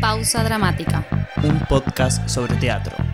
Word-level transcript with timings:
Pausa 0.00 0.44
dramática. 0.44 1.04
un 1.42 1.58
podcast 1.66 2.28
sobre 2.28 2.54
teatro. 2.56 3.11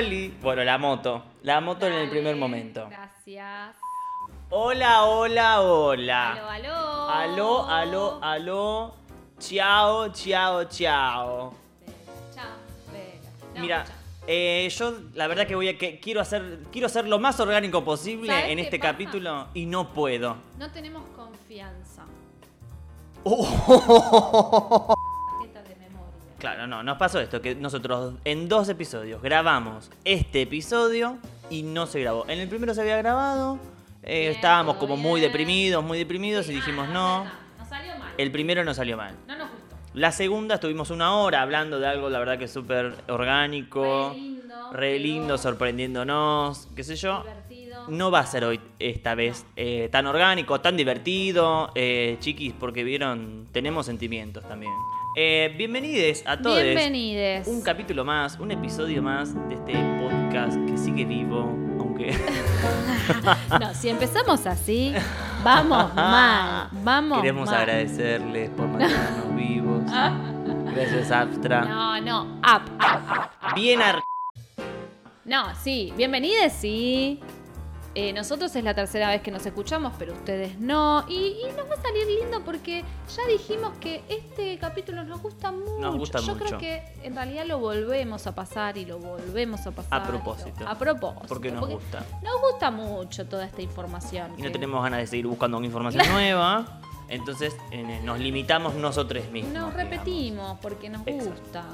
Oli. 0.00 0.34
Bueno, 0.40 0.64
la 0.64 0.78
moto. 0.78 1.22
La 1.42 1.60
moto 1.60 1.86
en 1.86 1.92
el 1.92 2.08
primer 2.10 2.34
momento. 2.36 2.88
Gracias. 2.88 3.76
Hola, 4.48 5.04
hola, 5.04 5.60
hola. 5.60 6.32
Aló, 6.32 6.48
aló. 6.48 7.10
Aló, 7.10 7.68
aló, 7.68 8.18
aló. 8.22 8.94
Chao, 9.38 10.08
chao, 10.12 10.64
chao. 10.64 11.54
No, 13.54 13.60
Mira, 13.60 13.84
eh, 14.26 14.68
yo 14.70 14.94
la 15.14 15.26
verdad 15.26 15.46
que 15.46 15.54
voy 15.54 15.68
a 15.68 15.76
que 15.76 15.98
quiero 16.00 16.20
hacer 16.20 16.60
quiero 16.70 16.88
ser 16.88 17.06
lo 17.06 17.18
más 17.18 17.40
orgánico 17.40 17.84
posible 17.84 18.28
¿Sabes 18.28 18.50
en 18.50 18.58
este 18.60 18.78
pasa? 18.78 18.92
capítulo 18.92 19.48
y 19.54 19.66
no 19.66 19.92
puedo. 19.92 20.36
No 20.56 20.70
tenemos 20.70 21.02
confianza. 21.16 22.04
Oh. 23.24 24.94
Claro, 26.40 26.66
no, 26.66 26.82
nos 26.82 26.96
pasó 26.96 27.20
esto, 27.20 27.40
que 27.42 27.54
nosotros 27.54 28.14
en 28.24 28.48
dos 28.48 28.68
episodios 28.70 29.20
grabamos 29.20 29.90
este 30.04 30.40
episodio 30.42 31.18
y 31.50 31.62
no 31.62 31.86
se 31.86 32.00
grabó. 32.00 32.24
En 32.28 32.38
el 32.40 32.48
primero 32.48 32.72
se 32.74 32.80
había 32.80 32.96
grabado, 32.96 33.58
eh, 34.02 34.20
Bien, 34.20 34.32
estábamos 34.32 34.76
como 34.76 34.96
muy 34.96 35.20
deprimidos, 35.20 35.84
muy 35.84 35.98
deprimidos 35.98 36.48
y 36.48 36.54
dijimos 36.54 36.86
ah, 36.88 36.92
no. 36.94 37.18
verdad, 37.24 37.38
Nos 37.58 37.68
salió 37.68 37.98
mal. 37.98 38.12
El 38.16 38.32
primero 38.32 38.64
no 38.64 38.72
salió 38.72 38.96
mal. 38.96 39.14
No 39.28 39.36
nos 39.36 39.50
gustó. 39.50 39.76
La 39.92 40.12
segunda 40.12 40.54
estuvimos 40.54 40.88
una 40.90 41.14
hora 41.16 41.42
hablando 41.42 41.78
de 41.78 41.86
algo, 41.86 42.08
la 42.08 42.18
verdad 42.18 42.38
que 42.38 42.48
súper 42.48 42.94
orgánico, 43.08 44.10
Re 44.10 44.18
lindo. 44.18 44.72
re 44.72 44.98
lindo, 44.98 45.26
pero 45.26 45.38
sorprendiéndonos, 45.38 46.68
qué 46.74 46.84
sé 46.84 46.96
yo. 46.96 47.22
Divertido. 47.22 47.84
No 47.88 48.10
va 48.10 48.20
a 48.20 48.26
ser 48.26 48.44
hoy, 48.44 48.60
esta 48.78 49.14
vez, 49.14 49.44
eh, 49.56 49.90
tan 49.92 50.06
orgánico, 50.06 50.58
tan 50.60 50.76
divertido, 50.76 51.70
eh, 51.74 52.16
chiquis, 52.20 52.54
porque 52.58 52.82
vieron, 52.82 53.46
tenemos 53.52 53.84
sentimientos 53.86 54.46
también. 54.48 54.72
Eh, 55.16 55.52
bienvenides 55.56 56.22
a 56.26 56.36
todos. 56.40 56.62
Bienvenides. 56.62 57.46
Un 57.48 57.62
capítulo 57.62 58.04
más, 58.04 58.38
un 58.38 58.52
episodio 58.52 59.02
más 59.02 59.34
de 59.48 59.54
este 59.54 59.72
podcast 60.00 60.56
que 60.68 60.78
sigue 60.78 61.04
vivo, 61.04 61.40
aunque... 61.80 62.16
No, 63.60 63.74
si 63.74 63.88
empezamos 63.88 64.46
así, 64.46 64.94
vamos 65.42 65.92
mal. 65.96 66.68
Vamos 66.84 67.20
Queremos 67.20 67.46
mal. 67.50 67.58
agradecerles 67.58 68.50
por 68.50 68.68
mantenernos 68.68 69.34
vivos. 69.36 69.82
Gracias, 70.74 71.10
Abstra. 71.10 71.62
No, 71.64 72.00
no, 72.00 72.22
up, 72.40 72.62
up. 72.78 73.54
Bien 73.56 73.82
ar... 73.82 74.00
No, 75.24 75.52
sí, 75.56 75.92
bienvenidos, 75.96 76.52
sí. 76.52 77.18
Eh, 78.02 78.12
nosotros 78.14 78.54
es 78.56 78.64
la 78.64 78.74
tercera 78.74 79.08
vez 79.10 79.20
que 79.20 79.30
nos 79.30 79.44
escuchamos, 79.44 79.92
pero 79.98 80.14
ustedes 80.14 80.58
no. 80.58 81.04
Y, 81.06 81.36
y 81.42 81.44
nos 81.56 81.68
va 81.68 81.74
a 81.74 81.82
salir 81.82 82.06
lindo 82.06 82.42
porque 82.44 82.82
ya 83.14 83.26
dijimos 83.26 83.72
que 83.78 84.02
este 84.08 84.56
capítulo 84.58 85.04
nos 85.04 85.20
gusta 85.20 85.52
mucho. 85.52 85.92
gusta 85.92 86.18
Yo 86.20 86.32
mucho. 86.34 86.44
creo 86.46 86.58
que 86.58 86.82
en 87.02 87.14
realidad 87.14 87.44
lo 87.46 87.58
volvemos 87.58 88.26
a 88.26 88.34
pasar 88.34 88.78
y 88.78 88.86
lo 88.86 88.98
volvemos 88.98 89.66
a 89.66 89.70
pasar. 89.72 90.00
A 90.02 90.06
propósito. 90.06 90.66
A 90.66 90.78
propósito. 90.78 91.26
Porque 91.28 91.50
nos 91.50 91.68
gusta. 91.68 92.04
Nos 92.22 92.40
gusta 92.40 92.70
mucho 92.70 93.26
toda 93.26 93.44
esta 93.44 93.60
información. 93.60 94.32
Y 94.38 94.42
no 94.42 94.50
tenemos 94.50 94.82
ganas 94.82 95.00
de 95.00 95.06
seguir 95.06 95.26
buscando 95.26 95.62
información 95.62 96.02
nueva. 96.10 96.80
Entonces 97.08 97.54
eh, 97.70 98.00
nos 98.04 98.18
limitamos 98.18 98.74
nosotros 98.74 99.28
mismos. 99.30 99.52
Nos 99.52 99.72
digamos. 99.72 99.90
repetimos 99.90 100.58
porque 100.60 100.88
nos 100.88 101.06
Exacto. 101.06 101.30
gusta. 101.42 101.64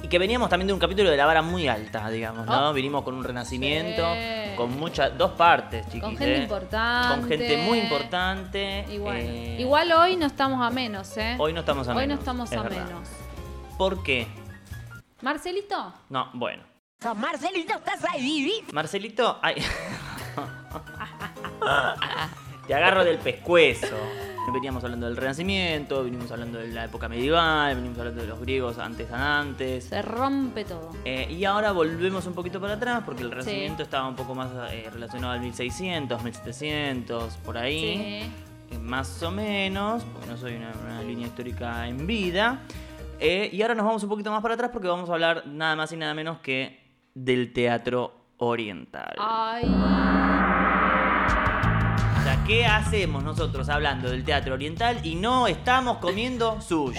Y 0.00 0.08
que 0.08 0.18
veníamos 0.18 0.48
también 0.48 0.68
de 0.68 0.72
un 0.72 0.78
capítulo 0.78 1.10
de 1.10 1.16
la 1.16 1.26
vara 1.26 1.42
muy 1.42 1.66
alta, 1.66 2.08
digamos, 2.08 2.46
¿no? 2.46 2.70
Oh. 2.70 2.72
Vinimos 2.72 3.02
con 3.02 3.14
un 3.14 3.24
renacimiento, 3.24 4.14
Sí. 4.14 4.54
con 4.56 4.78
muchas, 4.78 5.18
dos 5.18 5.32
partes, 5.32 5.84
chiquis. 5.86 6.02
Con 6.02 6.16
gente 6.16 6.36
¿eh? 6.36 6.42
importante. 6.42 7.20
Con 7.20 7.28
gente 7.28 7.56
muy 7.58 7.78
importante. 7.80 8.84
Bueno, 9.00 9.18
eh, 9.20 9.56
igual 9.58 9.90
hoy 9.92 10.16
no 10.16 10.26
estamos 10.26 10.64
a 10.64 10.70
menos, 10.70 11.16
¿eh? 11.16 11.34
Hoy 11.38 11.52
no 11.52 11.60
estamos 11.60 11.88
a 11.88 11.92
Hoy 11.92 11.96
menos. 12.06 12.16
no 12.16 12.20
estamos 12.20 12.52
es 12.52 12.58
a 12.58 12.62
verdad. 12.62 12.84
menos. 12.86 13.08
¿Por 13.76 14.02
qué? 14.04 14.28
Marcelito, 15.20 15.92
No, 16.10 16.30
bueno. 16.32 16.62
Marcelito, 17.16 17.74
¿estás 17.74 18.04
ahí? 18.12 18.64
Marcelito, 18.72 19.38
ay. 19.42 19.56
Te 22.68 22.74
agarro 22.74 23.02
del 23.04 23.18
pescuezo. 23.18 23.96
Veníamos 24.52 24.82
hablando 24.84 25.06
del 25.06 25.16
Renacimiento, 25.16 26.04
venimos 26.04 26.30
hablando 26.30 26.58
de 26.58 26.68
la 26.68 26.84
época 26.84 27.08
medieval, 27.08 27.74
venimos 27.76 27.98
hablando 27.98 28.22
de 28.22 28.28
los 28.28 28.40
griegos 28.40 28.78
antes 28.78 29.10
antes. 29.12 29.84
se 29.84 30.02
rompe 30.02 30.64
todo. 30.64 30.90
Eh, 31.04 31.26
y 31.30 31.44
ahora 31.44 31.72
volvemos 31.72 32.26
un 32.26 32.34
poquito 32.34 32.60
para 32.60 32.74
atrás 32.74 33.02
porque 33.04 33.22
el 33.22 33.30
Renacimiento 33.30 33.82
estaba 33.82 34.08
un 34.08 34.16
poco 34.16 34.34
más 34.34 34.50
eh, 34.72 34.88
relacionado 34.92 35.32
al 35.32 35.40
1600, 35.40 36.22
1700, 36.22 37.36
por 37.38 37.58
ahí. 37.58 37.80
Sí. 37.80 38.74
Eh, 38.74 38.78
más 38.78 39.22
o 39.22 39.30
menos, 39.30 40.04
porque 40.04 40.28
no 40.28 40.36
soy 40.36 40.56
una, 40.56 40.72
una 40.84 41.02
línea 41.02 41.26
histórica 41.26 41.88
en 41.88 42.06
vida. 42.06 42.60
Eh, 43.20 43.50
y 43.52 43.62
ahora 43.62 43.74
nos 43.74 43.84
vamos 43.84 44.02
un 44.02 44.08
poquito 44.08 44.30
más 44.30 44.42
para 44.42 44.54
atrás 44.54 44.70
porque 44.72 44.88
vamos 44.88 45.10
a 45.10 45.14
hablar 45.14 45.46
nada 45.46 45.74
más 45.74 45.90
y 45.92 45.96
nada 45.96 46.14
menos 46.14 46.38
que 46.38 46.78
del 47.14 47.52
teatro 47.52 48.14
oriental. 48.36 49.16
Ay, 49.18 49.64
¿qué 52.48 52.66
hacemos 52.66 53.22
nosotros 53.22 53.68
hablando 53.68 54.10
del 54.10 54.24
teatro 54.24 54.54
oriental 54.54 54.98
y 55.04 55.14
no 55.14 55.46
estamos 55.46 55.98
comiendo 55.98 56.60
sushi? 56.60 56.98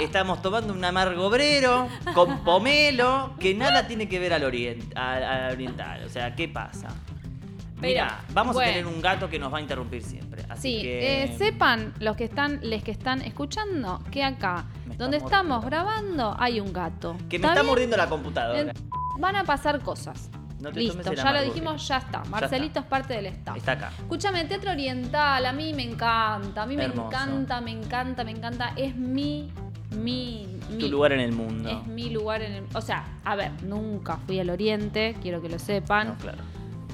Estamos 0.00 0.40
tomando 0.40 0.72
un 0.72 0.84
amargobrero 0.84 1.88
con 2.14 2.38
pomelo 2.44 3.34
que 3.38 3.54
nada 3.54 3.86
tiene 3.86 4.08
que 4.08 4.18
ver 4.18 4.32
al, 4.32 4.42
orient- 4.44 4.96
al- 4.96 5.22
al 5.24 5.52
oriental. 5.52 6.04
O 6.04 6.08
sea, 6.08 6.34
¿qué 6.34 6.48
pasa? 6.48 6.88
Mira, 7.80 8.20
vamos 8.32 8.54
bueno. 8.54 8.70
a 8.70 8.72
tener 8.74 8.86
un 8.86 9.02
gato 9.02 9.28
que 9.28 9.38
nos 9.38 9.52
va 9.52 9.58
a 9.58 9.60
interrumpir 9.60 10.02
siempre. 10.02 10.44
Así 10.48 10.76
sí, 10.76 10.82
que... 10.82 11.24
eh, 11.24 11.34
sepan 11.36 11.92
los 11.98 12.16
que 12.16 12.24
están, 12.24 12.60
les 12.62 12.82
que 12.82 12.92
están 12.92 13.20
escuchando, 13.20 14.00
que 14.10 14.24
acá, 14.24 14.64
donde 14.96 15.16
estamos 15.18 15.64
grabando, 15.64 16.34
hay 16.38 16.60
un 16.60 16.72
gato. 16.72 17.16
Que 17.28 17.38
me 17.38 17.48
está 17.48 17.62
mordiendo 17.62 17.96
la 17.96 18.08
computadora. 18.08 18.72
Van 19.18 19.36
a 19.36 19.44
pasar 19.44 19.80
cosas. 19.80 20.30
No 20.64 20.72
te 20.72 20.80
Listo, 20.80 20.94
tomes 20.94 21.18
el 21.18 21.24
ya 21.24 21.32
lo 21.32 21.42
dijimos, 21.42 21.86
ya 21.86 21.98
está. 21.98 22.24
Marcelito 22.24 22.80
es 22.80 22.86
parte 22.86 23.12
del 23.12 23.26
staff. 23.26 23.54
Está 23.58 23.72
acá. 23.72 23.92
Escúchame, 23.98 24.40
el 24.40 24.48
teatro 24.48 24.70
oriental, 24.70 25.44
a 25.44 25.52
mí 25.52 25.74
me 25.74 25.82
encanta, 25.82 26.62
a 26.62 26.66
mí 26.66 26.74
me 26.74 26.84
encanta, 26.84 27.60
me 27.60 27.70
encanta, 27.70 28.24
me 28.24 28.30
encanta. 28.30 28.72
Es 28.74 28.96
mi, 28.96 29.50
mi, 29.90 30.58
mi. 30.70 30.78
Tu 30.78 30.88
lugar 30.88 31.12
en 31.12 31.20
el 31.20 31.32
mundo. 31.32 31.68
Es 31.68 31.86
mi 31.86 32.08
lugar 32.08 32.40
en 32.40 32.52
el... 32.52 32.64
O 32.72 32.80
sea, 32.80 33.04
a 33.24 33.36
ver, 33.36 33.50
nunca 33.62 34.16
fui 34.16 34.40
al 34.40 34.48
oriente, 34.48 35.14
quiero 35.20 35.42
que 35.42 35.50
lo 35.50 35.58
sepan. 35.58 36.08
No, 36.08 36.16
claro. 36.16 36.38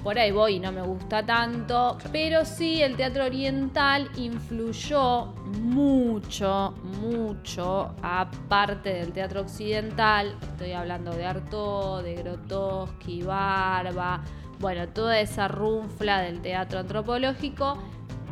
Por 0.02 0.18
ahí 0.18 0.32
voy 0.32 0.54
y 0.54 0.60
no 0.60 0.72
me 0.72 0.80
gusta 0.80 1.24
tanto, 1.26 1.98
pero 2.10 2.46
sí 2.46 2.82
el 2.82 2.96
teatro 2.96 3.26
oriental 3.26 4.10
influyó 4.16 5.26
mucho, 5.60 6.74
mucho, 7.00 7.94
aparte 8.00 8.94
del 8.94 9.12
teatro 9.12 9.42
occidental. 9.42 10.36
Estoy 10.40 10.72
hablando 10.72 11.10
de 11.10 11.26
Artaud, 11.26 12.02
de 12.02 12.14
Grotowski, 12.14 13.22
Barba, 13.22 14.22
bueno, 14.58 14.88
toda 14.88 15.18
esa 15.20 15.48
runfla 15.48 16.20
del 16.20 16.40
teatro 16.42 16.78
antropológico 16.78 17.78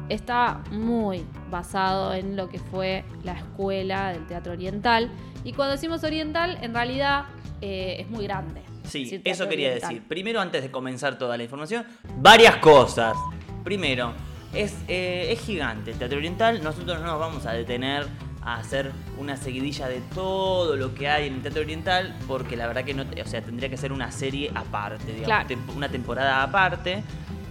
está 0.08 0.62
muy 0.70 1.24
basado 1.50 2.14
en 2.14 2.36
lo 2.36 2.48
que 2.48 2.58
fue 2.58 3.04
la 3.24 3.32
escuela 3.32 4.12
del 4.12 4.26
teatro 4.26 4.52
oriental. 4.52 5.10
Y 5.44 5.52
cuando 5.54 5.72
decimos 5.72 6.04
oriental, 6.04 6.58
en 6.60 6.74
realidad 6.74 7.24
eh, 7.60 7.96
es 8.00 8.10
muy 8.10 8.24
grande. 8.24 8.62
Sí, 8.88 9.20
eso 9.24 9.48
quería 9.48 9.70
decir. 9.74 10.02
Primero, 10.08 10.40
antes 10.40 10.62
de 10.62 10.70
comenzar 10.70 11.18
toda 11.18 11.36
la 11.36 11.42
información, 11.42 11.84
varias 12.16 12.56
cosas. 12.56 13.16
Primero, 13.64 14.12
es, 14.54 14.74
eh, 14.88 15.28
es 15.30 15.40
gigante 15.40 15.90
el 15.92 15.98
teatro 15.98 16.18
oriental. 16.18 16.62
Nosotros 16.62 16.98
no 17.00 17.06
nos 17.06 17.20
vamos 17.20 17.46
a 17.46 17.52
detener 17.52 18.06
a 18.42 18.56
hacer 18.56 18.92
una 19.18 19.36
seguidilla 19.36 19.88
de 19.88 20.00
todo 20.14 20.76
lo 20.76 20.94
que 20.94 21.08
hay 21.08 21.26
en 21.26 21.34
el 21.34 21.42
teatro 21.42 21.60
oriental, 21.62 22.16
porque 22.26 22.56
la 22.56 22.66
verdad 22.66 22.84
que 22.84 22.94
no, 22.94 23.02
o 23.02 23.28
sea, 23.28 23.42
tendría 23.42 23.68
que 23.68 23.76
ser 23.76 23.92
una 23.92 24.10
serie 24.10 24.50
aparte, 24.54 25.12
digamos, 25.12 25.26
Claro. 25.46 25.62
una 25.76 25.88
temporada 25.88 26.42
aparte, 26.42 27.02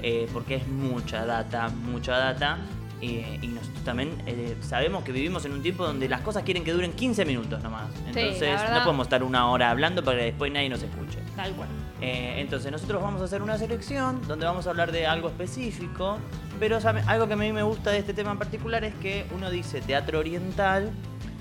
eh, 0.02 0.28
porque 0.34 0.56
es 0.56 0.68
mucha 0.68 1.26
data, 1.26 1.70
mucha 1.70 2.18
data. 2.18 2.58
Eh, 3.02 3.38
y 3.42 3.48
nosotros 3.48 3.84
también 3.84 4.12
eh, 4.26 4.56
sabemos 4.62 5.04
que 5.04 5.12
vivimos 5.12 5.46
en 5.46 5.52
un 5.52 5.62
tiempo 5.62 5.86
donde 5.86 6.10
las 6.10 6.22
cosas 6.22 6.44
quieren 6.44 6.64
que 6.64 6.74
duren 6.74 6.94
15 6.94 7.26
minutos 7.26 7.62
nomás. 7.62 7.90
Entonces 8.08 8.40
verdad. 8.40 8.80
no 8.80 8.84
podemos 8.84 9.06
estar 9.06 9.24
una 9.24 9.50
hora 9.50 9.70
hablando 9.70 10.04
para 10.04 10.18
que 10.18 10.26
después 10.26 10.52
nadie 10.52 10.70
nos 10.70 10.82
escuche. 10.82 11.20
Tal 11.36 11.52
cual. 11.54 11.70
Eh, 12.02 12.36
entonces 12.38 12.72
nosotros 12.72 13.02
vamos 13.02 13.22
a 13.22 13.26
hacer 13.26 13.42
una 13.42 13.58
selección 13.58 14.22
donde 14.28 14.46
vamos 14.46 14.68
a 14.68 14.72
hablar 14.72 14.92
de 14.92 15.06
algo 15.06 15.30
específico, 15.30 16.18
pero 16.60 16.80
algo 17.08 17.28
que 17.28 17.34
a 17.34 17.38
mí 17.38 17.52
me 17.52 17.64
gusta 17.64 17.92
de 17.92 18.00
este 18.00 18.14
tema 18.14 18.32
en 18.32 18.40
particular 18.40 18.84
es 18.84 18.94
que 18.96 19.26
uno 19.36 19.52
dice 19.52 19.82
teatro 19.82 20.20
oriental 20.20 20.92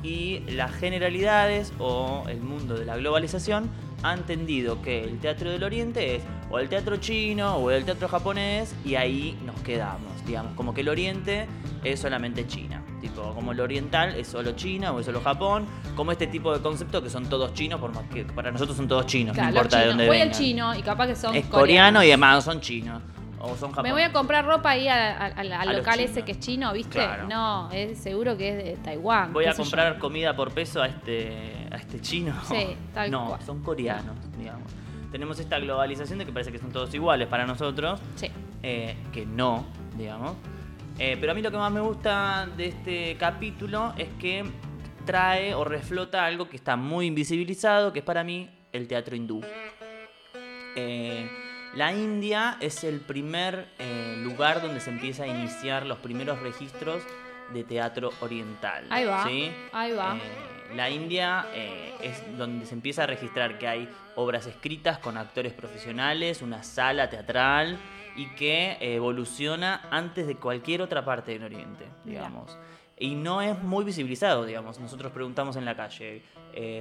y 0.02 0.40
las 0.50 0.72
generalidades 0.74 1.72
o 1.78 2.24
el 2.28 2.40
mundo 2.40 2.74
de 2.74 2.84
la 2.84 2.96
globalización 2.96 3.70
ha 4.02 4.14
entendido 4.14 4.82
que 4.82 5.02
el 5.04 5.18
teatro 5.18 5.50
del 5.50 5.62
oriente 5.64 6.16
es 6.16 6.22
o 6.50 6.58
el 6.58 6.68
teatro 6.68 6.96
chino 6.98 7.56
o 7.56 7.70
el 7.70 7.84
teatro 7.84 8.08
japonés 8.08 8.74
y 8.84 8.94
ahí 8.94 9.36
nos 9.44 9.58
quedamos, 9.62 10.10
digamos, 10.26 10.52
como 10.54 10.72
que 10.74 10.82
el 10.82 10.88
oriente 10.88 11.46
es 11.82 12.00
solamente 12.00 12.46
China, 12.46 12.82
tipo, 13.00 13.32
como 13.34 13.52
el 13.52 13.60
oriental 13.60 14.14
es 14.16 14.28
solo 14.28 14.52
China 14.52 14.92
o 14.92 15.00
es 15.00 15.06
solo 15.06 15.20
Japón, 15.20 15.66
como 15.96 16.12
este 16.12 16.26
tipo 16.26 16.52
de 16.52 16.60
conceptos 16.60 17.02
que 17.02 17.10
son 17.10 17.26
todos 17.28 17.52
chinos, 17.54 17.80
por 17.80 17.92
más 17.94 18.04
que 18.12 18.24
para 18.24 18.50
nosotros 18.50 18.76
son 18.76 18.86
todos 18.86 19.06
chinos, 19.06 19.34
Claro, 19.34 19.50
no 19.50 19.56
importa 19.56 19.80
de 19.80 19.86
dónde 19.88 20.06
Voy 20.06 20.16
al 20.18 20.28
vengan. 20.28 20.38
chino 20.40 20.74
y 20.74 20.82
capaz 20.82 21.06
que 21.08 21.16
son 21.16 21.34
es 21.34 21.46
coreanos. 21.46 21.60
coreano 21.60 22.04
y 22.04 22.08
además 22.08 22.44
son 22.44 22.60
chinos 22.60 23.02
o 23.40 23.56
son. 23.56 23.72
Me 23.82 23.92
voy 23.92 24.02
a 24.02 24.12
comprar 24.12 24.44
ropa 24.44 24.70
ahí 24.70 24.88
al- 24.88 25.76
local 25.76 26.00
ese 26.00 26.22
que 26.22 26.32
es 26.32 26.40
chino, 26.40 26.72
¿viste? 26.72 26.98
Claro. 26.98 27.28
No, 27.28 27.70
es 27.72 27.98
seguro 27.98 28.36
que 28.36 28.48
es 28.50 28.56
de 28.64 28.76
Taiwán. 28.82 29.32
Voy 29.32 29.44
a 29.44 29.50
yo. 29.52 29.56
comprar 29.56 29.98
comida 29.98 30.34
por 30.34 30.52
peso 30.52 30.82
a 30.82 30.86
este, 30.86 31.68
a 31.70 31.76
este 31.76 32.00
chino. 32.00 32.34
Sí, 32.44 32.76
tal 32.94 33.10
no, 33.10 33.28
cual. 33.28 33.42
son 33.42 33.62
coreanos, 33.62 34.16
digamos. 34.38 34.70
Tenemos 35.12 35.38
esta 35.38 35.58
globalización 35.58 36.18
de 36.18 36.26
que 36.26 36.32
parece 36.32 36.50
que 36.52 36.58
son 36.58 36.72
todos 36.72 36.92
iguales 36.94 37.28
para 37.28 37.46
nosotros, 37.46 38.00
Sí. 38.16 38.30
eh, 38.62 38.96
que 39.12 39.24
no, 39.24 39.64
digamos. 39.96 40.34
Eh, 40.98 41.16
pero 41.20 41.32
a 41.32 41.34
mí 41.34 41.42
lo 41.42 41.50
que 41.50 41.56
más 41.58 41.70
me 41.70 41.80
gusta 41.80 42.48
de 42.56 42.66
este 42.68 43.16
capítulo 43.18 43.92
es 43.98 44.08
que 44.18 44.44
trae 45.04 45.54
o 45.54 45.62
reflota 45.64 46.24
algo 46.24 46.48
que 46.48 46.56
está 46.56 46.74
muy 46.76 47.06
invisibilizado, 47.06 47.92
que 47.92 48.00
es 48.00 48.04
para 48.04 48.24
mí 48.24 48.50
el 48.72 48.88
teatro 48.88 49.14
hindú. 49.14 49.42
Eh, 50.74 51.28
la 51.76 51.92
India 51.92 52.56
es 52.60 52.84
el 52.84 53.00
primer 53.00 53.68
eh, 53.78 54.16
lugar 54.22 54.62
donde 54.62 54.80
se 54.80 54.88
empieza 54.88 55.24
a 55.24 55.26
iniciar 55.26 55.84
los 55.84 55.98
primeros 55.98 56.40
registros 56.40 57.02
de 57.52 57.64
teatro 57.64 58.12
oriental. 58.20 58.86
Ahí 58.88 59.04
va, 59.04 59.24
¿sí? 59.24 59.52
ahí 59.72 59.92
va. 59.92 60.16
Eh, 60.16 60.74
la 60.74 60.88
India 60.88 61.44
eh, 61.52 61.92
es 62.02 62.38
donde 62.38 62.64
se 62.64 62.72
empieza 62.72 63.02
a 63.02 63.06
registrar 63.06 63.58
que 63.58 63.68
hay 63.68 63.90
obras 64.14 64.46
escritas 64.46 64.98
con 64.98 65.18
actores 65.18 65.52
profesionales, 65.52 66.40
una 66.40 66.62
sala 66.62 67.10
teatral 67.10 67.78
y 68.16 68.34
que 68.36 68.78
evoluciona 68.80 69.82
antes 69.90 70.26
de 70.26 70.36
cualquier 70.36 70.80
otra 70.80 71.04
parte 71.04 71.32
del 71.32 71.44
Oriente, 71.44 71.84
Mira. 72.06 72.20
digamos. 72.22 72.56
Y 72.98 73.14
no 73.16 73.42
es 73.42 73.62
muy 73.62 73.84
visibilizado, 73.84 74.46
digamos. 74.46 74.80
Nosotros 74.80 75.12
preguntamos 75.12 75.56
en 75.56 75.66
la 75.66 75.76
calle, 75.76 76.22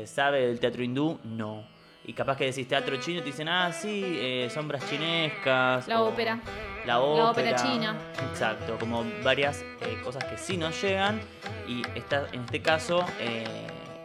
¿sabe 0.05 0.47
del 0.47 0.61
teatro 0.61 0.81
hindú? 0.81 1.19
No. 1.25 1.74
Y 2.07 2.13
capaz 2.13 2.37
que 2.37 2.45
decís 2.45 2.67
teatro 2.67 2.97
chino 2.97 3.19
y 3.19 3.21
te 3.21 3.27
dicen, 3.27 3.47
ah, 3.47 3.71
sí, 3.71 4.03
eh, 4.05 4.49
sombras 4.53 4.87
chinescas. 4.89 5.87
La 5.87 6.03
ópera. 6.03 6.39
La 6.85 6.99
ópera. 6.99 7.31
ópera 7.31 7.55
china. 7.55 7.97
Exacto, 8.29 8.77
como 8.79 9.03
varias 9.23 9.61
eh, 9.81 9.99
cosas 10.03 10.23
que 10.25 10.37
sí 10.37 10.55
nos 10.55 10.79
llegan. 10.81 11.19
Y 11.67 11.81
esta, 11.95 12.27
en 12.31 12.41
este 12.41 12.61
caso, 12.61 13.03
eh, 13.19 13.43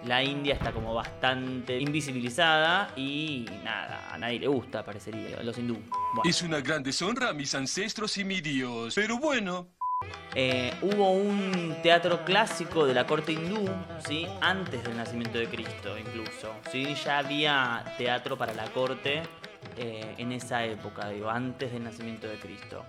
la 0.04 0.22
India 0.22 0.54
está 0.54 0.72
como 0.72 0.94
bastante 0.94 1.78
invisibilizada 1.78 2.90
y 2.96 3.46
nada, 3.62 4.08
a 4.10 4.16
nadie 4.16 4.40
le 4.40 4.48
gusta, 4.48 4.82
parecería, 4.82 5.42
los 5.42 5.58
hindú. 5.58 5.74
Bueno. 6.14 6.22
Es 6.24 6.40
una 6.40 6.60
gran 6.60 6.82
deshonra 6.82 7.28
a 7.28 7.32
mis 7.34 7.54
ancestros 7.54 8.16
y 8.16 8.24
mi 8.24 8.40
Dios. 8.40 8.94
Pero 8.94 9.18
bueno, 9.18 9.68
Eh, 10.34 10.72
hubo 10.82 11.10
un 11.10 11.76
teatro 11.82 12.24
clásico 12.24 12.86
de 12.86 12.94
la 12.94 13.06
corte 13.06 13.32
hindú, 13.32 13.68
¿sí? 14.06 14.26
antes 14.40 14.82
del 14.84 14.96
nacimiento 14.96 15.38
de 15.38 15.48
Cristo 15.48 15.98
incluso. 15.98 16.54
¿sí? 16.70 16.94
Ya 17.04 17.18
había 17.18 17.84
teatro 17.98 18.38
para 18.38 18.54
la 18.54 18.64
corte 18.70 19.22
eh, 19.76 20.14
en 20.18 20.32
esa 20.32 20.64
época, 20.64 21.08
digo, 21.08 21.28
antes 21.28 21.72
del 21.72 21.82
nacimiento 21.84 22.28
de 22.28 22.38
Cristo. 22.38 22.84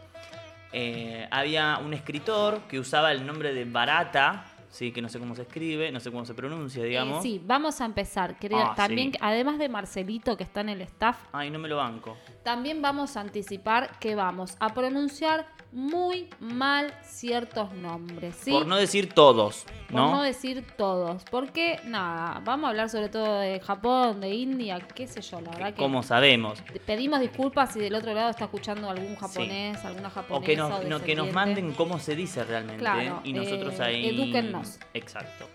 Eh, 0.72 1.28
había 1.32 1.80
un 1.80 1.94
escritor 1.94 2.62
que 2.70 2.80
usaba 2.80 3.12
el 3.12 3.26
nombre 3.26 3.54
de 3.54 3.66
Barata, 3.66 4.46
¿sí? 4.70 4.92
que 4.94 5.02
no 5.02 5.10
sé 5.10 5.18
cómo 5.20 5.36
se 5.36 5.42
escribe, 5.42 5.92
no 5.92 6.00
sé 6.00 6.12
cómo 6.12 6.26
se 6.26 6.34
pronuncia, 6.36 6.84
digamos. 6.84 7.20
Eh, 7.20 7.22
sí, 7.24 7.42
vamos 7.44 7.82
a 7.82 7.86
empezar. 7.86 8.38
Creo- 8.40 8.60
Ah, 8.60 8.74
también, 8.76 9.12
sí. 9.14 9.18
además 9.20 9.58
de 9.58 9.68
Marcelito 9.68 10.38
que 10.38 10.44
está 10.44 10.62
en 10.62 10.70
el 10.70 10.82
staff, 10.82 11.18
Ay, 11.34 11.50
no 11.50 11.58
me 11.60 11.68
lo 11.68 11.78
banco. 11.78 12.16
también 12.44 12.82
vamos 12.84 13.18
a 13.18 13.22
anticipar 13.22 13.98
que 14.00 14.14
vamos 14.16 14.56
a 14.60 14.74
pronunciar 14.74 15.46
muy 15.72 16.28
mal 16.40 16.94
ciertos 17.02 17.72
nombres, 17.74 18.36
¿sí? 18.36 18.52
Por 18.52 18.66
no 18.68 18.76
decir 18.76 19.14
todos, 19.14 19.66
Por 19.88 19.96
¿no? 19.96 20.12
no 20.18 20.22
decir 20.22 20.66
todos. 20.78 21.24
Porque, 21.32 21.80
nada, 21.86 22.42
vamos 22.44 22.66
a 22.68 22.70
hablar 22.72 22.90
sobre 22.90 23.08
todo 23.10 23.40
de 23.40 23.60
Japón, 23.62 24.20
de 24.20 24.30
India, 24.34 24.80
qué 24.94 25.08
sé 25.08 25.22
yo, 25.22 25.40
la 25.40 25.52
verdad 25.52 25.74
que... 25.74 25.82
Como 25.82 26.04
sabemos. 26.04 26.62
Pedimos 26.86 27.20
disculpas 27.22 27.72
si 27.74 27.80
del 27.80 27.96
otro 27.96 28.14
lado 28.14 28.30
está 28.30 28.46
escuchando 28.46 28.90
algún 28.90 29.16
japonés, 29.16 29.84
alguna 29.86 30.10
japonesa. 30.10 30.36
O 30.42 30.46
que 30.46 30.56
nos, 30.58 30.72
o 30.72 30.84
no- 30.84 31.02
que 31.02 31.16
nos 31.16 31.32
manden 31.32 31.72
cómo 31.74 32.00
se 32.00 32.16
dice 32.16 32.44
realmente. 32.44 32.80
Claro, 32.82 33.22
y 33.24 33.32
nosotros 33.34 33.80
eh, 33.80 33.84
ahí. 33.84 34.10
edúquennos. 34.10 34.78
Exacto. 34.94 35.48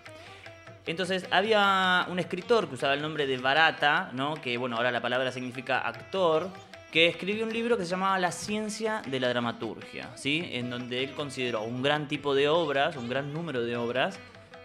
Entonces, 0.85 1.27
había 1.31 2.05
un 2.09 2.17
escritor 2.17 2.69
que 2.69 2.75
usaba 2.75 2.93
el 2.93 3.01
nombre 3.01 3.27
de 3.27 3.37
Barata, 3.37 4.09
¿no? 4.13 4.35
Que 4.35 4.57
bueno, 4.57 4.77
ahora 4.77 4.89
la 4.89 5.01
palabra 5.01 5.31
significa 5.33 5.79
actor, 5.79 6.49
que 6.91 7.07
escribió 7.07 7.45
un 7.45 7.53
libro 7.53 7.77
que 7.77 7.83
se 7.83 7.91
llamaba 7.91 8.17
La 8.19 8.31
ciencia 8.31 9.01
de 9.05 9.19
la 9.19 9.29
dramaturgia, 9.29 10.09
¿sí? 10.15 10.47
En 10.51 10.69
donde 10.69 11.03
él 11.03 11.11
consideró 11.11 11.63
un 11.63 11.81
gran 11.81 12.07
tipo 12.07 12.33
de 12.33 12.47
obras, 12.47 12.95
un 12.95 13.09
gran 13.09 13.33
número 13.33 13.63
de 13.63 13.75
obras 13.75 14.19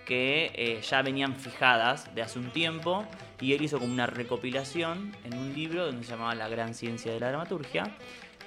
que 0.06 0.50
eh, 0.54 0.80
ya 0.82 1.02
venían 1.02 1.36
fijadas 1.36 2.14
de 2.14 2.22
hace 2.22 2.38
un 2.38 2.50
tiempo 2.50 3.04
y 3.40 3.54
él 3.54 3.62
hizo 3.62 3.78
como 3.78 3.92
una 3.92 4.06
recopilación 4.06 5.16
en 5.24 5.36
un 5.36 5.54
libro 5.54 5.86
donde 5.86 6.04
se 6.04 6.10
llamaba 6.10 6.34
La 6.34 6.48
gran 6.48 6.74
ciencia 6.74 7.12
de 7.12 7.20
la 7.20 7.28
dramaturgia. 7.28 7.92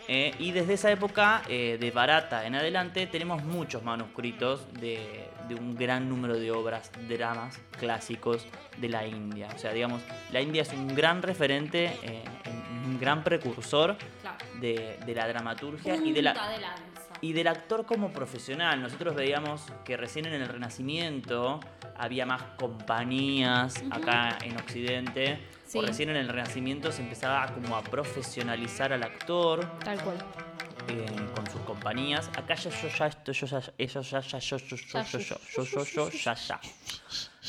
Eh, 0.08 0.36
y 0.38 0.52
desde 0.52 0.74
esa 0.74 0.92
época, 0.92 1.42
eh, 1.50 1.78
de 1.80 1.92
Barata 1.92 2.46
en 2.46 2.56
adelante, 2.56 3.08
tenemos 3.08 3.44
muchos 3.44 3.84
manuscritos 3.84 4.72
de, 4.74 5.28
de 5.48 5.56
un 5.56 5.76
gran 5.76 6.10
número 6.10 6.38
de 6.38 6.52
obras, 6.52 6.92
dramas 7.08 7.60
clásicos 7.80 8.46
de 8.78 8.90
la 8.90 9.08
India. 9.08 9.50
O 9.56 9.58
sea, 9.58 9.74
digamos, 9.74 10.02
la 10.32 10.42
India 10.42 10.62
es 10.62 10.72
un 10.74 10.94
gran 10.94 11.22
referente, 11.22 11.86
eh, 12.04 12.24
un 12.86 13.00
gran 13.00 13.24
precursor 13.24 13.98
Claro. 14.22 14.38
de, 14.62 14.98
de 15.06 15.16
la 15.16 15.28
dramaturgia 15.28 15.96
y 15.96 16.12
de 16.12 16.22
la, 16.22 16.34
Punta 16.34 16.50
de 16.50 16.58
y 17.22 17.34
del 17.34 17.48
actor 17.48 17.86
como 17.86 18.12
profesional. 18.12 18.82
Nosotros 18.82 19.16
veíamos 19.16 19.62
que 19.84 19.98
recién 19.98 20.26
en 20.28 20.34
el 20.34 20.48
Renacimiento 20.48 21.60
había 21.98 22.26
más 22.26 22.42
compañías 22.58 23.76
acá 23.90 24.38
en 24.44 24.58
Occidente. 24.58 25.40
Sí. 25.66 25.80
O 25.80 25.82
recién 25.82 26.10
en 26.10 26.18
el 26.18 26.28
Renacimiento 26.28 26.92
se 26.92 27.02
empezaba 27.02 27.48
como 27.54 27.76
a 27.76 27.82
profesionalizar 27.84 28.94
al 28.94 29.02
actor 29.04 29.66
Tal 29.80 30.00
cual. 30.04 30.18
eh, 30.90 31.06
con 31.34 31.50
sus 31.50 31.62
compañías. 31.62 32.30
Acá 32.38 32.54
ya 32.56 32.70
yo 32.70 32.88
ya 32.90 33.08
esto, 33.08 33.32
yo 33.32 33.48
ya, 33.48 33.62
ellos 33.78 34.10
ya, 34.12 34.20
ya, 34.20 34.38
yo, 34.40 34.58
yo, 34.58 34.76
yo, 34.76 35.02
yo, 35.04 35.20
yo, 35.20 35.38
yo, 35.56 35.64
yo, 35.64 35.86
yo, 35.86 36.10
ya, 36.12 36.34
ya. 36.36 36.60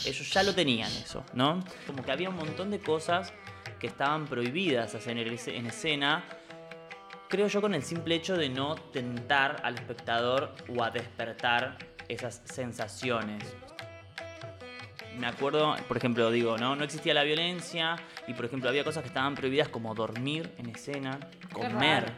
Ellos 0.07 0.33
ya 0.33 0.43
lo 0.43 0.55
tenían 0.55 0.91
eso, 0.91 1.25
¿no? 1.35 1.63
Como 1.87 2.03
que 2.05 2.13
había 2.13 2.29
un 2.31 2.37
montón 2.37 2.71
de 2.71 2.79
cosas 2.81 3.33
que 3.79 3.87
estaban 3.87 4.27
prohibidas 4.27 4.95
hacer 4.95 5.19
en 5.19 5.67
escena. 5.67 6.25
Creo 7.29 7.49
yo 7.49 7.61
con 7.61 7.75
el 7.75 7.83
simple 7.83 8.15
hecho 8.15 8.37
de 8.37 8.49
no 8.49 8.77
tentar 8.77 9.61
al 9.65 9.75
espectador 9.75 10.55
o 10.75 10.83
a 10.83 10.91
despertar 10.91 11.77
esas 12.09 12.43
sensaciones. 12.45 13.57
Me 15.19 15.27
acuerdo, 15.27 15.75
por 15.89 15.97
ejemplo, 15.97 16.31
digo, 16.31 16.59
¿no? 16.59 16.77
No 16.77 16.85
existía 16.85 17.15
la 17.15 17.23
violencia 17.23 17.97
y, 18.29 18.35
por 18.35 18.45
ejemplo, 18.45 18.69
había 18.69 18.85
cosas 18.85 19.03
que 19.03 19.09
estaban 19.09 19.35
prohibidas 19.35 19.69
como 19.69 19.95
dormir 19.95 20.53
en 20.59 20.69
escena, 20.69 21.19
comer. 21.53 22.13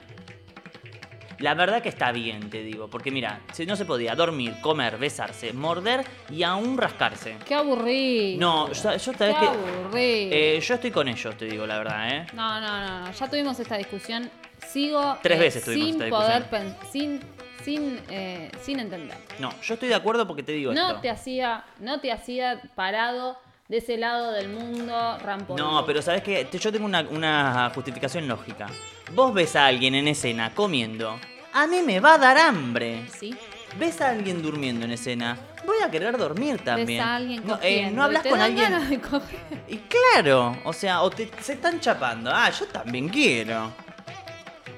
La 1.38 1.54
verdad 1.54 1.80
que 1.82 1.88
está 1.88 2.10
bien, 2.12 2.50
te 2.50 2.62
digo, 2.62 2.88
porque 2.88 3.10
mira, 3.10 3.40
si 3.52 3.64
no 3.64 3.76
se 3.76 3.84
podía 3.84 4.14
dormir, 4.16 4.54
comer, 4.60 4.98
besarse, 4.98 5.52
morder 5.52 6.04
y 6.30 6.42
aún 6.42 6.76
rascarse. 6.76 7.36
Qué 7.46 7.54
aburrido. 7.54 8.40
No, 8.40 8.72
yo, 8.72 8.96
yo 8.96 9.10
esta 9.12 9.26
Qué 9.28 9.34
que... 9.38 9.46
aburrido. 9.46 10.30
eh, 10.32 10.60
yo 10.60 10.74
estoy 10.74 10.90
con 10.90 11.06
ellos, 11.08 11.36
te 11.36 11.44
digo 11.44 11.64
la 11.66 11.78
verdad, 11.78 12.08
¿eh? 12.10 12.26
No, 12.34 12.60
no, 12.60 12.80
no, 12.80 13.00
no. 13.06 13.12
Ya 13.12 13.28
tuvimos 13.30 13.58
esta 13.60 13.76
discusión. 13.76 14.28
Sigo. 14.66 15.12
eh, 15.14 15.18
Tres 15.22 15.38
veces 15.38 15.64
tuvimos 15.64 15.86
sin 15.92 16.02
esta 16.02 16.16
poder 16.16 16.42
discusión. 16.50 16.76
sin, 16.90 17.20
sin, 17.62 18.00
eh, 18.10 18.50
sin 18.62 18.80
entender. 18.80 19.16
No, 19.38 19.50
yo 19.62 19.74
estoy 19.74 19.88
de 19.88 19.94
acuerdo 19.94 20.26
porque 20.26 20.42
te 20.42 20.52
digo 20.52 20.72
No 20.72 20.88
esto. 20.88 21.00
te 21.02 21.10
hacía, 21.10 21.64
no 21.78 22.00
te 22.00 22.10
hacía 22.10 22.60
parado 22.74 23.38
de 23.68 23.76
ese 23.78 23.96
lado 23.98 24.32
del 24.32 24.48
mundo 24.48 25.18
rampolín. 25.18 25.64
No, 25.64 25.84
pero 25.84 26.00
sabes 26.02 26.22
que 26.22 26.48
yo 26.58 26.72
tengo 26.72 26.86
una, 26.86 27.02
una 27.02 27.70
justificación 27.74 28.26
lógica. 28.26 28.66
Vos 29.14 29.32
ves 29.34 29.56
a 29.56 29.66
alguien 29.66 29.94
en 29.94 30.08
escena 30.08 30.54
comiendo, 30.54 31.18
a 31.52 31.66
mí 31.66 31.82
me 31.82 32.00
va 32.00 32.14
a 32.14 32.18
dar 32.18 32.38
hambre. 32.38 33.02
Sí. 33.18 33.36
Ves 33.78 34.00
a 34.00 34.08
alguien 34.10 34.40
durmiendo 34.42 34.86
en 34.86 34.92
escena, 34.92 35.36
voy 35.66 35.76
a 35.84 35.90
querer 35.90 36.16
dormir 36.16 36.58
también. 36.64 36.86
Ves 36.86 37.00
a 37.06 37.16
alguien 37.16 37.42
no, 37.46 37.58
eh, 37.62 37.90
no 37.90 38.02
hablas 38.02 38.26
con 38.26 38.40
alguien. 38.40 38.70
ganas 38.70 38.88
de 38.88 38.98
coger. 39.00 39.38
Y 39.68 39.76
claro, 39.76 40.56
o 40.64 40.72
sea, 40.72 41.02
o 41.02 41.10
te, 41.10 41.30
se 41.42 41.52
están 41.52 41.78
chapando. 41.78 42.30
Ah, 42.32 42.48
yo 42.50 42.66
también 42.66 43.08
quiero. 43.10 43.70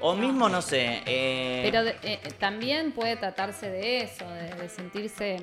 O 0.01 0.13
mismo, 0.15 0.49
no 0.49 0.61
sé. 0.61 1.01
eh, 1.05 1.61
Pero 1.63 1.83
de- 1.85 1.95
eh, 2.03 2.19
también 2.39 2.91
puede 2.91 3.15
tratarse 3.15 3.69
de 3.69 3.99
eso, 4.01 4.27
de, 4.29 4.53
de 4.55 4.67
sentirse 4.67 5.37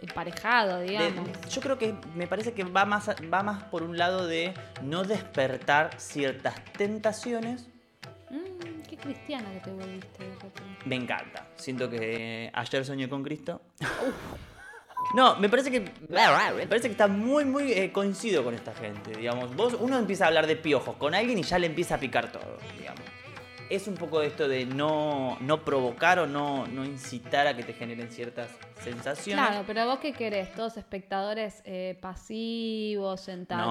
emparejado, 0.00 0.78
de- 0.78 0.86
digamos. 0.88 1.28
yo 1.48 1.60
creo 1.60 1.78
que 1.78 1.94
me 2.14 2.26
parece 2.26 2.52
que 2.52 2.64
va 2.64 2.84
más, 2.84 3.08
va 3.32 3.42
más 3.42 3.62
por 3.64 3.82
un 3.82 3.96
lado 3.98 4.26
de 4.26 4.54
no 4.82 5.04
despertar 5.04 5.90
ciertas 5.98 6.62
tentaciones. 6.76 7.66
Mm, 8.30 8.82
qué 8.88 8.96
cristiano 8.96 9.48
que 9.54 9.60
te 9.60 9.70
volviste. 9.72 10.24
Me 10.84 10.96
encanta. 10.96 11.46
Siento 11.56 11.88
que 11.90 12.50
ayer 12.52 12.84
soñé 12.84 13.08
con 13.08 13.22
Cristo. 13.22 13.60
No, 15.14 15.36
me 15.36 15.48
parece 15.48 15.70
que. 15.70 15.80
Me 15.80 16.66
parece 16.66 16.88
que 16.88 16.92
está 16.92 17.06
muy, 17.06 17.44
muy 17.44 17.72
eh, 17.72 17.92
coincido 17.92 18.42
con 18.42 18.54
esta 18.54 18.74
gente. 18.74 19.12
Digamos, 19.16 19.54
vos, 19.54 19.76
uno 19.78 19.98
empieza 19.98 20.24
a 20.24 20.28
hablar 20.28 20.46
de 20.46 20.56
piojos 20.56 20.96
con 20.96 21.14
alguien 21.14 21.38
y 21.38 21.42
ya 21.42 21.58
le 21.58 21.66
empieza 21.68 21.94
a 21.94 21.98
picar 21.98 22.32
todo, 22.32 22.58
digamos. 22.78 23.00
Es 23.68 23.88
un 23.88 23.94
poco 23.94 24.20
de 24.20 24.28
esto 24.28 24.46
de 24.46 24.64
no, 24.64 25.36
no 25.40 25.64
provocar 25.64 26.20
o 26.20 26.26
no, 26.28 26.68
no 26.68 26.84
incitar 26.84 27.48
a 27.48 27.56
que 27.56 27.64
te 27.64 27.72
generen 27.72 28.12
ciertas 28.12 28.48
sensaciones. 28.80 29.44
Claro, 29.44 29.64
pero 29.66 29.86
vos 29.86 29.98
qué 29.98 30.12
querés, 30.12 30.52
todos 30.54 30.76
espectadores 30.76 31.62
eh, 31.64 31.98
pasivos, 32.00 33.22
sentaditos, 33.22 33.66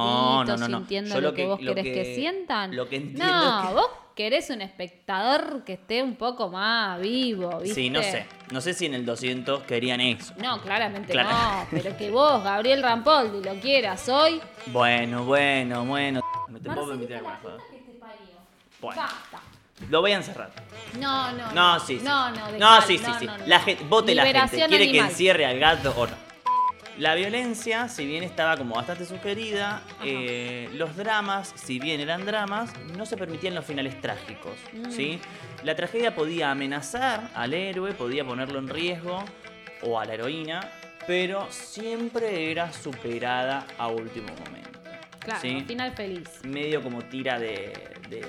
No, 0.60 0.68
no, 0.68 0.78
sintiendo 0.80 1.16
lo, 1.16 1.30
lo 1.30 1.34
que, 1.34 1.46
vos 1.46 1.62
lo 1.62 1.74
querés 1.76 1.84
que, 1.86 1.94
que- 2.04 2.16
sientan. 2.16 2.76
lo 2.76 2.90
que 2.90 2.98
entiendo 2.98 3.26
no, 3.34 3.68
que- 3.70 3.74
vos 3.74 3.90
querés 4.16 4.50
un 4.50 4.62
espectador 4.62 5.64
que 5.64 5.74
esté 5.74 6.04
un 6.04 6.16
poco 6.16 6.50
más 6.50 7.00
vivo, 7.00 7.60
¿viste? 7.60 7.76
Sí, 7.76 7.90
no 7.90 8.02
sé. 8.02 8.26
No 8.52 8.60
sé 8.60 8.74
si 8.74 8.88
en 8.88 8.96
el 8.96 9.06
200 9.06 9.64
querían 9.64 10.02
eso. 10.02 10.34
No, 10.44 10.60
claramente 10.62 11.14
no, 11.16 11.68
pero 11.72 11.96
que 11.96 12.12
vos, 12.12 12.44
Gabriel 12.44 12.84
Rampoldi, 12.84 13.42
lo 13.42 13.56
quieras 13.62 14.10
hoy. 14.10 14.42
Bueno, 14.68 15.24
bueno, 15.24 15.86
bueno. 15.86 16.20
No 16.50 16.60
te 16.60 16.70
puedo 16.70 16.90
permitir. 16.90 17.22
Bueno, 18.82 19.02
Basta. 19.02 19.42
Lo 19.90 20.02
voy 20.02 20.12
a 20.12 20.16
encerrar. 20.18 20.52
No, 21.00 21.32
no. 21.34 21.52
No, 21.52 21.80
sí, 21.80 22.00
sí. 22.00 22.06
No, 22.06 22.30
no, 22.32 22.52
No, 22.58 22.82
sí, 22.82 22.98
sí, 22.98 23.04
no, 23.08 23.20
sí. 23.20 23.26
no, 23.26 23.38
no. 23.38 23.48
La 23.48 23.60
gente, 23.60 23.84
vote 23.88 24.16
la 24.16 24.24
gente. 24.24 24.38
Liberación 24.40 24.70
¿Quiere 24.70 24.86
que 24.86 24.90
animal. 24.92 25.10
encierre 25.10 25.46
al 25.46 25.60
gato 25.60 25.94
o 25.98 26.08
no? 26.08 26.26
La 26.98 27.14
violencia, 27.14 27.90
si 27.90 28.06
bien 28.06 28.24
estaba 28.24 28.56
como 28.56 28.76
bastante 28.76 29.06
sugerida, 29.06 29.82
eh, 30.02 30.70
los 30.76 30.96
dramas, 30.96 31.52
si 31.56 31.78
bien 31.78 32.00
eran 32.00 32.26
dramas, 32.26 32.72
no 32.98 33.06
se 33.06 33.18
permitían 33.18 33.54
los 33.54 33.66
finales 33.66 34.00
trágicos, 34.00 34.54
Mm. 34.72 34.92
¿sí? 34.92 35.20
La 35.64 35.76
tragedia 35.76 36.16
podía 36.16 36.52
amenazar 36.52 37.30
al 37.36 37.54
héroe, 37.54 37.92
podía 37.92 38.24
ponerlo 38.24 38.60
en 38.60 38.70
riesgo, 38.70 39.26
o 39.82 40.00
a 40.00 40.06
la 40.06 40.14
heroína, 40.14 40.72
pero 41.06 41.46
siempre 41.52 42.50
era 42.50 42.72
superada 42.72 43.68
a 43.78 43.88
último 43.90 44.30
momento. 44.46 44.80
Claro, 45.20 45.42
¿sí? 45.42 45.66
final 45.68 45.92
feliz. 45.96 46.30
medio 46.44 46.82
como 46.82 47.02
tira 47.02 47.38
de. 47.38 47.74
de, 48.10 48.22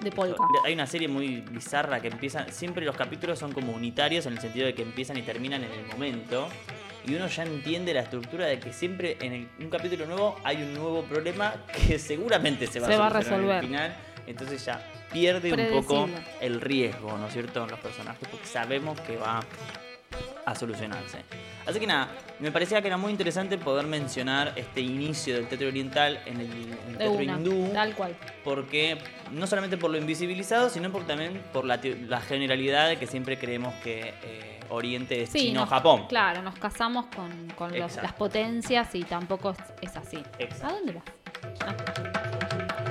De 0.00 0.10
polka. 0.10 0.42
Hay 0.64 0.74
una 0.74 0.86
serie 0.86 1.08
muy 1.08 1.40
bizarra 1.50 2.00
que 2.00 2.08
empieza. 2.08 2.46
Siempre 2.50 2.84
los 2.84 2.96
capítulos 2.96 3.38
son 3.38 3.52
como 3.52 3.72
unitarios 3.72 4.26
en 4.26 4.34
el 4.34 4.40
sentido 4.40 4.66
de 4.66 4.74
que 4.74 4.82
empiezan 4.82 5.16
y 5.16 5.22
terminan 5.22 5.64
en 5.64 5.72
el 5.72 5.86
momento. 5.86 6.48
Y 7.06 7.14
uno 7.14 7.26
ya 7.28 7.42
entiende 7.42 7.92
la 7.94 8.00
estructura 8.00 8.46
de 8.46 8.58
que 8.58 8.72
siempre 8.72 9.16
en 9.20 9.32
el- 9.32 9.48
un 9.60 9.68
capítulo 9.70 10.06
nuevo 10.06 10.38
hay 10.42 10.56
un 10.62 10.72
nuevo 10.74 11.02
problema 11.02 11.54
que 11.86 11.98
seguramente 11.98 12.66
se 12.66 12.80
va, 12.80 12.86
Se 12.88 12.96
va 12.96 13.06
a 13.06 13.10
resolver. 13.10 13.56
el 13.56 13.66
final. 13.66 13.96
Entonces 14.26 14.64
ya 14.64 14.82
pierde 15.12 15.52
un 15.52 15.82
poco 15.82 16.08
el 16.40 16.60
riesgo, 16.62 17.16
¿no 17.18 17.26
es 17.26 17.32
cierto?, 17.34 17.62
en 17.64 17.70
los 17.70 17.78
personajes, 17.78 18.26
porque 18.28 18.46
sabemos 18.46 18.98
que 19.02 19.16
va 19.18 19.40
a 20.46 20.54
solucionarse. 20.54 21.18
Así 21.66 21.80
que 21.80 21.86
nada, 21.86 22.08
me 22.40 22.52
parecía 22.52 22.80
que 22.82 22.88
era 22.88 22.96
muy 22.98 23.10
interesante 23.10 23.56
poder 23.56 23.86
mencionar 23.86 24.52
este 24.56 24.80
inicio 24.82 25.34
del 25.36 25.46
teatro 25.48 25.68
oriental 25.68 26.20
en 26.26 26.40
el, 26.40 26.50
en 26.52 26.72
el 26.90 26.96
teatro 26.98 27.12
una, 27.12 27.32
hindú 27.34 27.72
tal 27.72 27.94
cual. 27.94 28.14
porque 28.44 28.98
no 29.32 29.46
solamente 29.46 29.78
por 29.78 29.90
lo 29.90 29.96
invisibilizado, 29.96 30.68
sino 30.68 30.90
por, 30.92 31.06
también 31.06 31.42
por 31.52 31.64
la, 31.64 31.78
generalidad 32.20 32.88
de 32.88 32.98
que 32.98 33.06
siempre 33.06 33.38
creemos 33.38 33.72
que 33.82 34.14
eh, 34.22 34.60
Oriente 34.68 35.22
es 35.22 35.30
Sí, 35.30 35.38
Chino 35.46 35.60
nos- 35.60 35.70
Japón. 35.70 36.06
Claro, 36.08 36.42
nos 36.42 36.54
casamos 36.58 37.06
con, 37.14 37.48
con 37.56 37.78
los- 37.78 37.96
las 37.96 38.12
potencias 38.12 38.94
y 38.94 39.04
tampoco 39.04 39.50
es, 39.52 39.58
es 39.90 39.96
así. 39.96 40.18
Exacto. 40.38 40.66
¿A 40.66 40.72
dónde 40.72 40.92
vas? 40.92 41.04
Ah. 41.66 42.84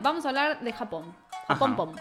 Vamos 0.00 0.24
a 0.24 0.28
hablar 0.28 0.60
de 0.60 0.72
Japón. 0.72 1.16
Ajá. 1.48 1.76
Pom. 1.76 1.94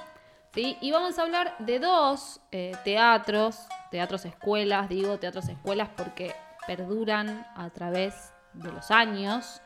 ¿Sí? 0.54 0.78
Y 0.82 0.92
vamos 0.92 1.20
a 1.20 1.24
hablar 1.24 1.56
de 1.60 1.80
dos 1.80 2.40
eh, 2.52 2.76
teatros, 2.84 3.68
teatros 3.92 4.26
escuelas, 4.26 4.88
digo 4.88 5.18
teatros 5.20 5.50
escuelas 5.50 5.90
porque 5.96 6.34
perduran 6.66 7.46
a 7.56 7.70
través 7.70 8.34
de 8.54 8.72
los 8.72 8.90
años. 8.90 9.62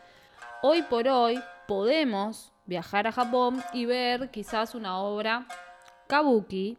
Hoy 0.61 0.81
por 0.81 1.07
hoy 1.07 1.41
podemos 1.67 2.51
viajar 2.65 3.07
a 3.07 3.11
Japón 3.11 3.63
y 3.73 3.85
ver 3.85 4.31
quizás 4.31 4.75
una 4.75 4.99
obra 4.99 5.45
kabuki 6.07 6.77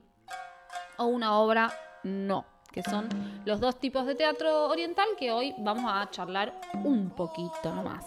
o 0.99 1.07
una 1.07 1.38
obra 1.38 1.73
no, 2.02 2.45
que 2.73 2.83
son 2.83 3.09
los 3.45 3.61
dos 3.61 3.78
tipos 3.78 4.07
de 4.07 4.14
teatro 4.14 4.69
oriental 4.69 5.07
que 5.19 5.30
hoy 5.30 5.54
vamos 5.59 5.90
a 5.92 6.11
charlar 6.11 6.52
un 6.85 7.11
poquito 7.11 7.73
nomás. 7.75 8.04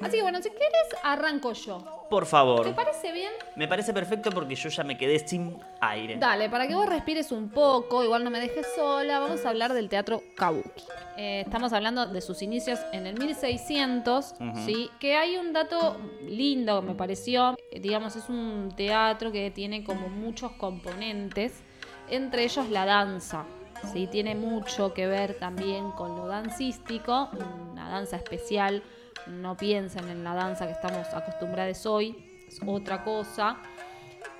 Así 0.00 0.16
que 0.16 0.22
bueno, 0.22 0.38
si 0.40 0.48
quieres 0.50 0.86
arranco 1.02 1.52
yo. 1.52 2.06
Por 2.08 2.24
¿Te 2.24 2.30
favor. 2.30 2.74
parece 2.74 3.12
bien? 3.12 3.30
Me 3.54 3.68
parece 3.68 3.92
perfecto 3.92 4.30
porque 4.30 4.54
yo 4.54 4.68
ya 4.68 4.82
me 4.82 4.96
quedé 4.96 5.18
sin 5.26 5.56
aire. 5.80 6.16
Dale, 6.16 6.48
para 6.48 6.66
que 6.66 6.74
vos 6.74 6.86
respires 6.86 7.30
un 7.32 7.50
poco, 7.50 8.02
igual 8.02 8.24
no 8.24 8.30
me 8.30 8.40
dejes 8.40 8.66
sola, 8.74 9.18
vamos 9.20 9.44
a 9.44 9.50
hablar 9.50 9.72
del 9.74 9.88
teatro 9.88 10.22
kabuki. 10.36 10.82
Eh, 11.16 11.42
estamos 11.44 11.72
hablando 11.72 12.06
de 12.06 12.20
sus 12.20 12.40
inicios 12.42 12.80
en 12.92 13.06
el 13.06 13.18
1600, 13.18 14.34
Ujú. 14.40 14.58
¿sí? 14.64 14.90
Que 14.98 15.16
hay 15.16 15.36
un 15.36 15.52
dato 15.52 15.96
lindo 16.22 16.80
que 16.80 16.86
me 16.86 16.94
pareció, 16.94 17.56
eh, 17.70 17.78
digamos, 17.80 18.16
es 18.16 18.28
un 18.28 18.72
teatro 18.76 19.30
que 19.30 19.50
tiene 19.50 19.84
como 19.84 20.08
muchos 20.08 20.52
componentes, 20.52 21.52
entre 22.08 22.44
ellos 22.44 22.70
la 22.70 22.86
danza, 22.86 23.44
¿sí? 23.92 24.06
Tiene 24.08 24.34
mucho 24.34 24.94
que 24.94 25.06
ver 25.06 25.34
también 25.38 25.92
con 25.92 26.16
lo 26.16 26.26
dancístico, 26.26 27.28
una 27.72 27.88
danza 27.88 28.16
especial, 28.16 28.82
no 29.30 29.56
piensen 29.56 30.08
en 30.08 30.24
la 30.24 30.34
danza 30.34 30.66
que 30.66 30.72
estamos 30.72 31.06
acostumbrados 31.14 31.86
hoy, 31.86 32.16
es 32.46 32.60
otra 32.66 33.04
cosa. 33.04 33.56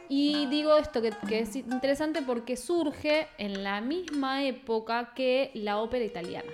Y 0.08 0.46
digo 0.46 0.76
esto 0.76 1.00
que, 1.00 1.12
que 1.28 1.40
es 1.40 1.54
interesante 1.54 2.22
porque 2.22 2.56
surge 2.56 3.28
en 3.38 3.62
la 3.62 3.80
misma 3.80 4.44
época 4.44 5.12
que 5.14 5.50
la 5.54 5.78
ópera 5.78 6.04
italiana. 6.04 6.50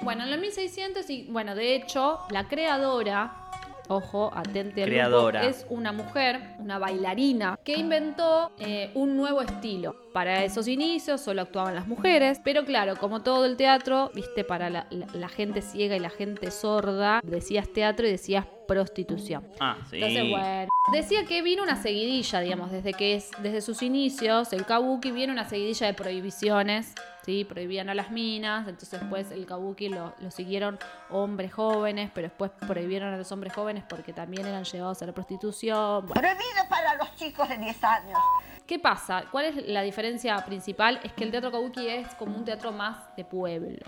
Bueno, 0.00 0.24
en 0.24 0.30
los 0.30 0.40
1600 0.40 1.08
y 1.10 1.24
bueno, 1.30 1.54
de 1.54 1.76
hecho, 1.76 2.20
la 2.30 2.48
creadora, 2.48 3.41
ojo, 3.88 4.30
atente 4.34 4.82
al 4.82 4.88
grupo, 4.90 5.00
Creadora. 5.02 5.44
es 5.46 5.66
una 5.68 5.92
mujer, 5.92 6.40
una 6.58 6.78
bailarina, 6.78 7.58
que 7.64 7.74
inventó 7.76 8.52
eh, 8.58 8.90
un 8.94 9.16
nuevo 9.16 9.42
estilo. 9.42 9.96
Para 10.12 10.44
esos 10.44 10.68
inicios 10.68 11.20
solo 11.20 11.42
actuaban 11.42 11.74
las 11.74 11.86
mujeres, 11.86 12.40
pero 12.44 12.64
claro, 12.64 12.96
como 12.96 13.22
todo 13.22 13.44
el 13.46 13.56
teatro, 13.56 14.10
viste, 14.14 14.44
para 14.44 14.68
la, 14.70 14.86
la- 14.90 15.06
la 15.14 15.28
gente 15.28 15.62
ciega 15.62 15.96
y 15.96 16.00
la 16.00 16.10
gente 16.10 16.50
sorda, 16.50 17.20
decías 17.24 17.68
teatro 17.72 18.06
y 18.06 18.10
decías 18.10 18.46
prostitución. 18.68 19.46
Ah, 19.60 19.76
sí. 19.90 19.96
Entonces, 19.96 20.28
bueno. 20.30 20.68
Decía 20.92 21.24
que 21.26 21.42
vino 21.42 21.62
una 21.62 21.80
seguidilla, 21.80 22.40
digamos, 22.40 22.70
desde 22.72 22.92
que 22.92 23.14
es, 23.14 23.30
desde 23.38 23.60
sus 23.60 23.82
inicios, 23.82 24.52
el 24.52 24.64
kabuki 24.66 25.10
viene 25.12 25.32
una 25.32 25.48
seguidilla 25.48 25.86
de 25.86 25.94
prohibiciones, 25.94 26.94
¿sí? 27.24 27.44
Prohibían 27.44 27.88
a 27.90 27.94
las 27.94 28.10
minas, 28.10 28.68
entonces 28.68 29.00
después 29.00 29.30
el 29.30 29.46
kabuki 29.46 29.88
lo, 29.88 30.14
lo 30.18 30.30
siguieron 30.30 30.78
hombres 31.10 31.52
jóvenes, 31.52 32.10
pero 32.14 32.28
después 32.28 32.50
prohibieron 32.66 33.12
a 33.14 33.16
los 33.16 33.30
hombres 33.32 33.52
jóvenes 33.52 33.84
porque 33.88 34.12
también 34.12 34.46
eran 34.46 34.64
llevados 34.64 35.00
a 35.02 35.06
la 35.06 35.12
prostitución. 35.12 36.06
Bueno, 36.06 36.14
Prohibido 36.14 36.68
para 36.68 36.94
los 36.96 37.14
chicos 37.16 37.48
de 37.48 37.58
10 37.58 37.84
años. 37.84 38.18
¿Qué 38.66 38.78
pasa? 38.78 39.24
¿Cuál 39.30 39.46
es 39.46 39.66
la 39.68 39.82
diferencia 39.82 40.36
principal? 40.44 41.00
Es 41.02 41.12
que 41.12 41.24
el 41.24 41.30
teatro 41.30 41.50
kabuki 41.50 41.88
es 41.88 42.14
como 42.14 42.36
un 42.36 42.44
teatro 42.44 42.72
más 42.72 43.14
de 43.16 43.24
pueblo, 43.24 43.84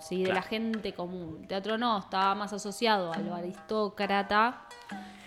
¿sí? 0.00 0.18
De 0.18 0.24
Claro. 0.26 0.40
la 0.40 0.42
gente 0.42 0.92
común. 0.92 1.38
El 1.42 1.48
teatro 1.48 1.78
no, 1.78 1.98
estaba 1.98 2.34
más 2.34 2.52
asociado 2.52 3.12
a 3.12 3.18
lo 3.18 3.34
aristócrata 3.34 4.62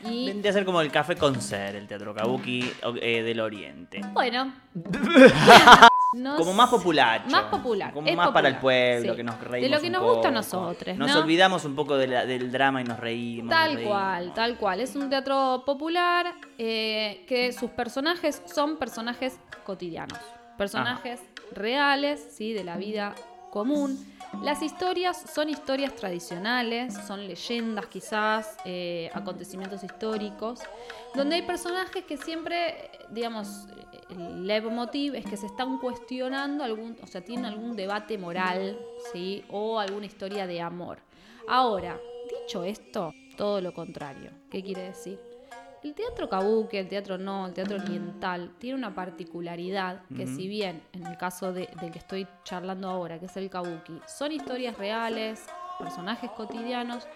y... 0.03 0.27
Vendría 0.27 0.51
a 0.51 0.53
ser 0.53 0.65
como 0.65 0.82
el 0.82 0.91
café 0.91 1.15
con 1.15 1.41
ser, 1.41 1.75
el 1.75 1.88
teatro 1.88 2.13
kabuki 2.13 2.72
eh, 3.01 3.22
del 3.24 3.39
Oriente. 3.39 4.01
Bueno. 4.13 4.53
Nos- 6.13 6.38
Como 6.38 6.53
más 6.53 6.70
popular. 6.70 7.24
Más 7.30 7.44
popular. 7.44 7.94
Como 7.94 8.08
es 8.08 8.15
más 8.18 8.32
para 8.32 8.50
el 8.50 8.58
pueblo, 8.58 9.12
sí. 9.12 9.18
que 9.18 9.24
nos 9.24 9.39
De 9.39 9.46
reímos. 9.48 9.72
lo 9.72 9.80
que 9.80 9.86
un 9.88 9.91
nos 9.94 10.01
gusta 10.03 10.18
a 10.20 10.22
poco. 10.24 10.32
nosotros, 10.32 10.98
Nos 10.98 11.13
¿no? 11.13 11.20
olvidamos 11.22 11.63
un 11.65 11.75
poco 11.75 11.96
de 11.98 12.08
la- 12.08 12.25
del 12.25 12.51
drama 12.51 12.82
y 12.82 12.84
nos 12.84 13.00
reímos. 13.00 13.46
nos 13.46 13.56
Tal 13.56 13.74
reímos. 13.75 13.91
cual, 13.94 14.34
tal 14.34 14.58
cual. 14.58 14.80
Es 14.82 14.96
un 14.96 15.10
teatro 15.10 15.63
popular 15.65 16.34
eh, 16.58 17.24
que 17.27 17.53
sus 17.53 17.70
personajes 17.72 18.41
son 18.46 18.77
personajes 18.77 19.39
cotidianos. 19.63 20.20
Personajes 20.58 21.22
reales, 21.53 22.25
¿sí? 22.36 22.53
De 22.53 22.63
la 22.63 22.75
vida 22.77 23.15
común. 23.50 23.98
Las 24.44 24.62
historias 24.62 25.22
son 25.34 25.50
historias 25.50 25.94
tradicionales, 25.96 26.94
son 27.06 27.27
leyendas 27.27 27.86
quizás, 27.88 28.58
eh, 28.63 29.10
acontecimientos 29.13 29.84
históricos, 29.84 30.62
donde 31.15 31.36
hay 31.36 31.41
personajes 31.41 32.03
que 32.06 32.18
siempre, 32.18 32.89
digamos, 33.10 33.68
el 34.10 34.46
leitmotiv 34.46 35.15
es 35.15 35.25
que 35.25 35.38
se 35.38 35.46
están 35.46 35.77
cuestionando 35.77 36.63
algún, 36.63 36.98
o 37.01 37.08
sea, 37.08 37.22
tienen 37.22 37.46
algún 37.46 37.75
debate 37.75 38.18
moral, 38.18 38.77
¿sí? 39.12 39.44
O 39.50 39.80
alguna 39.80 40.06
historia 40.06 40.48
de 40.48 40.62
amor. 40.62 41.00
Ahora, 41.48 42.00
dicho 42.30 42.63
esto, 42.63 43.13
todo 43.38 43.62
lo 43.62 43.74
contrario. 43.74 44.32
¿Qué 44.50 44.63
quiere 44.63 44.84
decir? 44.84 45.20
El 45.84 45.96
teatro 45.96 46.30
kabuki, 46.30 46.77
el 46.77 46.88
teatro 46.88 47.18
no, 47.18 47.48
el 47.48 47.53
teatro 47.53 47.77
oriental, 47.77 48.51
tiene 48.60 48.77
una 48.77 48.94
particularidad 48.94 50.03
que 50.15 50.27
si 50.27 50.48
bien 50.48 50.84
en 50.94 51.08
el 51.08 51.18
caso 51.18 51.53
de, 51.53 51.68
del 51.82 51.91
que 51.91 51.98
estoy 51.98 52.27
charlando 52.44 52.88
ahora, 52.88 53.20
que 53.20 53.25
es 53.25 53.36
el 53.36 53.50
kabuki, 53.50 54.00
son 54.06 54.32
historias 54.32 54.77
reales, 54.77 55.44
personajes 55.82 56.30
cotidianos, 56.32 57.08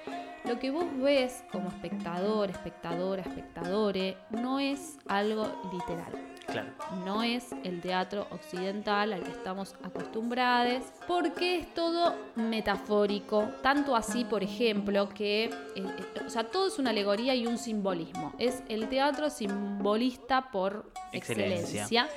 lo 0.46 0.60
que 0.60 0.72
vos 0.72 0.86
ves 0.98 1.44
como 1.52 1.70
espectador, 1.70 2.50
espectadora, 2.50 3.22
espectadore, 3.22 4.18
no 4.30 4.60
es 4.60 4.98
algo 5.08 5.48
literal. 5.72 6.14
Claro. 6.46 6.70
No 7.04 7.24
es 7.24 7.52
el 7.64 7.82
teatro 7.82 8.28
occidental 8.30 9.14
al 9.14 9.24
que 9.24 9.32
estamos 9.32 9.76
acostumbrados, 9.84 10.84
porque 11.08 11.60
es 11.60 11.74
todo 11.74 12.16
metafórico, 12.36 13.50
tanto 13.64 13.96
así, 13.96 14.26
por 14.26 14.44
ejemplo, 14.44 15.10
que, 15.10 15.46
eh, 15.46 15.52
eh, 15.76 16.22
o 16.26 16.30
sea, 16.30 16.44
todo 16.44 16.68
es 16.68 16.78
una 16.78 16.92
alegoría 16.92 17.34
y 17.34 17.48
un 17.48 17.58
simbolismo. 17.58 18.34
Es 18.38 18.62
el 18.70 18.88
teatro 18.90 19.30
simbolista 19.30 20.52
por 20.52 20.92
Excelencia. 21.12 21.84
excelencia. 21.84 22.10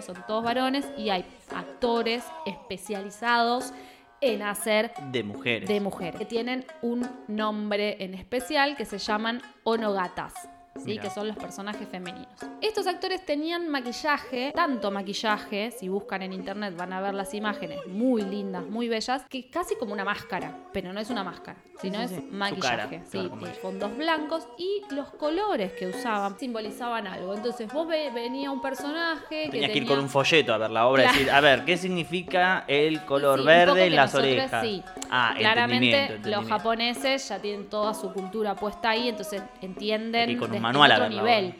Son 0.00 0.16
todos 0.26 0.42
varones 0.42 0.86
y 0.96 1.10
hay 1.10 1.24
actores 1.54 2.24
especializados 2.46 3.72
en 4.20 4.42
hacer 4.42 4.92
De 5.10 5.22
mujeres. 5.22 5.68
de 5.68 5.80
mujeres, 5.80 6.18
que 6.18 6.26
tienen 6.26 6.64
un 6.82 7.08
nombre 7.28 8.02
en 8.04 8.14
especial 8.14 8.76
que 8.76 8.84
se 8.84 8.98
llaman 8.98 9.40
onogatas. 9.64 10.34
¿Sí? 10.78 10.98
Que 10.98 11.10
son 11.10 11.28
los 11.28 11.36
personajes 11.36 11.88
femeninos. 11.88 12.28
Estos 12.60 12.86
actores 12.86 13.24
tenían 13.24 13.68
maquillaje, 13.68 14.52
tanto 14.54 14.90
maquillaje, 14.90 15.70
si 15.70 15.88
buscan 15.88 16.22
en 16.22 16.32
internet 16.32 16.74
van 16.76 16.92
a 16.92 17.00
ver 17.00 17.14
las 17.14 17.32
imágenes 17.34 17.78
muy 17.86 18.22
lindas, 18.22 18.64
muy 18.66 18.88
bellas, 18.88 19.24
que 19.28 19.48
casi 19.50 19.74
como 19.76 19.92
una 19.92 20.04
máscara, 20.04 20.54
pero 20.72 20.92
no 20.92 21.00
es 21.00 21.10
una 21.10 21.24
máscara, 21.24 21.58
sino 21.80 21.98
sí, 21.98 22.04
es 22.04 22.10
sí. 22.22 22.28
Maquillaje, 22.30 23.02
claro, 23.10 23.30
fondos 23.60 23.96
blancos 23.96 24.46
y 24.58 24.82
los 24.94 25.10
colores 25.10 25.72
que 25.72 25.86
usaban 25.86 26.38
simbolizaban 26.38 27.06
algo. 27.06 27.34
Entonces 27.34 27.72
vos 27.72 27.86
ve- 27.88 28.10
venía 28.14 28.50
un 28.50 28.60
personaje 28.60 29.44
que 29.46 29.50
Tenías 29.50 29.70
que 29.70 29.78
ir 29.78 29.82
tenía- 29.84 29.88
con 29.96 30.04
un 30.04 30.08
folleto 30.10 30.54
a 30.54 30.58
ver 30.58 30.70
la 30.70 30.86
obra 30.86 31.04
y 31.04 31.06
decir, 31.08 31.30
a 31.30 31.40
ver, 31.40 31.64
¿qué 31.64 31.76
significa 31.76 32.64
el 32.68 33.04
color 33.04 33.42
verde 33.44 33.86
en 33.86 33.96
las 33.96 34.12
nosotros 34.14 34.32
orejas? 34.32 34.64
sí. 34.64 34.82
Ah, 35.12 35.34
Claramente 35.36 36.02
entendimiento, 36.04 36.30
los 36.40 36.48
japoneses 36.48 37.28
ya 37.28 37.38
tienen 37.40 37.68
toda 37.68 37.94
su 37.94 38.12
cultura 38.12 38.54
puesta 38.54 38.90
ahí, 38.90 39.08
entonces 39.08 39.42
entienden 39.60 40.28
Manual 40.60 40.92
a 40.92 40.94
otro 40.96 41.08
nivel. 41.08 41.54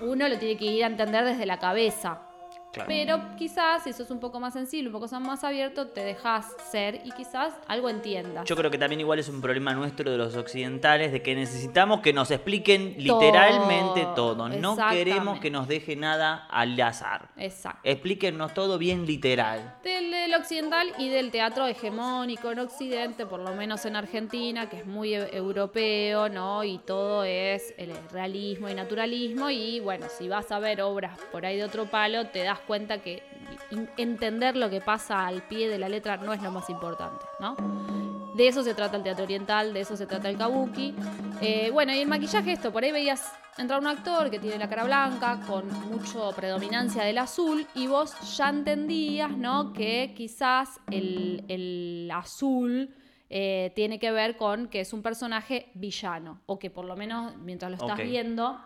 Uno 0.00 0.28
lo 0.28 0.38
tiene 0.38 0.56
que 0.56 0.66
ir 0.66 0.84
a 0.84 0.86
entender 0.86 1.24
desde 1.24 1.46
la 1.46 1.58
cabeza. 1.58 2.20
Claro. 2.74 2.88
Pero 2.88 3.20
quizás 3.36 3.84
si 3.84 3.92
sos 3.92 4.10
un 4.10 4.18
poco 4.18 4.40
más 4.40 4.52
sensible, 4.52 4.88
un 4.88 4.92
poco 4.92 5.06
más 5.20 5.44
abierto, 5.44 5.86
te 5.86 6.02
dejas 6.02 6.46
ser 6.70 7.00
y 7.04 7.12
quizás 7.12 7.54
algo 7.68 7.88
entiendas. 7.88 8.44
Yo 8.46 8.56
creo 8.56 8.70
que 8.70 8.78
también 8.78 9.00
igual 9.00 9.20
es 9.20 9.28
un 9.28 9.40
problema 9.40 9.72
nuestro 9.74 10.10
de 10.10 10.18
los 10.18 10.34
occidentales 10.34 11.12
de 11.12 11.22
que 11.22 11.36
necesitamos 11.36 12.00
que 12.00 12.12
nos 12.12 12.30
expliquen 12.32 12.94
literalmente 12.98 14.08
Todo. 14.16 14.48
No 14.48 14.76
queremos 14.90 15.38
que 15.38 15.50
nos 15.50 15.68
deje 15.68 15.96
nada 15.96 16.46
al 16.50 16.78
azar. 16.80 17.28
Exacto. 17.36 17.80
Explíquenos 17.84 18.54
todo 18.54 18.76
bien 18.78 19.06
literal. 19.06 19.76
Del, 19.82 20.10
del 20.10 20.34
occidental 20.34 20.92
y 20.98 21.08
del 21.08 21.30
teatro 21.30 21.66
hegemónico 21.66 22.50
en 22.50 22.58
Occidente, 22.58 23.26
por 23.26 23.40
lo 23.40 23.54
menos 23.54 23.84
en 23.84 23.96
Argentina, 23.96 24.68
que 24.68 24.78
es 24.78 24.86
muy 24.86 25.14
e- 25.14 25.36
europeo, 25.36 26.28
¿no? 26.28 26.64
Y 26.64 26.78
todo 26.78 27.24
es 27.24 27.74
el 27.78 27.92
realismo 28.10 28.68
y 28.68 28.74
naturalismo. 28.74 29.50
Y 29.50 29.80
bueno, 29.80 30.06
si 30.08 30.28
vas 30.28 30.50
a 30.50 30.58
ver 30.58 30.82
obras 30.82 31.18
por 31.32 31.46
ahí 31.46 31.56
de 31.56 31.64
otro 31.64 31.86
palo, 31.86 32.26
te 32.26 32.42
das 32.42 32.58
cuenta 32.64 32.98
que 32.98 33.22
entender 33.96 34.56
lo 34.56 34.70
que 34.70 34.80
pasa 34.80 35.26
al 35.26 35.42
pie 35.42 35.68
de 35.68 35.78
la 35.78 35.88
letra 35.88 36.16
no 36.16 36.32
es 36.32 36.42
lo 36.42 36.50
más 36.50 36.68
importante, 36.70 37.24
¿no? 37.40 37.56
De 38.34 38.48
eso 38.48 38.64
se 38.64 38.74
trata 38.74 38.96
el 38.96 39.04
teatro 39.04 39.24
oriental, 39.24 39.72
de 39.72 39.80
eso 39.80 39.96
se 39.96 40.06
trata 40.06 40.28
el 40.28 40.36
kabuki. 40.36 40.94
Eh, 41.40 41.70
bueno, 41.70 41.92
y 41.92 42.00
el 42.00 42.08
maquillaje, 42.08 42.52
esto, 42.52 42.72
por 42.72 42.82
ahí 42.82 42.90
veías 42.90 43.32
entrar 43.58 43.78
un 43.78 43.86
actor 43.86 44.28
que 44.28 44.40
tiene 44.40 44.58
la 44.58 44.68
cara 44.68 44.84
blanca, 44.84 45.40
con 45.46 45.68
mucho 45.88 46.32
predominancia 46.34 47.04
del 47.04 47.18
azul, 47.18 47.64
y 47.76 47.86
vos 47.86 48.36
ya 48.36 48.48
entendías, 48.48 49.30
¿no? 49.30 49.72
Que 49.72 50.14
quizás 50.16 50.80
el, 50.90 51.44
el 51.48 52.10
azul 52.12 52.92
eh, 53.30 53.72
tiene 53.76 54.00
que 54.00 54.10
ver 54.10 54.36
con 54.36 54.66
que 54.66 54.80
es 54.80 54.92
un 54.92 55.02
personaje 55.02 55.70
villano, 55.74 56.40
o 56.46 56.58
que 56.58 56.70
por 56.70 56.84
lo 56.86 56.96
menos 56.96 57.36
mientras 57.36 57.70
lo 57.70 57.76
estás 57.76 57.98
viendo, 57.98 58.60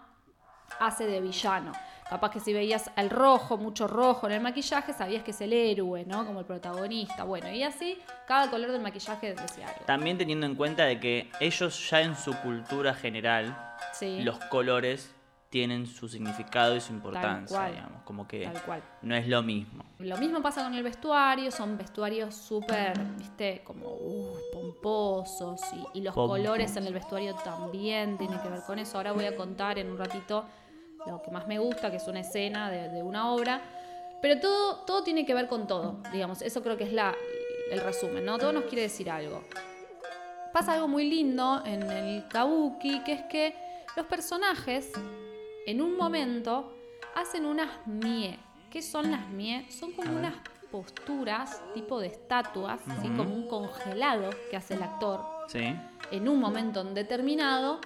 hace 0.81 1.07
de 1.07 1.21
villano. 1.21 1.73
Capaz 2.09 2.31
que 2.31 2.41
si 2.41 2.53
veías 2.53 2.91
el 2.97 3.11
rojo, 3.11 3.59
mucho 3.59 3.87
rojo 3.87 4.27
en 4.27 4.33
el 4.33 4.41
maquillaje, 4.41 4.93
sabías 4.93 5.23
que 5.23 5.33
es 5.33 5.41
el 5.43 5.53
héroe, 5.53 6.05
¿no? 6.07 6.25
Como 6.27 6.41
el 6.41 6.47
protagonista. 6.47 7.25
Bueno, 7.25 7.51
y 7.51 7.63
así 7.63 7.99
cada 8.27 8.51
color 8.51 8.73
del 8.73 8.81
maquillaje 8.81 9.35
decía 9.35 9.69
algo. 9.69 9.85
También 9.87 10.17
teniendo 10.17 10.47
en 10.47 10.55
cuenta 10.55 10.85
de 10.85 10.99
que 10.99 11.31
ellos 11.41 11.91
ya 11.91 12.01
en 12.01 12.17
su 12.17 12.33
cultura 12.41 12.95
general, 12.95 13.57
Sí, 13.93 14.23
los 14.23 14.39
colores 14.47 15.15
tienen 15.51 15.87
su 15.87 16.09
significado 16.09 16.77
y 16.77 16.81
su 16.81 16.93
importancia, 16.93 17.57
cual. 17.57 17.73
digamos. 17.75 18.03
Como 18.03 18.29
que 18.29 18.45
tal 18.47 18.63
cual. 18.63 18.83
no 19.03 19.15
es 19.15 19.27
lo 19.29 19.43
mismo. 19.43 19.85
Lo 19.99 20.17
mismo 20.19 20.43
pasa 20.43 20.63
con 20.63 20.75
el 20.75 20.83
vestuario, 20.83 21.51
son 21.51 21.79
vestuarios 21.79 22.35
súper, 22.35 22.99
viste, 23.17 23.63
como 23.65 23.87
uh, 23.87 24.37
pomposos 24.53 25.61
y, 25.95 25.99
y 26.01 26.03
los 26.03 26.15
colores 26.15 26.77
en 26.77 26.87
el 26.87 26.93
vestuario 26.93 27.35
también 27.37 28.19
tienen 28.19 28.39
que 28.41 28.49
ver 28.49 28.61
con 28.67 28.79
eso. 28.79 28.99
Ahora 28.99 29.13
voy 29.13 29.25
a 29.25 29.37
contar 29.37 29.79
en 29.79 29.91
un 29.91 29.99
ratito 29.99 30.45
lo 31.13 31.23
que 31.23 31.31
más 31.31 31.47
me 31.47 31.59
gusta, 31.59 31.91
que 31.91 31.97
es 31.97 32.07
una 32.09 32.21
escena 32.21 32.71
de, 32.71 32.89
de 32.89 33.03
una 33.03 33.33
obra. 33.33 33.61
Pero 34.21 34.41
todo, 34.41 34.77
todo 34.85 35.03
tiene 35.03 35.25
que 35.25 35.35
ver 35.35 35.49
con 35.49 35.67
todo, 35.67 35.99
digamos. 36.13 36.43
Eso 36.43 36.63
creo 36.63 36.77
que 36.77 36.85
es 36.85 36.93
la, 36.93 37.15
el 37.71 37.81
resumen, 37.81 38.25
¿no? 38.25 38.39
Todo 38.39 38.53
nos 38.53 38.65
quiere 38.65 38.83
decir 38.83 39.11
algo. 39.11 39.45
Pasa 40.53 40.75
algo 40.75 40.89
muy 40.89 41.09
lindo 41.09 41.63
en 41.65 41.83
el 41.91 42.27
kabuki, 42.29 43.01
que 43.05 43.13
es 43.13 43.23
que 43.25 43.55
los 43.97 44.07
personajes, 44.07 44.93
en 45.67 45.81
un 45.81 45.97
momento, 45.97 46.73
hacen 47.15 47.45
unas 47.45 47.87
mie. 47.87 48.39
¿Qué 48.71 48.83
son 48.83 49.11
las 49.11 49.29
mie? 49.29 49.67
Son 49.71 49.93
como 49.93 50.17
unas 50.17 50.35
posturas, 50.71 51.63
tipo 51.75 52.01
de 52.01 52.09
estatuas, 52.09 52.81
así 52.89 53.09
como 53.09 53.35
un 53.35 53.49
congelado 53.49 54.31
que 54.51 54.57
hace 54.57 54.75
el 54.75 54.83
actor 54.83 55.21
¿Sí? 55.49 55.75
en 56.11 56.29
un 56.29 56.39
momento 56.41 56.85
determinado. 56.85 57.81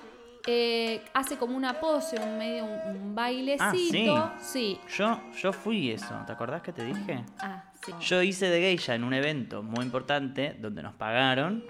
Eh, 0.47 1.03
hace 1.15 1.37
como 1.37 1.57
una 1.57 1.81
pose, 1.81 2.19
un 2.21 2.39
medio, 2.39 2.65
un, 2.65 2.97
un 2.97 3.15
bailecito. 3.15 4.33
sí. 4.41 4.79
Yo, 4.97 5.21
yo 5.41 5.53
fui 5.53 5.91
eso, 5.91 6.15
¿te 6.27 6.33
acordás 6.33 6.63
que 6.63 6.73
te 6.73 6.85
dije? 6.85 7.25
Ah, 7.39 7.65
sí. 7.85 7.93
Yo 8.01 8.23
hice 8.23 8.49
de 8.49 8.61
geisha 8.61 8.95
en 8.95 9.05
un 9.05 9.15
evento 9.15 9.63
muy 9.63 9.85
importante 9.85 10.57
donde 10.61 10.83
nos 10.83 10.95
pagaron, 10.95 11.65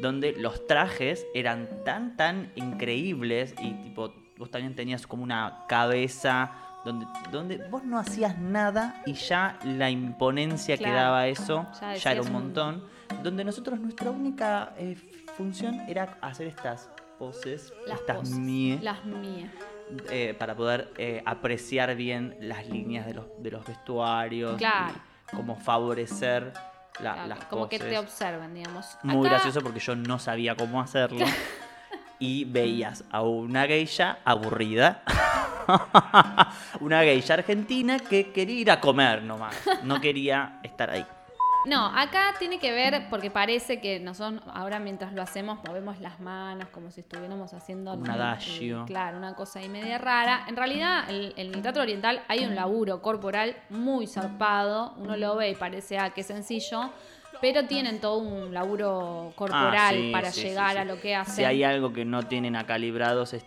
donde 0.00 0.32
los 0.32 0.66
trajes 0.66 1.26
eran 1.34 1.68
tan, 1.84 2.16
tan 2.16 2.52
increíbles 2.56 3.54
y 3.60 3.72
tipo, 3.74 4.12
vos 4.36 4.50
también 4.50 4.74
tenías 4.74 5.06
como 5.06 5.22
una 5.22 5.64
cabeza 5.68 6.52
donde, 6.84 7.06
donde 7.32 7.58
vos 7.68 7.82
no 7.84 7.98
hacías 7.98 8.38
nada 8.38 9.02
y 9.04 9.14
ya 9.14 9.58
la 9.64 9.90
imponencia 9.90 10.76
que 10.78 10.90
daba 10.90 11.26
eso 11.26 11.66
Ya 11.80 11.94
ya, 11.94 12.12
era 12.12 12.22
un- 12.22 12.32
montón. 12.32 12.84
Donde 13.22 13.42
nosotros 13.42 13.80
nuestra 13.80 14.10
única 14.10 14.74
eh, 14.76 14.94
función 15.36 15.80
era 15.88 16.18
hacer 16.20 16.46
estas 16.46 16.88
poses, 17.18 17.72
Las 17.86 18.00
estas 18.00 18.16
poses, 18.18 18.34
mie, 18.38 18.78
Las 18.82 19.04
mie. 19.04 19.50
eh, 20.10 20.34
para 20.38 20.54
poder 20.54 20.92
eh, 20.98 21.22
apreciar 21.26 21.94
bien 21.96 22.36
las 22.40 22.66
líneas 22.68 23.06
de 23.06 23.14
los, 23.14 23.26
de 23.38 23.50
los 23.50 23.66
vestuarios. 23.66 24.56
Claro. 24.56 24.94
y 25.32 25.36
como 25.36 25.56
favorecer 25.56 26.52
la- 27.00 27.12
Claro, 27.12 27.28
las 27.28 27.44
como 27.46 27.68
que 27.68 27.78
poses. 27.78 27.92
te 27.92 27.98
observen, 27.98 28.54
digamos. 28.54 28.96
Muy 29.02 29.26
Acá- 29.26 29.34
gracioso 29.36 29.60
porque 29.60 29.80
yo 29.80 29.94
no 29.94 30.18
sabía 30.18 30.54
cómo 30.56 30.80
hacerlo. 30.80 31.24
y 32.18 32.44
veías 32.44 33.04
a 33.10 33.22
una 33.22 33.66
geisha 33.66 34.18
aburrida. 34.24 35.02
una 36.80 37.02
geisha 37.02 37.34
argentina 37.34 37.98
que 37.98 38.32
quería 38.32 38.60
ir 38.60 38.70
a 38.70 38.80
comer 38.80 39.22
nomás. 39.22 39.54
No 39.84 40.00
quería 40.00 40.60
estar 40.62 40.90
ahí. 40.90 41.06
No, 41.68 41.86
acá 41.86 42.34
tiene 42.38 42.58
que 42.58 42.72
ver, 42.72 43.08
porque 43.10 43.30
parece 43.30 43.80
que 43.80 44.00
nosotros 44.00 44.42
ahora 44.54 44.78
mientras 44.78 45.12
lo 45.12 45.20
hacemos 45.20 45.58
movemos 45.66 46.00
las 46.00 46.18
manos 46.18 46.68
como 46.70 46.90
si 46.90 47.00
estuviéramos 47.00 47.52
haciendo 47.52 47.92
Un 47.92 48.08
adagio. 48.08 48.84
claro, 48.86 49.18
una 49.18 49.34
cosa 49.34 49.58
ahí 49.58 49.68
media 49.68 49.98
rara. 49.98 50.44
En 50.48 50.56
realidad, 50.56 51.04
en 51.10 51.32
el 51.54 51.62
teatro 51.62 51.82
oriental 51.82 52.22
hay 52.26 52.44
un 52.46 52.54
laburo 52.54 53.02
corporal 53.02 53.54
muy 53.68 54.06
zarpado. 54.06 54.94
Uno 54.96 55.16
lo 55.16 55.36
ve 55.36 55.50
y 55.50 55.54
parece, 55.54 55.98
ah, 55.98 56.10
qué 56.10 56.22
sencillo. 56.22 56.90
Pero 57.40 57.66
tienen 57.66 58.00
todo 58.00 58.18
un 58.18 58.52
laburo 58.52 59.32
corporal 59.36 59.76
Ah, 59.76 59.90
sí, 59.92 60.10
para 60.10 60.30
sí, 60.32 60.42
llegar 60.42 60.72
sí, 60.72 60.78
a 60.78 60.84
lo 60.84 60.98
que 61.00 61.14
hacen. 61.14 61.34
Si 61.36 61.44
hay 61.44 61.62
algo 61.62 61.92
que 61.92 62.04
no 62.04 62.22
tienen 62.24 62.56
acá 62.56 62.78
librados 62.78 63.32
es 63.34 63.44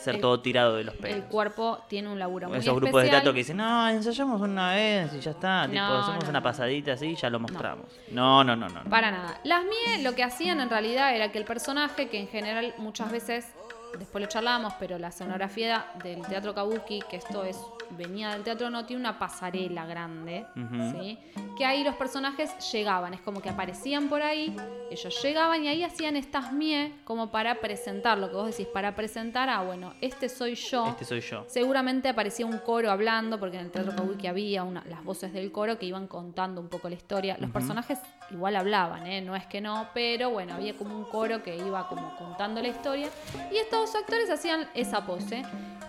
ser 0.00 0.16
El- 0.16 0.20
todo 0.20 0.40
tirado 0.40 0.76
de 0.76 0.84
los 0.84 0.94
el 0.94 1.00
pelos. 1.00 1.24
cuerpo 1.26 1.84
tiene 1.88 2.08
un 2.08 2.18
laburo 2.18 2.48
muy 2.48 2.58
Esos 2.58 2.74
grupos 2.74 3.02
de 3.02 3.08
especial. 3.08 3.20
teatro 3.22 3.32
que 3.32 3.38
dicen, 3.38 3.56
no, 3.58 3.88
ensayamos 3.88 4.40
una 4.40 4.74
vez 4.74 5.12
y 5.14 5.20
ya 5.20 5.30
está, 5.32 5.62
tipo, 5.68 5.74
No, 5.80 5.98
hacemos 6.02 6.24
no, 6.24 6.30
una 6.30 6.42
pasadita 6.42 6.92
así 6.92 7.06
y 7.06 7.16
ya 7.16 7.28
lo 7.30 7.38
mostramos. 7.40 7.86
No, 8.10 8.42
no, 8.44 8.56
no, 8.56 8.68
no. 8.68 8.82
no. 8.84 8.90
Para 8.90 9.10
nada. 9.10 9.40
Las 9.44 9.62
MIE 9.64 10.02
lo 10.02 10.14
que 10.14 10.22
hacían 10.24 10.60
en 10.60 10.70
realidad 10.70 11.14
era 11.14 11.30
que 11.32 11.38
el 11.38 11.44
personaje, 11.44 12.08
que 12.08 12.18
en 12.18 12.28
general 12.28 12.74
muchas 12.78 13.10
veces 13.12 13.46
después 13.98 14.22
lo 14.22 14.28
charlamos, 14.28 14.74
pero 14.78 14.98
la 14.98 15.08
escenografía 15.08 15.86
del 16.02 16.22
teatro 16.22 16.54
kabuki, 16.54 17.00
que 17.08 17.16
esto 17.16 17.44
es 17.44 17.58
venía 17.90 18.30
del 18.30 18.42
teatro, 18.42 18.70
no 18.70 18.86
tiene 18.86 19.00
una 19.00 19.18
pasarela 19.18 19.86
grande. 19.86 20.46
¿sí? 20.92 21.18
Que 21.56 21.64
ahí 21.64 21.84
los 21.84 21.94
personajes 21.96 22.50
llegaban, 22.72 23.14
es 23.14 23.20
como 23.20 23.40
que 23.42 23.48
aparecían 23.48 24.08
por 24.08 24.22
ahí, 24.22 24.54
ellos 24.90 25.22
llegaban 25.22 25.64
y 25.64 25.68
ahí 25.68 25.82
hacían 25.82 26.16
estas 26.16 26.52
mie 26.52 26.94
como 27.04 27.30
para 27.30 27.56
presentar, 27.56 28.18
lo 28.18 28.28
que 28.28 28.34
vos 28.34 28.46
decís, 28.46 28.66
para 28.66 28.94
presentar, 28.94 29.48
ah, 29.48 29.62
bueno, 29.62 29.94
este 30.00 30.28
soy 30.28 30.54
yo. 30.54 30.86
Este 30.86 31.04
soy 31.04 31.20
yo. 31.20 31.44
Seguramente 31.48 32.08
aparecía 32.08 32.46
un 32.46 32.58
coro 32.58 32.90
hablando, 32.90 33.38
porque 33.38 33.58
en 33.58 33.66
el 33.66 33.70
teatro 33.70 33.94
kabuki 33.94 34.26
había 34.26 34.64
una, 34.64 34.84
las 34.86 35.04
voces 35.04 35.32
del 35.32 35.52
coro 35.52 35.78
que 35.78 35.86
iban 35.86 36.06
contando 36.06 36.60
un 36.60 36.68
poco 36.68 36.88
la 36.88 36.94
historia. 36.94 37.36
Los 37.38 37.50
personajes 37.50 37.98
igual 38.30 38.56
hablaban, 38.56 39.06
¿eh? 39.06 39.20
no 39.20 39.34
es 39.36 39.46
que 39.46 39.60
no, 39.60 39.88
pero 39.94 40.30
bueno, 40.30 40.54
había 40.54 40.76
como 40.76 40.96
un 40.96 41.04
coro 41.04 41.42
que 41.42 41.56
iba 41.56 41.88
como 41.88 42.14
contando 42.16 42.60
la 42.62 42.68
historia. 42.68 43.08
Y 43.52 43.56
estos 43.56 43.94
actores 43.94 44.30
hacían 44.30 44.68
esa 44.74 45.04
pose, 45.06 45.42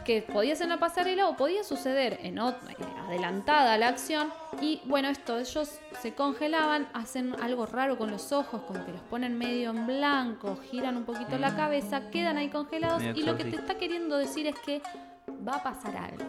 que 0.05 0.23
podía 0.23 0.55
ser 0.55 0.63
en 0.63 0.69
la 0.71 0.77
pasarela 0.79 1.27
o 1.27 1.35
podía 1.37 1.63
suceder 1.63 2.19
en 2.23 2.37
ot- 2.37 2.55
eh, 2.69 2.75
adelantada 3.07 3.77
la 3.77 3.89
acción. 3.89 4.29
Y 4.59 4.81
bueno, 4.85 5.09
esto, 5.09 5.37
ellos 5.37 5.79
se 5.99 6.15
congelaban, 6.15 6.87
hacen 6.93 7.35
algo 7.41 7.67
raro 7.67 7.97
con 7.99 8.09
los 8.09 8.31
ojos, 8.31 8.61
como 8.63 8.83
que 8.83 8.91
los 8.93 9.01
ponen 9.01 9.37
medio 9.37 9.69
en 9.69 9.85
blanco, 9.85 10.57
giran 10.71 10.97
un 10.97 11.03
poquito 11.03 11.37
la 11.37 11.55
cabeza, 11.55 12.09
quedan 12.09 12.37
ahí 12.37 12.49
congelados. 12.49 13.03
Y 13.15 13.23
lo 13.23 13.37
que 13.37 13.43
te 13.43 13.55
está 13.57 13.75
queriendo 13.75 14.17
decir 14.17 14.47
es 14.47 14.55
que 14.65 14.81
va 15.47 15.57
a 15.57 15.63
pasar 15.63 15.95
algo. 15.95 16.23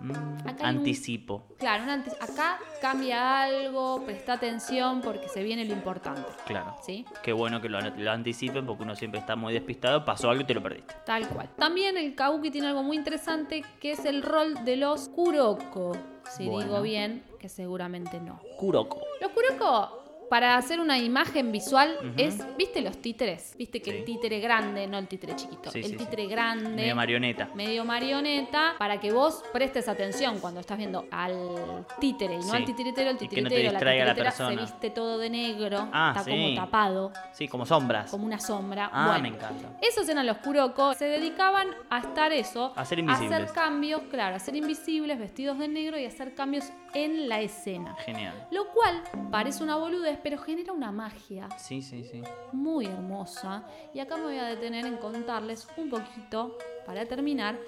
Mm, 0.00 0.12
Acá 0.46 0.50
hay 0.50 0.54
un- 0.60 0.66
anticipo. 0.78 1.42
Claro, 1.58 1.82
un 1.84 1.90
acá 1.90 2.58
cambia 2.80 3.42
algo, 3.42 4.04
presta 4.04 4.34
atención 4.34 5.00
porque 5.00 5.28
se 5.28 5.42
viene 5.42 5.64
lo 5.64 5.72
importante. 5.72 6.22
Claro. 6.46 6.76
¿Sí? 6.82 7.04
Qué 7.22 7.32
bueno 7.32 7.60
que 7.60 7.68
lo, 7.68 7.80
lo 7.80 8.10
anticipen 8.12 8.64
porque 8.64 8.84
uno 8.84 8.94
siempre 8.94 9.18
está 9.20 9.34
muy 9.36 9.52
despistado. 9.52 10.04
Pasó 10.04 10.30
algo 10.30 10.42
y 10.42 10.46
te 10.46 10.54
lo 10.54 10.62
perdiste. 10.62 10.94
Tal 11.04 11.28
cual. 11.28 11.48
También 11.58 11.96
el 11.96 12.14
kabuki 12.14 12.50
tiene 12.50 12.68
algo 12.68 12.82
muy 12.82 12.96
interesante 12.96 13.64
que 13.80 13.92
es 13.92 14.04
el 14.04 14.22
rol 14.22 14.64
de 14.64 14.76
los 14.76 15.08
kuroko. 15.08 15.96
Si 16.30 16.46
Bueno. 16.46 16.64
digo 16.68 16.82
bien, 16.82 17.24
que 17.40 17.48
seguramente 17.48 18.20
no. 18.20 18.38
Kuroko. 18.58 19.00
Los 19.20 19.30
kuroko, 19.32 19.97
para 20.28 20.56
hacer 20.56 20.80
una 20.80 20.98
imagen 20.98 21.50
visual, 21.52 21.96
es, 22.16 22.38
¿viste 22.56 22.82
los 22.82 22.98
títeres? 22.98 23.54
¿Viste 23.58 23.80
que 23.80 23.90
Sí. 23.90 23.96
el 23.98 24.04
títere 24.04 24.40
grande, 24.40 24.86
no 24.86 24.98
el 24.98 25.06
títere 25.08 25.34
chiquito? 25.36 25.70
Sí, 25.70 25.78
el 25.80 25.86
sí, 25.86 25.96
títere 25.96 26.26
grande. 26.26 26.70
Medio 26.76 26.94
marioneta. 26.96 27.48
medio 27.54 27.84
marioneta 27.84 28.74
para 28.78 29.00
que 29.00 29.12
vos 29.12 29.42
prestes 29.52 29.88
atención 29.88 30.38
cuando 30.40 30.60
estás 30.60 30.76
viendo 30.78 31.06
al 31.10 31.86
títere 32.00 32.34
y 32.34 32.38
no 32.38 32.52
al 32.52 32.64
titiritero. 32.64 33.10
El 33.10 33.16
que 33.18 33.24
no 33.42 33.48
te 33.48 33.54
titiritero, 33.56 33.72
la 33.72 33.78
titiritera 34.14 34.30
se 34.32 34.56
viste 34.56 34.90
todo 34.90 35.18
de 35.18 35.30
negro, 35.30 35.88
Ah, 35.92 36.14
está 36.16 36.30
como 36.30 36.54
tapado, 36.54 37.12
Sí, 37.32 37.48
como 37.48 37.64
sombras. 37.66 38.10
como 38.10 38.26
una 38.26 38.38
sombra. 38.38 38.90
Ah, 38.92 39.06
bueno, 39.08 39.22
me 39.22 39.28
encanta. 39.28 39.68
esos 39.80 40.08
eran 40.08 40.26
los 40.26 40.38
kuroko. 40.38 40.94
Se 40.94 41.06
dedicaban 41.06 41.68
a 41.90 41.98
estar 42.00 42.32
eso, 42.32 42.72
A 42.76 42.84
ser 42.84 42.98
a 42.98 43.00
invisibles. 43.02 43.32
hacer 43.32 43.52
cambios, 43.54 44.02
claro, 44.10 44.36
a 44.36 44.38
ser 44.38 44.56
invisibles, 44.56 45.18
vestidos 45.18 45.58
de 45.58 45.68
negro 45.68 45.98
y 45.98 46.04
hacer 46.04 46.34
cambios 46.34 46.64
en 46.94 47.28
la 47.28 47.40
escena. 47.40 47.94
Genial. 47.96 48.34
Lo 48.50 48.68
cual 48.72 49.02
parece 49.30 49.62
una 49.62 49.76
boludez, 49.76 50.18
pero 50.22 50.38
genera 50.38 50.72
una 50.72 50.90
magia 50.92 51.48
Sí, 51.58 51.82
sí, 51.82 52.04
sí. 52.04 52.22
muy 52.52 52.86
hermosa. 52.86 53.64
Y 53.94 54.00
acá 54.00 54.16
me 54.16 54.24
voy 54.24 54.38
a 54.38 54.44
detener 54.44 54.86
en 54.86 54.96
contarles 54.96 55.68
un 55.76 55.90
poquito, 55.90 56.56
para 56.86 57.04
terminar, 57.06 57.58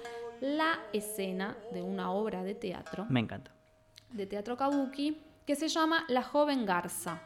la 0.41 0.79
escena 0.91 1.55
de 1.71 1.81
una 1.83 2.11
obra 2.11 2.43
de 2.43 2.55
teatro, 2.55 3.05
Me 3.09 3.19
encanta. 3.19 3.51
de 4.11 4.25
teatro 4.25 4.57
kabuki, 4.57 5.21
que 5.45 5.55
se 5.55 5.67
llama 5.67 6.05
La 6.07 6.23
joven 6.23 6.65
garza. 6.65 7.21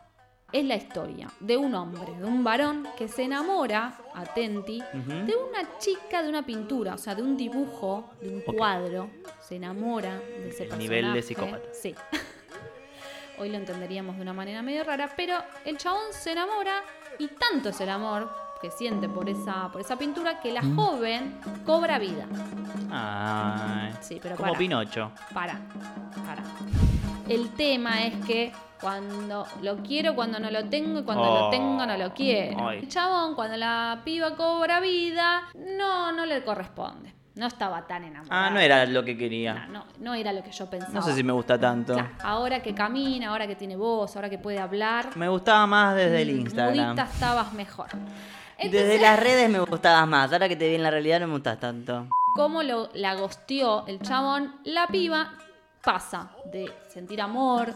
Es 0.56 0.64
la 0.64 0.76
historia 0.76 1.28
de 1.42 1.58
un 1.58 1.76
hombre, 1.76 2.14
de 2.18 2.24
un 2.24 2.42
varón 2.44 2.88
que 2.98 3.10
se 3.10 3.24
enamora, 3.24 3.98
atenti, 4.14 4.80
de 4.94 5.34
una 5.36 5.78
chica 5.80 6.24
de 6.24 6.30
una 6.30 6.46
pintura, 6.46 6.94
o 6.94 6.98
sea, 6.98 7.14
de 7.14 7.22
un 7.22 7.36
dibujo, 7.36 8.10
de 8.22 8.30
un 8.36 8.42
cuadro. 8.42 9.10
Se 9.42 9.58
enamora 9.58 10.14
de 10.18 10.48
ese 10.50 10.64
El 10.64 10.70
personaje. 10.70 10.78
nivel 10.78 11.14
de 11.14 11.22
psicópata. 11.22 11.68
Sí. 11.74 11.94
Hoy 13.38 13.50
lo 13.50 13.58
entenderíamos 13.58 14.16
de 14.16 14.22
una 14.22 14.32
manera 14.32 14.62
medio 14.62 14.86
rara, 14.86 15.10
pero 15.18 15.36
el 15.66 15.78
chabón 15.78 16.04
se 16.12 16.32
enamora 16.32 16.82
y 17.20 17.28
tanto 17.28 17.68
es 17.70 17.82
el 17.82 17.90
amor 17.90 18.32
que 18.62 18.72
siente 18.72 19.10
por 19.10 19.28
esa, 19.28 19.70
por 19.74 19.82
esa 19.82 19.98
pintura 19.98 20.40
que 20.40 20.54
la 20.54 20.62
Mm. 20.62 20.76
joven 20.78 21.40
cobra 21.66 22.00
vida. 22.00 22.26
Ay. 22.92 23.94
Sí, 24.00 24.20
pero 24.24 24.38
Como 24.38 24.48
para. 24.50 24.58
Pinocho. 24.60 25.12
Para, 25.34 25.60
para. 26.26 26.44
El 27.28 27.50
tema 27.56 28.06
es 28.06 28.26
que 28.26 28.54
cuando 28.82 29.46
lo 29.62 29.78
quiero, 29.78 30.16
cuando 30.16 30.40
no 30.40 30.52
lo 30.52 30.66
tengo 30.70 31.00
y 31.00 31.04
cuando 31.04 31.24
lo 31.26 31.48
Oh. 31.48 31.50
tengo, 31.50 31.86
no 31.86 31.98
lo 31.98 32.14
quiero. 32.14 32.68
Ay. 32.70 32.80
El 32.80 32.88
chabón, 32.90 33.36
cuando 33.36 33.58
la 33.58 34.02
piba 34.04 34.36
cobra 34.36 34.80
vida, 34.80 35.44
no, 35.78 36.12
no 36.12 36.26
le 36.26 36.44
corresponde. 36.44 37.14
No 37.36 37.48
estaba 37.48 37.86
tan 37.86 38.04
enamorado. 38.06 38.46
Ah, 38.46 38.50
no 38.50 38.60
era 38.62 38.86
lo 38.86 39.04
que 39.04 39.14
No, 39.14 39.20
quería. 39.20 39.68
no, 39.68 39.84
no 40.00 40.14
era 40.14 40.32
lo 40.32 40.42
que 40.42 40.52
yo 40.54 40.70
pensaba. 40.70 40.94
No 40.94 41.02
sé 41.02 41.14
si 41.14 41.22
me 41.24 41.34
gusta 41.34 41.60
tanto. 41.60 41.94
Claro, 41.94 42.10
ahora 42.24 42.62
que 42.64 42.74
camina, 42.74 43.30
ahora 43.30 43.46
que 43.46 43.56
tiene 43.58 43.76
voz, 43.76 44.16
ahora 44.16 44.30
que 44.30 44.38
puede 44.38 44.58
hablar. 44.60 45.10
Me 45.18 45.28
gustaba 45.28 45.68
más 45.68 45.96
desde 45.98 46.22
el 46.22 46.30
Instagram. 46.30 46.86
Mudita 46.94 47.04
estabas 47.04 47.52
mejor. 47.52 47.88
Desde 48.58 49.00
las 49.02 49.20
redes 49.20 49.50
me 49.50 49.60
gustabas 49.60 50.08
más. 50.08 50.32
Ahora 50.32 50.48
que 50.48 50.56
te 50.56 50.70
vi 50.70 50.76
en 50.76 50.84
la 50.84 50.92
realidad 50.92 51.20
no 51.20 51.28
me 51.28 51.34
gustas 51.34 51.60
tanto. 51.60 52.08
cómo 52.36 52.64
lo, 52.64 52.90
la 52.94 53.16
gosteó 53.16 53.86
el 53.88 54.00
chabón, 54.02 54.56
la 54.64 54.88
piba 54.88 55.34
pasa 55.84 56.30
de 56.52 56.72
sentir 56.88 57.22
amor, 57.22 57.74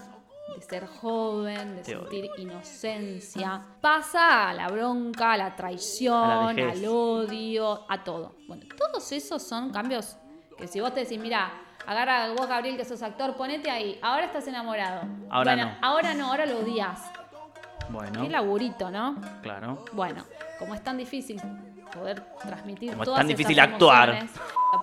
de 0.55 0.61
ser 0.61 0.87
joven, 0.87 1.75
de 1.77 1.81
Te 1.83 1.91
sentir 1.91 2.29
inocencia, 2.37 3.61
pasa 3.81 4.49
a 4.49 4.53
la 4.53 4.67
bronca, 4.69 5.33
a 5.33 5.37
la 5.37 5.45
A 5.45 5.49
la 5.49 5.55
traición, 5.55 6.55
vejez. 6.55 6.77
al 6.79 6.85
odio, 6.87 7.85
a 7.89 8.03
todo. 8.03 8.35
Bueno, 8.47 8.65
todos 8.77 9.11
esos 9.11 9.41
son 9.43 9.71
cambios 9.71 10.17
que 10.57 10.67
si 10.67 10.79
vos 10.81 10.93
te 10.93 11.01
decís, 11.01 11.19
mira, 11.19 11.51
agarra 11.85 12.33
vos 12.33 12.47
Gabriel 12.47 12.75
que 12.77 12.85
sos 12.85 13.01
actor, 13.01 13.35
ponete 13.35 13.69
ahí, 13.71 13.97
ahora 14.01 14.25
estás 14.25 14.47
enamorado. 14.47 15.01
Ahora 15.29 15.53
bueno, 15.55 15.71
no. 15.71 15.77
ahora 15.87 16.13
no, 16.13 16.25
ahora 16.31 16.45
lo 16.45 16.59
odias. 16.59 16.99
Bueno, 17.89 18.21
Qué 18.21 18.29
laburito, 18.29 18.91
¿no? 18.91 19.15
claro. 19.41 19.83
Bueno, 19.93 20.23
como 20.59 20.75
es 20.75 20.83
tan 20.83 20.97
difícil 20.97 21.41
poder 21.89 22.21
transmitir 22.41 22.91
Como 22.91 23.03
es 23.03 23.09
tan 23.09 23.15
esas 23.17 23.27
difícil 23.27 23.59
actuar. 23.59 24.25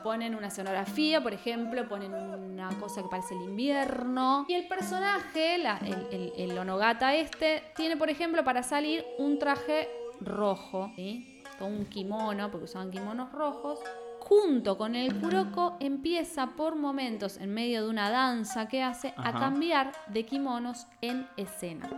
ponen 0.03 0.35
una 0.35 0.49
escenografía, 0.49 1.23
por 1.23 1.33
ejemplo, 1.33 1.89
ponen 1.89 2.13
una 2.15 2.69
cosa 2.81 3.03
que 3.03 3.09
parece 3.09 3.35
el 3.35 3.43
invierno. 3.43 4.45
Y 4.49 4.55
el 4.55 4.67
personaje, 4.69 5.59
la- 5.59 5.79
el, 5.79 6.07
el, 6.11 6.33
el 6.51 6.59
onogata 6.59 7.15
este, 7.15 7.63
tiene, 7.77 7.97
por 7.97 8.11
ejemplo, 8.11 8.45
para 8.45 8.63
salir 8.63 9.05
un 9.19 9.39
traje 9.39 9.89
rojo, 10.21 10.91
¿sí? 10.97 11.43
Con 11.59 11.73
un 11.73 11.87
kimono, 11.87 12.51
porque 12.51 12.65
usaban 12.65 12.91
kimonos 12.91 13.33
rojos. 13.33 13.81
Junto 14.21 14.77
con 14.77 14.97
el 14.97 15.21
kuroko 15.21 15.77
empieza 15.79 16.49
por 16.57 16.75
momentos, 16.75 17.37
en 17.37 17.55
medio 17.55 17.85
de 17.85 17.91
una 17.91 18.11
danza 18.11 18.67
que 18.67 18.83
hace, 18.83 19.15
a 19.17 19.33
cambiar 19.39 19.93
de 20.09 20.27
kimonos 20.27 20.89
en 21.01 21.29
escena. 21.37 21.89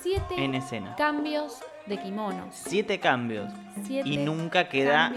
Siete 0.00 0.42
En 0.44 0.54
escena. 0.54 0.94
cambios 0.94 1.58
de 1.86 1.98
kimonos. 2.00 2.54
Siete 2.54 3.00
cambios. 3.00 3.50
Siete 3.84 4.08
Y 4.08 4.16
nunca 4.18 4.68
queda 4.68 5.12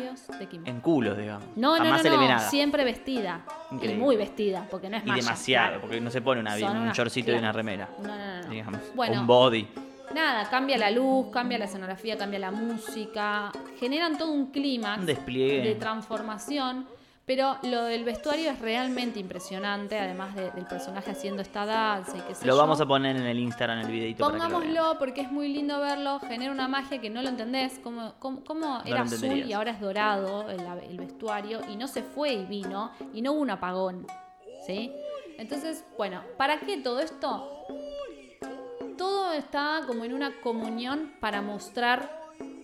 kimono. 0.50 0.68
en 0.68 0.82
culos, 0.82 1.18
digamos. 1.18 1.48
No, 1.56 1.78
no, 1.78 1.84
Jamás 1.84 2.04
no, 2.04 2.28
no, 2.30 2.40
siempre 2.50 2.84
vestida. 2.84 3.42
Increíble. 3.72 3.98
Y 3.98 4.00
muy 4.00 4.16
vestida, 4.16 4.66
porque 4.72 4.90
no 4.90 4.98
es 4.98 5.04
Y 5.04 5.08
malla, 5.08 5.22
demasiado, 5.22 5.68
claro. 5.68 5.82
porque 5.82 6.02
no 6.02 6.10
se 6.10 6.22
pone 6.22 6.42
una, 6.42 6.58
Son 6.58 6.72
un 6.78 6.84
unas- 6.84 6.98
shortcito 6.98 7.30
y 7.32 7.34
claro. 7.34 7.40
una 7.40 7.52
remera. 7.52 7.90
No, 8.02 8.08
no, 8.08 8.16
no, 8.18 8.42
no. 8.44 8.50
Digamos. 8.50 8.82
Bueno. 8.96 9.22
Un 9.22 9.28
body. 9.28 9.68
Nada, 10.14 10.48
cambia 10.50 10.78
la 10.78 10.92
luz, 10.92 11.28
cambia 11.32 11.58
la 11.58 11.66
escenografía, 11.66 12.18
cambia 12.18 12.38
la 12.40 12.52
música. 12.52 13.52
Generan 13.80 14.18
todo 14.18 14.32
un 14.32 14.48
clima 14.52 14.96
Un 15.00 15.06
despliegue. 15.06 15.62
de 15.68 15.76
transformación. 15.76 16.86
Pero 17.26 17.56
lo 17.64 17.84
del 17.86 18.04
vestuario 18.04 18.52
es 18.52 18.60
realmente 18.60 19.18
impresionante, 19.18 19.98
además 19.98 20.36
de- 20.36 20.52
del 20.52 20.66
personaje 20.66 21.12
haciendo 21.12 21.42
esta 21.42 21.66
danza 21.66 22.18
y 22.18 22.22
qué 22.22 22.36
sé 22.36 22.46
Lo 22.46 22.54
yo. 22.56 22.58
vamos 22.60 22.82
a 22.82 22.86
poner 22.86 23.16
en 23.16 23.24
el 23.26 23.40
Instagram, 23.40 23.80
el 23.80 23.88
videito. 23.88 24.30
Pongámoslo 24.30 24.98
porque 25.00 25.22
es 25.22 25.32
muy 25.32 25.48
lindo 25.48 25.80
verlo, 25.80 26.20
genera 26.20 26.52
una 26.52 26.68
magia 26.68 27.00
que 27.00 27.10
no 27.10 27.22
lo 27.22 27.30
entendés, 27.30 27.80
como, 27.80 28.14
como, 28.20 28.44
como 28.44 28.82
era 28.84 29.04
azul 29.04 29.38
y 29.38 29.54
ahora 29.54 29.72
es 29.72 29.80
dorado 29.80 30.50
el, 30.50 30.60
el 30.90 30.98
vestuario 30.98 31.62
y 31.70 31.78
no 31.78 31.88
se 31.88 32.04
fue 32.04 32.34
y 32.34 32.46
vino 32.46 32.92
y 33.14 33.22
no 33.22 33.32
hubo 33.32 33.40
un 33.42 33.52
apagón, 33.52 34.06
¿sí? 34.68 34.92
Entonces, 35.38 35.86
bueno, 35.98 36.22
¿para 36.38 36.60
qué 36.60 36.76
todo 36.82 37.00
esto? 37.00 37.50
Todo 38.98 39.32
está 39.34 39.82
como 39.88 40.04
en 40.04 40.14
una 40.14 40.42
comunión 40.42 41.14
para 41.22 41.42
mostrar 41.42 42.22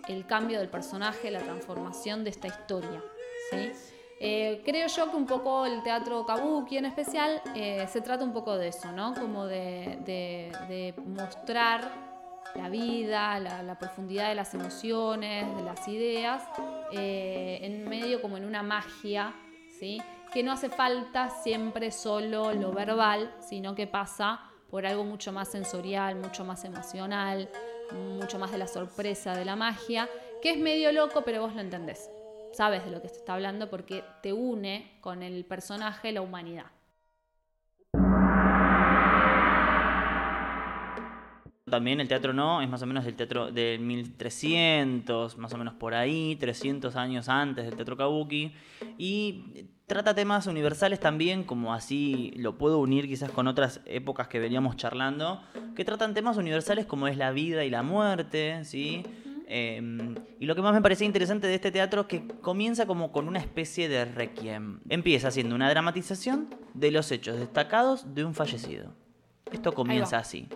el 0.09 0.25
cambio 0.25 0.59
del 0.59 0.67
personaje, 0.69 1.31
la 1.31 1.39
transformación 1.39 2.23
de 2.25 2.29
esta 2.31 2.47
historia, 2.47 3.01
¿sí? 3.51 3.71
Eh, 4.21 4.61
creo 4.65 4.87
yo 4.87 5.09
que 5.09 5.15
un 5.15 5.25
poco 5.25 5.65
el 5.65 5.81
teatro 5.81 6.25
kabuki 6.25 6.77
en 6.77 6.85
especial 6.85 7.41
eh, 7.55 7.87
se 7.87 8.01
trata 8.01 8.23
un 8.23 8.33
poco 8.33 8.57
de 8.57 8.67
eso, 8.67 8.91
¿no? 8.91 9.13
Como 9.13 9.45
de, 9.45 9.97
de- 10.05 10.93
mostrar 11.05 11.89
la 12.55 12.67
vida, 12.67 13.39
la, 13.39 13.63
la 13.63 13.79
profundidad 13.79 14.27
de 14.29 14.35
las 14.35 14.53
emociones, 14.53 15.55
de 15.55 15.63
las 15.63 15.87
ideas, 15.87 16.43
eh, 16.91 17.59
en 17.61 17.87
medio 17.87 18.21
como 18.21 18.35
en 18.37 18.43
una 18.45 18.61
magia, 18.61 19.33
¿sí? 19.79 20.01
Que 20.33 20.43
no 20.43 20.51
hace 20.51 20.69
falta 20.69 21.29
siempre 21.29 21.91
solo 21.91 22.51
lo 22.53 22.71
verbal, 22.73 23.33
sino 23.39 23.73
que 23.73 23.87
pasa 23.87 24.41
por 24.69 24.85
algo 24.85 25.03
mucho 25.05 25.31
más 25.31 25.47
sensorial, 25.47 26.15
mucho 26.17 26.43
más 26.43 26.65
emocional, 26.65 27.49
mucho 27.93 28.37
más 28.37 28.51
de 28.51 28.57
la 28.57 28.67
sorpresa 28.67 29.33
de 29.33 29.45
la 29.45 29.55
magia, 29.55 30.09
que 30.41 30.51
es 30.51 30.57
medio 30.57 30.91
loco, 30.91 31.21
pero 31.23 31.41
vos 31.41 31.55
lo 31.55 31.61
entendés. 31.61 32.09
Sabes 32.51 32.85
de 32.85 32.91
lo 32.91 33.01
que 33.01 33.09
se 33.09 33.17
está 33.17 33.33
hablando 33.33 33.69
porque 33.69 34.03
te 34.21 34.33
une 34.33 34.97
con 35.01 35.23
el 35.23 35.45
personaje 35.45 36.11
la 36.11 36.21
humanidad. 36.21 36.65
También 41.69 41.99
el 41.99 42.07
teatro 42.07 42.33
no, 42.33 42.61
es 42.61 42.69
más 42.69 42.81
o 42.81 42.85
menos 42.85 43.05
el 43.05 43.15
teatro 43.15 43.51
de 43.51 43.77
1300, 43.79 45.37
más 45.37 45.53
o 45.53 45.57
menos 45.57 45.75
por 45.75 45.93
ahí, 45.93 46.35
300 46.35 46.95
años 46.95 47.29
antes 47.29 47.65
del 47.65 47.75
teatro 47.75 47.95
kabuki. 47.95 48.53
Y 48.97 49.67
trata 49.85 50.15
temas 50.15 50.47
universales 50.47 50.99
también, 50.99 51.43
como 51.43 51.73
así 51.73 52.33
lo 52.35 52.57
puedo 52.57 52.79
unir 52.79 53.07
quizás 53.07 53.31
con 53.31 53.47
otras 53.47 53.81
épocas 53.85 54.27
que 54.27 54.39
veníamos 54.39 54.75
charlando, 54.77 55.41
que 55.75 55.85
tratan 55.85 56.13
temas 56.13 56.37
universales 56.37 56.85
como 56.85 57.07
es 57.07 57.17
la 57.17 57.31
vida 57.31 57.63
y 57.63 57.69
la 57.69 57.83
muerte, 57.83 58.65
¿sí? 58.65 59.03
Eh, 59.51 59.81
y 60.39 60.45
lo 60.45 60.53
que 60.55 60.61
más 60.61 60.73
me 60.75 60.81
parecía 60.81 61.07
interesante 61.07 61.47
de 61.47 61.55
este 61.55 61.71
teatro 61.71 62.01
es 62.01 62.07
que 62.07 62.27
comienza 62.39 62.85
como 62.85 63.11
con 63.11 63.27
una 63.27 63.39
especie 63.39 63.89
de 63.89 64.05
requiem. 64.05 64.79
Empieza 64.89 65.31
siendo 65.31 65.55
una 65.55 65.69
dramatización 65.69 66.53
de 66.75 66.91
los 66.91 67.11
hechos 67.11 67.37
destacados 67.39 68.13
de 68.13 68.23
un 68.25 68.35
fallecido. 68.35 68.93
Esto 69.51 69.73
comienza 69.73 70.19
así. 70.19 70.47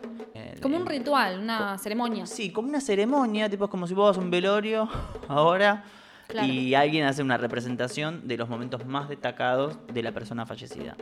Como 0.62 0.78
un 0.78 0.86
ritual, 0.86 1.40
una 1.40 1.78
ceremonia. 1.80 2.28
Sí, 2.28 2.52
como 2.52 2.70
una 2.70 2.80
ceremonia, 2.80 3.50
tipo 3.50 3.66
es 3.66 3.72
como 3.72 3.88
si 3.88 3.96
vos 3.96 4.10
vas 4.10 4.18
a 4.18 4.22
un 4.26 4.30
velorio 4.32 4.88
ahora 5.28 5.84
Claro. 6.28 6.48
y 6.48 6.74
alguien 6.74 7.06
hace 7.06 7.22
una 7.22 7.38
representación 7.38 8.28
de 8.28 8.38
los 8.38 8.48
momentos 8.48 8.86
más 8.86 9.10
destacados 9.10 9.78
de 9.92 10.02
la 10.04 10.12
persona 10.14 10.46
fallecida. 10.46 10.96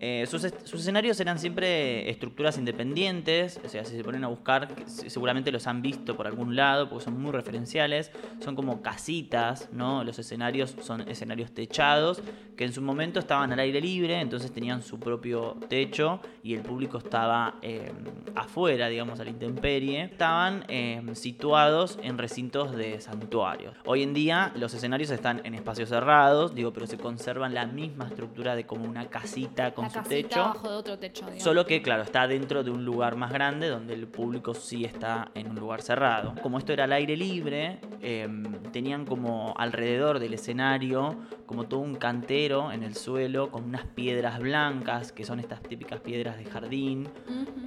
Eh, 0.00 0.26
sus, 0.28 0.44
escenarios 0.44 1.18
eran 1.18 1.38
siempre 1.38 2.08
estructuras 2.08 2.56
independientes, 2.56 3.60
o 3.64 3.68
sea, 3.68 3.84
si 3.84 3.96
se 3.96 4.04
ponen 4.04 4.22
a 4.22 4.28
buscar, 4.28 4.68
seguramente 4.86 5.50
los 5.50 5.66
han 5.66 5.82
visto 5.82 6.16
por 6.16 6.26
algún 6.28 6.54
lado, 6.54 6.88
porque 6.88 7.04
son 7.04 7.20
muy 7.20 7.32
referenciales, 7.32 8.12
son 8.38 8.54
como 8.54 8.80
casitas, 8.80 9.68
¿no? 9.72 10.04
Los 10.04 10.18
escenarios 10.20 10.76
son 10.80 11.08
escenarios 11.08 11.50
techados, 11.52 12.22
que 12.56 12.64
en 12.64 12.72
su 12.72 12.82
momento 12.82 13.18
estaban 13.18 13.52
al 13.52 13.58
aire 13.60 13.80
libre, 13.80 14.20
entonces 14.20 14.52
tenían 14.52 14.82
su 14.82 14.98
propio 14.98 15.56
techo 15.68 16.20
y 16.42 16.54
el 16.54 16.62
público 16.62 16.98
estaba 16.98 17.56
eh, 17.62 17.92
afuera, 18.34 18.88
digamos, 18.88 19.20
a 19.20 19.24
la 19.24 19.30
intemperie. 19.30 20.02
Estaban 20.02 20.64
eh, 20.68 21.00
situados 21.14 21.98
en 22.02 22.18
recintos 22.18 22.74
de 22.74 23.00
santuarios. 23.00 23.76
Hoy 23.84 24.02
en 24.02 24.12
día 24.12 24.52
los 24.56 24.74
escenarios 24.74 25.10
están 25.10 25.40
en 25.44 25.54
espacios 25.54 25.88
cerrados, 25.88 26.54
digo, 26.54 26.72
pero 26.72 26.86
se 26.86 26.98
conservan 26.98 27.54
la 27.54 27.66
misma 27.66 28.06
estructura 28.08 28.56
de 28.56 28.66
como 28.66 28.88
una 28.88 29.06
casita 29.06 29.72
con 29.72 29.87
la 29.88 30.02
su 30.04 30.08
casita 30.08 30.28
techo. 30.28 30.40
abajo 30.42 30.70
de 30.70 30.76
otro 30.76 30.98
techo. 30.98 31.24
digamos. 31.26 31.42
Solo 31.42 31.66
que, 31.66 31.82
claro, 31.82 32.02
está 32.02 32.26
dentro 32.26 32.62
de 32.64 32.70
un 32.70 32.84
lugar 32.84 33.16
más 33.16 33.32
grande 33.32 33.68
donde 33.68 33.94
el 33.94 34.06
público 34.06 34.54
sí 34.54 34.84
está 34.84 35.30
en 35.34 35.50
un 35.50 35.56
lugar 35.56 35.82
cerrado. 35.82 36.34
Como 36.42 36.58
esto 36.58 36.72
era 36.72 36.84
al 36.84 36.92
aire 36.92 37.16
libre, 37.16 37.80
eh, 38.02 38.28
tenían 38.72 39.04
como 39.06 39.54
alrededor 39.56 40.18
del 40.18 40.34
escenario 40.34 41.16
como 41.46 41.64
todo 41.64 41.80
un 41.80 41.94
cantero 41.96 42.70
en 42.72 42.82
el 42.82 42.94
suelo 42.94 43.50
con 43.50 43.64
unas 43.64 43.84
piedras 43.86 44.38
blancas, 44.38 45.12
que 45.12 45.24
son 45.24 45.40
estas 45.40 45.62
típicas 45.62 46.00
piedras 46.00 46.36
de 46.36 46.44
jardín. 46.44 47.08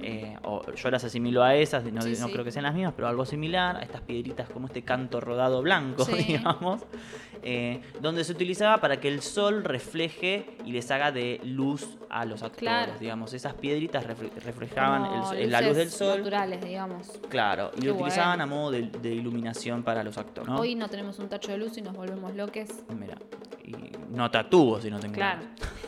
Eh, 0.02 0.36
o 0.44 0.62
yo 0.72 0.90
las 0.90 1.02
asimilo 1.04 1.42
a 1.42 1.54
esas, 1.56 1.84
no, 1.84 2.02
Sí, 2.02 2.16
no 2.20 2.26
sí. 2.26 2.32
creo 2.32 2.44
que 2.44 2.50
sean 2.52 2.64
las 2.64 2.74
mismas, 2.74 2.92
pero 2.96 3.08
algo 3.08 3.24
similar, 3.24 3.76
a 3.76 3.82
estas 3.82 4.00
piedritas 4.02 4.48
como 4.48 4.66
este 4.66 4.82
canto 4.82 5.20
rodado 5.20 5.62
blanco, 5.62 6.04
Sí. 6.04 6.12
digamos, 6.28 6.82
eh, 7.42 7.80
donde 8.00 8.24
se 8.24 8.32
utilizaba 8.32 8.80
para 8.80 9.00
que 9.00 9.08
el 9.08 9.20
sol 9.22 9.64
refleje 9.64 10.46
y 10.64 10.72
les 10.72 10.90
haga 10.90 11.10
de 11.12 11.40
luz 11.44 11.98
a 12.08 12.24
los 12.24 12.42
actores, 12.42 12.58
Claro. 12.60 12.92
digamos. 13.00 13.32
Esas 13.32 13.54
piedritas 13.54 14.04
refle- 14.06 14.32
reflejaban 14.44 15.34
el- 15.36 15.50
la 15.50 15.60
luz 15.60 15.76
del 15.76 15.90
sol. 15.90 16.18
naturales, 16.18 16.62
digamos. 16.64 17.08
Claro, 17.28 17.70
y 17.76 17.80
Qué 17.80 17.86
lo 17.88 17.94
utilizaban 17.94 18.38
bueno. 18.38 18.42
a 18.42 18.46
modo 18.46 18.70
de, 18.72 18.82
de 18.82 19.14
iluminación 19.14 19.82
para 19.82 20.02
los 20.04 20.18
actores, 20.18 20.48
¿no? 20.48 20.56
Hoy 20.60 20.74
no 20.74 20.88
tenemos 20.88 21.18
un 21.18 21.28
tacho 21.28 21.50
de 21.52 21.58
luz 21.58 21.76
y 21.78 21.82
nos 21.82 21.94
volvemos 21.96 22.34
loques. 22.34 22.84
Mira, 22.98 23.16
y 23.64 23.72
no 24.10 24.30
tatúo 24.30 24.80
si 24.80 24.90
no 24.90 24.98
tengo 25.00 25.14
Claro. 25.14 25.42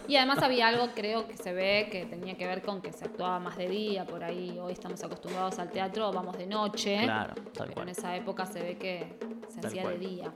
Y 0.09 0.17
además 0.17 0.39
había 0.43 0.69
algo, 0.69 0.89
creo 0.95 1.27
que 1.27 1.37
se 1.37 1.53
ve, 1.53 1.89
que 1.91 2.05
tenía 2.07 2.37
que 2.37 2.47
ver 2.47 2.63
con 2.63 2.81
que 2.83 2.93
se 2.93 3.05
actuaba 3.07 3.39
más 3.39 3.57
de 3.57 3.69
día, 3.69 4.05
por 4.05 4.23
ahí 4.23 4.59
hoy 4.61 4.73
estamos 4.73 5.03
acostumbrados 5.03 5.59
al 5.59 5.71
teatro, 5.71 6.13
vamos 6.13 6.37
de 6.39 6.47
noche. 6.47 7.01
Claro, 7.03 7.35
tal 7.35 7.53
Pero 7.69 7.73
cual. 7.73 7.89
en 7.89 7.89
esa 7.91 8.17
época 8.17 8.45
se 8.47 8.63
ve 8.63 8.77
que 8.77 9.19
se 9.49 9.61
Tal 9.61 9.67
hacía 9.71 9.83
cual. 9.83 9.99
de 10.01 10.07
día. 10.07 10.33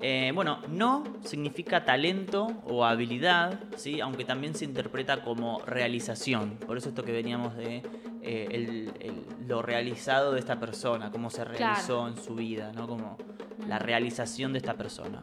Eh, 0.00 0.30
bueno, 0.34 0.58
no 0.68 1.04
significa 1.24 1.84
talento 1.84 2.48
o 2.66 2.84
habilidad, 2.84 3.58
¿sí? 3.76 4.00
aunque 4.00 4.24
también 4.24 4.54
se 4.54 4.64
interpreta 4.66 5.22
como 5.22 5.60
realización. 5.60 6.56
Por 6.66 6.76
eso 6.76 6.90
esto 6.90 7.02
que 7.02 7.12
veníamos 7.12 7.56
de 7.56 7.82
eh, 8.22 8.48
el- 8.50 8.92
el- 9.00 9.24
lo 9.48 9.62
realizado 9.62 10.32
de 10.32 10.40
esta 10.40 10.58
persona, 10.58 11.10
cómo 11.12 11.30
se 11.30 11.44
realizó 11.44 12.00
Claro. 12.02 12.08
en 12.08 12.16
su 12.22 12.34
vida, 12.34 12.72
¿no? 12.74 12.86
como 12.88 13.16
la 13.68 13.78
realización 13.78 14.52
de 14.52 14.58
esta 14.58 14.74
persona. 14.74 15.22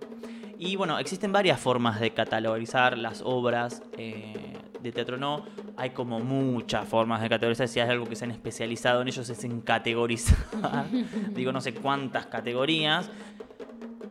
Y 0.57 0.75
bueno, 0.77 0.97
existen 0.97 1.31
varias 1.33 1.59
formas 1.59 1.99
de 1.99 2.11
catalogizar 2.11 2.97
las 2.97 3.21
obras 3.25 3.83
eh, 3.97 4.53
de 4.83 4.91
teatro 4.91 5.17
no. 5.17 5.45
Hay 5.77 5.91
como 5.91 6.19
muchas 6.19 6.87
formas 6.87 7.21
de 7.21 7.29
categorizar. 7.29 7.67
Si 7.67 7.79
hay 7.79 7.89
algo 7.89 8.05
que 8.05 8.15
se 8.15 8.25
han 8.25 8.31
especializado 8.31 9.01
en 9.01 9.07
ellos 9.07 9.27
es 9.29 9.43
en 9.43 9.61
categorizar. 9.61 10.37
Digo, 11.31 11.51
no 11.51 11.61
sé 11.61 11.73
cuántas 11.73 12.27
categorías. 12.27 13.09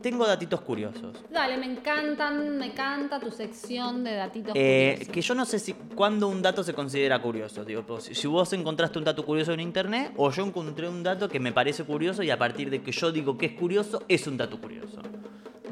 Tengo 0.00 0.26
datitos 0.26 0.60
curiosos. 0.62 1.22
Dale, 1.30 1.56
me 1.58 1.66
encantan, 1.66 2.58
me 2.58 2.66
encanta 2.66 3.20
tu 3.20 3.30
sección 3.30 4.02
de 4.02 4.14
datitos 4.14 4.52
Eh, 4.56 4.94
curiosos. 4.94 5.14
que 5.14 5.20
yo 5.22 5.34
no 5.36 5.44
sé 5.44 5.60
si 5.60 5.74
cuándo 5.74 6.26
un 6.26 6.42
dato 6.42 6.64
se 6.64 6.74
considera 6.74 7.22
curioso. 7.22 7.64
Digo, 7.64 7.82
pues, 7.86 8.04
si 8.04 8.14
si 8.16 8.26
vos 8.26 8.52
encontraste 8.52 8.98
un 8.98 9.04
dato 9.04 9.24
curioso 9.24 9.52
en 9.52 9.60
internet 9.60 10.12
o 10.16 10.28
yo 10.32 10.44
encontré 10.44 10.88
un 10.88 11.04
dato 11.04 11.28
que 11.28 11.38
me 11.38 11.52
parece 11.52 11.84
curioso 11.84 12.24
y 12.24 12.30
a 12.30 12.36
partir 12.38 12.68
de 12.68 12.82
que 12.82 12.90
yo 12.90 13.12
digo 13.12 13.38
que 13.38 13.46
es 13.46 13.52
curioso, 13.52 14.02
es 14.08 14.26
un 14.26 14.36
dato 14.38 14.60
curioso. 14.60 15.00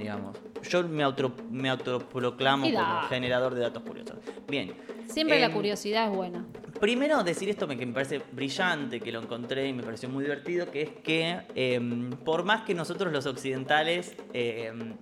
Digamos. 0.01 0.37
Yo 0.69 0.83
me, 0.89 1.03
auto, 1.03 1.33
me 1.51 1.69
autoproclamo 1.69 2.67
como 2.73 3.03
generador 3.09 3.55
de 3.55 3.61
datos 3.61 3.83
curiosos. 3.83 4.17
Bien. 4.49 4.73
Siempre 5.09 5.39
la 5.41 5.47
Em, 5.47 5.53
curiosidad 5.53 6.11
es 6.11 6.17
buena. 6.17 6.47
Primero 6.81 7.23
decir 7.23 7.49
esto 7.51 7.69
que 7.69 7.85
me 7.85 7.93
parece 7.93 8.23
brillante, 8.33 9.01
que 9.01 9.13
lo 9.13 9.21
encontré 9.21 9.69
y 9.69 9.73
me 9.75 9.83
pareció 9.83 10.09
muy 10.09 10.25
divertido, 10.25 10.71
que 10.71 10.83
es 10.83 10.91
que 11.05 11.41
em, 11.55 12.11
por 12.11 12.45
más 12.45 12.63
que 12.63 12.75
nosotros 12.75 13.13
los 13.13 13.27
occidentales 13.27 14.17
em, 14.33 14.95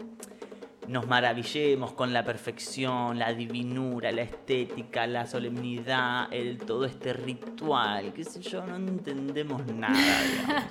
nos 0.89 1.07
maravillemos 1.07 1.93
con 1.93 2.13
la 2.13 2.25
perfección, 2.25 3.19
la 3.19 3.33
divinura, 3.35 4.11
la 4.11 4.23
estética, 4.23 5.07
la 5.07 5.27
solemnidad, 5.27 6.33
el, 6.33 6.59
todo 6.59 6.85
este 6.87 7.13
ritual, 7.13 8.13
qué 8.15 8.25
sé 8.25 8.41
yo, 8.41 8.65
no 8.67 8.77
entendemos 8.77 9.67
nada, 9.67 9.95
digamos. 9.95 10.65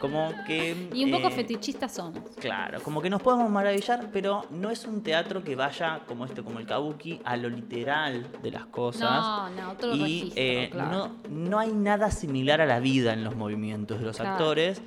Como 0.00 0.32
que... 0.46 0.88
Y 0.92 1.04
un 1.04 1.12
poco 1.12 1.28
eh, 1.28 1.30
fetichistas 1.30 1.94
somos. 1.94 2.22
Claro, 2.40 2.80
como 2.82 3.00
que 3.00 3.08
nos 3.08 3.22
podemos 3.22 3.48
maravillar, 3.50 4.08
pero 4.12 4.44
no 4.50 4.70
es 4.70 4.84
un 4.84 5.02
teatro 5.02 5.44
que 5.44 5.54
vaya 5.54 6.00
como 6.08 6.24
este, 6.24 6.42
como 6.42 6.58
el 6.58 6.66
kabuki, 6.66 7.20
a 7.24 7.36
lo 7.36 7.48
literal 7.48 8.26
de 8.42 8.50
las 8.50 8.66
cosas. 8.66 9.00
No, 9.10 9.50
no, 9.50 9.70
otro 9.70 9.94
y 9.94 10.00
registro, 10.02 10.42
eh, 10.42 10.68
claro. 10.72 10.90
no, 10.90 11.12
no 11.28 11.58
hay 11.60 11.72
nada 11.72 12.10
similar 12.10 12.60
a 12.60 12.66
la 12.66 12.80
vida 12.80 13.12
en 13.12 13.22
los 13.22 13.36
movimientos 13.36 14.00
de 14.00 14.06
los 14.06 14.16
Claro. 14.16 14.32
actores. 14.32 14.82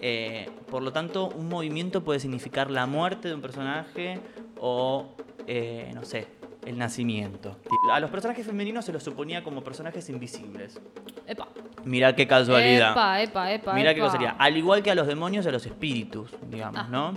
Eh, 0.00 0.48
por 0.70 0.82
lo 0.82 0.92
tanto, 0.92 1.28
un 1.28 1.48
movimiento 1.48 2.02
puede 2.02 2.20
significar 2.20 2.70
la 2.70 2.86
muerte 2.86 3.28
de 3.28 3.34
un 3.34 3.42
personaje 3.42 4.18
o, 4.58 5.08
eh, 5.46 5.90
no 5.94 6.04
sé, 6.04 6.26
el 6.64 6.78
nacimiento. 6.78 7.56
A 7.92 8.00
los 8.00 8.10
personajes 8.10 8.46
femeninos 8.46 8.84
se 8.84 8.92
los 8.92 9.02
suponía 9.02 9.42
como 9.42 9.62
personajes 9.62 10.08
invisibles. 10.10 10.80
Epa. 11.26 11.48
Mirá 11.84 12.14
qué 12.14 12.26
casualidad. 12.26 12.92
Epa, 12.92 13.22
epa, 13.22 13.52
epa. 13.52 13.74
Mirá 13.74 13.92
qué 13.94 14.00
epa. 14.00 14.06
cosa 14.08 14.18
sería. 14.18 14.36
Al 14.38 14.56
igual 14.56 14.82
que 14.82 14.90
a 14.90 14.94
los 14.94 15.06
demonios 15.06 15.44
y 15.44 15.48
a 15.48 15.52
los 15.52 15.64
espíritus, 15.66 16.30
digamos, 16.50 16.80
Ah, 16.84 16.88
¿no? 16.90 17.14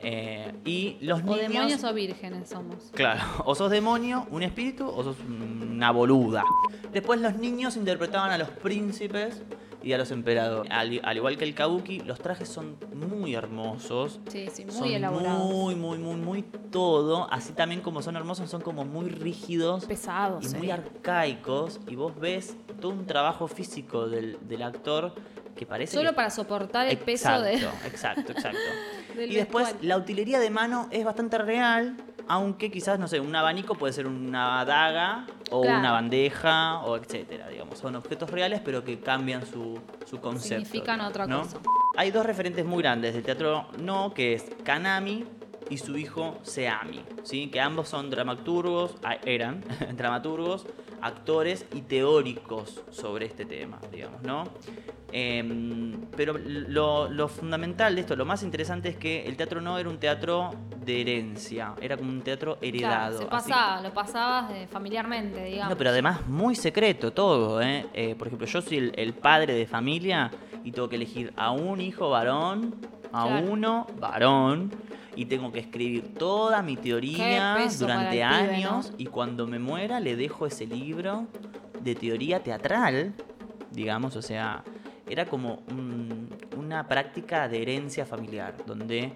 Eh, 0.00 0.52
y 0.64 0.98
los 1.00 1.20
O 1.20 1.22
niños. 1.22 1.40
demonios 1.48 1.84
o 1.84 1.94
vírgenes 1.94 2.48
somos. 2.48 2.90
Claro, 2.94 3.20
o 3.44 3.54
sos 3.54 3.70
demonio, 3.70 4.26
un 4.30 4.42
espíritu, 4.42 4.86
o 4.86 5.02
sos 5.02 5.16
una 5.28 5.90
boluda. 5.90 6.44
Después 6.92 7.20
los 7.20 7.36
niños 7.36 7.76
interpretaban 7.76 8.30
a 8.30 8.38
los 8.38 8.48
príncipes 8.50 9.42
y 9.82 9.92
a 9.92 9.98
los 9.98 10.10
emperadores. 10.10 10.70
Al, 10.72 11.00
al 11.02 11.16
igual 11.16 11.36
que 11.36 11.44
el 11.44 11.54
kabuki, 11.54 12.00
los 12.00 12.18
trajes 12.18 12.48
son 12.48 12.76
muy 12.94 13.34
hermosos. 13.34 14.20
Sí, 14.28 14.48
sí, 14.52 14.64
muy 14.64 14.74
son 14.74 14.88
elaborados. 14.88 15.38
muy, 15.38 15.74
muy, 15.74 15.98
muy, 15.98 16.16
muy 16.16 16.42
todo. 16.42 17.28
Así 17.30 17.52
también 17.52 17.80
como 17.80 18.02
son 18.02 18.16
hermosos, 18.16 18.50
son 18.50 18.62
como 18.62 18.84
muy 18.84 19.08
rígidos 19.08 19.84
Pesados. 19.86 20.44
y 20.44 20.54
eh. 20.54 20.58
muy 20.58 20.70
arcaicos. 20.70 21.80
Y 21.86 21.96
vos 21.96 22.18
ves 22.18 22.56
todo 22.80 22.92
un 22.92 23.06
trabajo 23.06 23.46
físico 23.48 24.08
del, 24.08 24.38
del 24.48 24.62
actor 24.62 25.12
que 25.56 25.66
parece 25.66 25.96
Solo 25.96 26.10
que 26.10 26.16
para 26.16 26.30
soportar 26.30 26.86
el 26.86 26.98
peso 26.98 27.40
de. 27.40 27.54
Exacto, 27.54 27.86
exacto, 27.86 28.32
exacto. 28.32 28.58
y 29.18 29.34
después 29.34 29.74
la 29.80 29.96
utilería 29.96 30.38
de 30.38 30.50
mano 30.50 30.88
es 30.90 31.04
bastante 31.04 31.38
real, 31.38 31.96
aunque 32.28 32.70
quizás, 32.70 32.98
no 32.98 33.08
sé, 33.08 33.20
un 33.20 33.34
abanico 33.34 33.74
puede 33.74 33.92
ser 33.92 34.06
una 34.06 34.64
daga 34.64 35.26
o 35.50 35.62
Claro. 35.62 35.78
una 35.78 35.92
bandeja 35.92 36.80
o 36.80 36.96
etcétera, 36.96 37.48
digamos. 37.48 37.78
Son 37.78 37.94
objetos 37.96 38.30
reales 38.30 38.60
pero 38.64 38.82
que 38.84 38.98
cambian 39.00 39.46
su, 39.46 39.78
su 40.04 40.20
concepto. 40.20 40.64
Significan 40.64 41.00
otra 41.00 41.26
¿no? 41.26 41.42
cosa. 41.42 41.58
Hay 41.96 42.10
dos 42.10 42.26
referentes 42.26 42.64
muy 42.64 42.82
grandes 42.82 43.14
del 43.14 43.22
teatro 43.22 43.66
no, 43.80 44.12
que 44.12 44.34
es 44.34 44.44
Kanami 44.64 45.24
y 45.68 45.78
su 45.78 45.96
hijo 45.96 46.38
Seami, 46.42 47.02
¿sí? 47.22 47.48
que 47.48 47.60
ambos 47.60 47.88
son 47.88 48.10
dramaturgos, 48.10 48.96
ah, 49.02 49.16
eran 49.24 49.62
dramaturgos, 49.96 50.66
actores 51.00 51.66
y 51.72 51.82
teóricos 51.82 52.82
sobre 52.90 53.26
este 53.26 53.44
tema, 53.44 53.78
digamos, 53.92 54.22
¿no? 54.22 54.44
Em, 55.12 55.92
pero 56.16 56.36
lo, 56.36 57.08
lo 57.08 57.28
fundamental 57.28 57.94
de 57.94 58.00
esto, 58.00 58.16
lo 58.16 58.24
más 58.24 58.42
interesante 58.42 58.88
es 58.88 58.96
que 58.96 59.26
el 59.26 59.36
teatro 59.36 59.60
no 59.60 59.78
era 59.78 59.88
un 59.88 59.98
teatro 59.98 60.52
de 60.84 61.00
herencia, 61.00 61.74
era 61.80 61.96
como 61.96 62.10
un 62.10 62.22
teatro 62.22 62.56
Claro, 62.56 62.66
heredado. 62.68 63.18
se 63.18 63.24
así- 63.24 63.30
pasaba, 63.50 63.80
lo 63.82 63.94
pasabas 63.94 64.52
familiarmente, 64.70 65.44
digamos. 65.44 65.70
no, 65.70 65.78
pero 65.78 65.90
además 65.90 66.26
muy 66.26 66.54
secreto 66.56 67.12
todo, 67.12 67.60
¿eh? 67.62 67.86
Eh, 67.94 68.14
por 68.16 68.26
ejemplo, 68.26 68.46
yo 68.46 68.60
soy 68.60 68.78
el, 68.78 68.92
el 68.96 69.14
padre 69.14 69.54
de 69.54 69.66
familia 69.66 70.30
y 70.64 70.72
tengo 70.72 70.88
que 70.88 70.96
elegir 70.96 71.32
a 71.36 71.50
un 71.52 71.80
hijo 71.80 72.10
varón, 72.10 72.74
a 73.12 73.24
Claro. 73.26 73.46
uno 73.46 73.86
varón, 74.00 74.70
y 75.16 75.24
tengo 75.24 75.50
que 75.50 75.58
escribir 75.60 76.14
toda 76.14 76.62
mi 76.62 76.76
teoría 76.76 77.54
durante 77.80 78.10
pibe, 78.10 78.22
años, 78.22 78.90
¿no? 78.90 78.94
y 78.98 79.06
cuando 79.06 79.46
me 79.46 79.58
muera 79.58 79.98
le 79.98 80.14
dejo 80.14 80.46
ese 80.46 80.66
libro 80.66 81.26
de 81.80 81.94
teoría 81.94 82.42
teatral, 82.42 83.14
digamos, 83.72 84.14
o 84.16 84.22
sea, 84.22 84.62
era 85.08 85.24
como 85.26 85.62
un- 85.70 86.28
una 86.56 86.86
práctica 86.86 87.48
de 87.48 87.62
herencia 87.62 88.04
familiar, 88.06 88.54
donde 88.66 89.12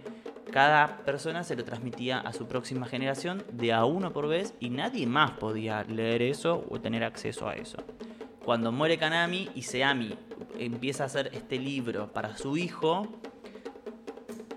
cada 0.50 0.98
persona 1.04 1.44
se 1.44 1.54
lo 1.54 1.64
transmitía 1.64 2.18
a 2.18 2.32
su 2.32 2.46
próxima 2.46 2.86
generación 2.86 3.44
de 3.52 3.72
a 3.72 3.84
uno 3.84 4.12
por 4.12 4.26
vez 4.28 4.54
y 4.58 4.70
nadie 4.70 5.06
más 5.06 5.32
podía 5.32 5.84
leer 5.84 6.22
eso 6.22 6.64
o 6.68 6.80
tener 6.80 7.04
acceso 7.04 7.48
a 7.48 7.54
eso. 7.54 7.78
Cuando 8.44 8.72
muere 8.72 8.98
Kanami 8.98 9.48
y 9.54 9.62
Seami 9.62 10.14
empieza 10.58 11.04
a 11.04 11.06
hacer 11.06 11.30
este 11.34 11.58
libro 11.58 12.12
para 12.12 12.36
su 12.36 12.56
hijo, 12.56 13.06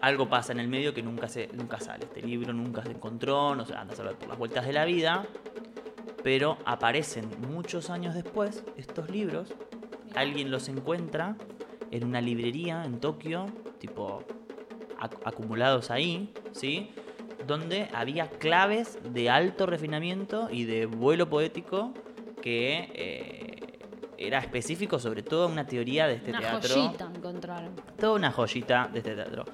algo 0.03 0.27
pasa 0.27 0.51
en 0.51 0.59
el 0.59 0.67
medio 0.67 0.93
que 0.93 1.01
nunca, 1.01 1.29
se, 1.29 1.47
nunca 1.53 1.79
sale. 1.79 2.03
Este 2.03 2.21
libro 2.21 2.51
nunca 2.51 2.83
se 2.83 2.91
encontró, 2.91 3.55
no 3.55 3.65
sé, 3.65 3.73
anda 3.73 3.93
a 3.93 3.95
saber 3.95 4.15
por 4.15 4.27
las 4.27 4.37
vueltas 4.37 4.65
de 4.65 4.73
la 4.73 4.83
vida, 4.83 5.25
pero 6.23 6.57
aparecen 6.65 7.29
muchos 7.49 7.89
años 7.89 8.13
después 8.13 8.63
estos 8.75 9.09
libros, 9.09 9.53
alguien 10.13 10.51
los 10.51 10.67
encuentra 10.67 11.37
en 11.89 12.03
una 12.03 12.19
librería 12.19 12.83
en 12.83 12.99
Tokio, 12.99 13.45
tipo 13.79 14.23
ac- 14.99 15.19
acumulados 15.23 15.89
ahí, 15.89 16.33
¿sí? 16.51 16.89
Donde 17.47 17.87
había 17.93 18.29
claves 18.29 18.99
de 19.13 19.29
alto 19.29 19.65
refinamiento 19.65 20.49
y 20.51 20.65
de 20.65 20.85
vuelo 20.85 21.29
poético 21.29 21.93
que 22.41 22.89
eh, 22.93 23.42
era 24.27 24.39
específico 24.39 24.99
sobre 24.99 25.23
todo 25.23 25.47
una 25.47 25.65
teoría 25.65 26.07
de 26.07 26.15
este 26.15 26.31
Una 26.31 26.39
teatro. 26.39 26.69
joyita 26.73 27.11
encontraron. 27.15 27.71
Toda 27.99 28.13
una 28.13 28.31
joyita 28.31 28.89
de 28.91 28.99
este 28.99 29.15
teatro. 29.15 29.45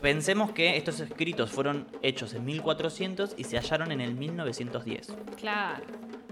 Pensemos 0.00 0.52
que 0.52 0.76
estos 0.76 1.00
escritos 1.00 1.50
fueron 1.50 1.86
hechos 2.02 2.32
en 2.34 2.44
1400 2.44 3.34
y 3.36 3.44
se 3.44 3.56
hallaron 3.56 3.90
en 3.90 4.00
el 4.00 4.14
1910. 4.14 5.16
Claro, 5.36 5.82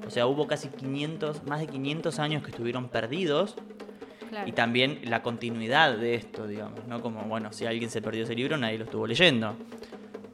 O 0.07 0.11
sea, 0.11 0.27
hubo 0.29 0.47
casi 0.47 0.69
500, 0.69 1.45
más 1.47 1.61
de 1.61 1.67
500 1.67 2.19
años 2.21 2.43
que 2.45 2.51
estuvieron 2.53 2.89
perdidos 2.89 3.57
claro. 4.29 4.49
y 4.49 4.53
también 4.53 5.01
la 5.05 5.23
continuidad 5.23 5.97
de 5.99 6.15
esto, 6.15 6.47
digamos, 6.47 6.87
¿no? 6.87 7.03
Como, 7.03 7.23
bueno, 7.23 7.53
si 7.53 7.67
alguien 7.67 7.91
se 7.91 8.01
perdió 8.01 8.23
ese 8.23 8.37
libro, 8.37 8.57
nadie 8.57 8.79
lo 8.79 8.85
estuvo 8.85 9.05
leyendo. 9.07 9.57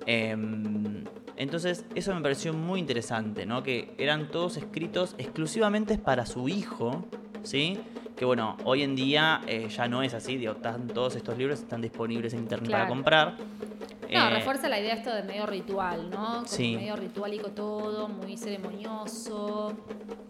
Em, 0.07 1.05
entonces, 1.37 1.85
eso 1.95 2.15
me 2.15 2.21
pareció 2.21 2.53
muy 2.53 2.81
interesante, 2.81 3.47
¿no? 3.47 3.63
Que 3.63 3.95
eran 3.99 4.29
todos 4.31 4.57
escritos 4.59 5.15
exclusivamente 5.19 5.97
para 5.99 6.27
su 6.27 6.49
hijo, 6.49 7.07
¿sí? 7.43 7.79
Que 8.17 8.25
bueno, 8.25 8.57
hoy 8.65 8.83
en 8.83 8.95
día 8.95 9.41
eh, 9.47 9.69
ya 9.69 9.89
no 9.89 10.03
es 10.03 10.15
así, 10.15 10.37
digo, 10.37 10.53
están- 10.53 10.87
todos 10.89 11.17
estos 11.17 11.37
libros 11.39 11.61
están 11.61 11.81
disponibles 11.83 12.33
en 12.35 12.41
internet 12.41 12.71
para 12.71 12.87
comprar. 12.89 13.37
No, 14.13 14.29
Eh, 14.29 14.31
refuerza 14.31 14.69
la 14.69 14.79
idea 14.79 14.95
esto 14.95 15.13
de 15.15 15.23
medio 15.23 15.47
ritual, 15.47 16.11
¿no? 16.11 16.33
Como 16.39 16.47
Sí. 16.47 16.77
medio 16.77 16.97
ritualico 16.97 17.49
todo, 17.51 18.09
muy 18.09 18.37
ceremonioso. 18.37 19.75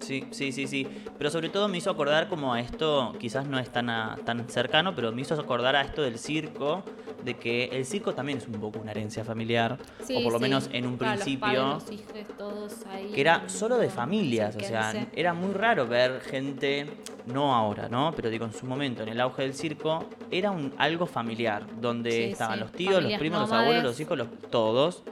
Sí, 0.01 0.27
sí, 0.31 0.53
sí, 0.53 0.67
sí. 0.67 0.87
Pero 1.19 1.31
sobre 1.31 1.49
todo 1.49 1.69
me 1.69 1.79
hizo 1.79 1.91
acordar 1.91 2.29
como 2.29 2.53
a 2.55 2.61
esto, 2.61 3.15
quizás 3.19 3.47
no 3.47 3.59
es 3.59 3.71
tan, 3.71 3.89
a- 3.91 4.19
tan 4.25 4.49
cercano, 4.49 4.95
pero 4.95 5.13
me 5.13 5.23
hizo 5.23 5.35
acordar 5.35 5.77
a 5.77 5.83
esto 5.83 6.03
del 6.03 6.19
circo, 6.19 6.83
de 7.23 7.35
que 7.39 7.67
el 7.67 7.85
circo 7.87 8.13
también 8.15 8.39
es 8.39 8.49
un 8.49 8.55
poco 8.55 8.81
una 8.81 8.91
herencia 8.91 9.25
familiar, 9.25 9.79
Sí, 10.05 10.15
o 10.17 10.23
por 10.23 10.33
lo 10.33 10.39
sí. 10.39 10.43
menos 10.43 10.69
en 10.73 10.87
un 10.87 10.97
Claro, 10.97 11.15
los 11.19 11.23
principio, 11.25 11.63
padres, 11.79 11.85
los 11.85 11.93
hijos, 11.93 12.37
todos 12.37 12.87
ahí 12.87 13.13
que 13.13 13.21
era 13.21 13.49
solo 13.49 13.79
de 13.79 13.89
familias, 13.91 14.57
o 14.57 14.61
sea, 14.61 15.09
era 15.15 15.33
muy 15.33 15.53
raro 15.53 15.87
ver 15.87 16.21
gente, 16.23 16.87
no 17.27 17.55
ahora, 17.55 17.89
¿no? 17.89 18.13
Pero 18.17 18.29
digo, 18.29 18.45
en 18.45 18.53
su 18.53 18.67
momento, 18.67 19.05
en 19.05 19.11
el 19.11 19.21
auge 19.21 19.43
del 19.43 19.55
circo, 19.55 20.05
era 20.33 20.51
un 20.51 20.73
algo 20.79 21.07
familiar, 21.07 21.65
donde 21.81 22.33
estaban 22.33 22.59
los 22.59 22.73
tíos, 22.73 23.01
los 23.01 23.13
primos, 23.15 23.39
los 23.43 23.51
nómades. 23.51 23.69
Abuelos, 23.73 23.85
los 23.85 24.01
hijos, 24.01 24.19
los, 24.19 24.29
todos, 24.51 25.03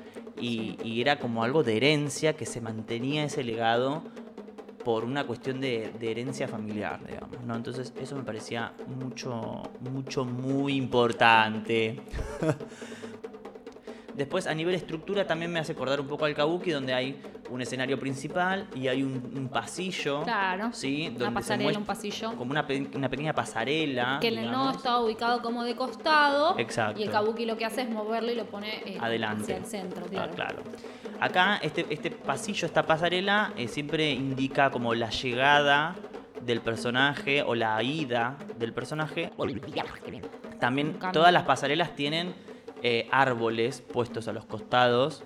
y, 0.41 0.77
y 0.83 1.01
era 1.01 1.19
como 1.19 1.45
algo 1.45 1.63
de 1.63 1.77
herencia 1.77 2.35
que 2.35 2.47
se 2.47 2.61
mantenía 2.61 3.25
ese 3.25 3.45
legado 3.45 4.03
por 4.85 5.05
una 5.05 5.27
cuestión 5.27 5.61
de, 5.61 5.93
de 5.99 6.11
herencia 6.11 6.49
familiar, 6.49 7.01
digamos, 7.07 7.43
¿no? 7.45 7.55
Entonces 7.55 7.93
eso 8.01 8.17
me 8.17 8.23
parecía 8.23 8.73
mucho, 8.87 9.63
mucho, 9.81 10.25
muy 10.25 10.75
importante. 10.77 12.01
Después, 14.15 14.47
a 14.47 14.55
nivel 14.55 14.75
estructura, 14.75 15.27
también 15.27 15.53
me 15.53 15.59
hace 15.61 15.73
acordar 15.73 16.01
un 16.01 16.07
poco 16.07 16.25
al 16.25 16.35
kabuki, 16.35 16.71
donde 16.71 16.93
hay 16.95 17.21
un 17.51 17.61
escenario 17.63 17.99
principal 17.99 18.69
y 18.75 18.89
hay 18.89 19.03
un, 19.03 19.33
un 19.37 19.49
pasillo. 19.49 20.23
Claro. 20.25 20.71
¿sí? 20.73 21.09
Una 21.09 21.19
Donde 21.19 21.25
se 21.27 21.33
pasarela, 21.33 21.79
un 21.79 21.85
pasillo. 21.85 22.33
Como 22.37 22.51
una, 22.51 22.67
pe- 22.67 22.91
una 22.95 23.09
pequeña 23.09 23.33
pasarela. 23.33 24.19
Que 24.21 24.29
el 24.29 24.51
no 24.51 24.71
estaba 24.71 25.01
ubicado 25.01 25.43
como 25.43 25.65
de 25.65 25.75
costado. 25.77 26.59
Exacto. 26.59 27.01
Y 27.01 27.05
el 27.05 27.11
kabuki 27.11 27.47
lo 27.47 27.57
que 27.57 27.65
hace 27.65 27.83
es 27.83 27.91
moverlo 27.91 28.31
y 28.31 28.35
lo 28.35 28.45
pone 28.47 28.69
eh, 28.85 28.99
Adelante. 29.01 29.43
hacia 29.55 29.57
el 29.57 29.65
centro, 29.67 30.05
Ah, 30.07 30.09
claro. 30.11 30.33
claro. 30.35 30.63
Acá, 31.21 31.57
este, 31.63 31.87
este 31.91 32.11
pasillo, 32.11 32.67
esta 32.67 32.85
pasarela, 32.85 33.53
eh, 33.57 33.69
siempre 33.69 34.11
indica 34.11 34.71
como 34.71 34.95
la 34.95 35.11
llegada 35.11 35.95
del 36.41 36.61
personaje 36.63 37.43
o 37.43 37.55
la 37.55 37.83
ida 37.83 38.39
del 38.59 38.73
personaje. 38.73 39.31
También 40.59 40.99
todas 41.13 41.33
las 41.33 41.43
pasarelas 41.45 41.95
tienen 41.95 42.35
eh, 42.83 43.09
árboles 43.11 43.81
puestos 43.83 44.29
a 44.29 44.33
los 44.33 44.45
costados. 44.47 45.23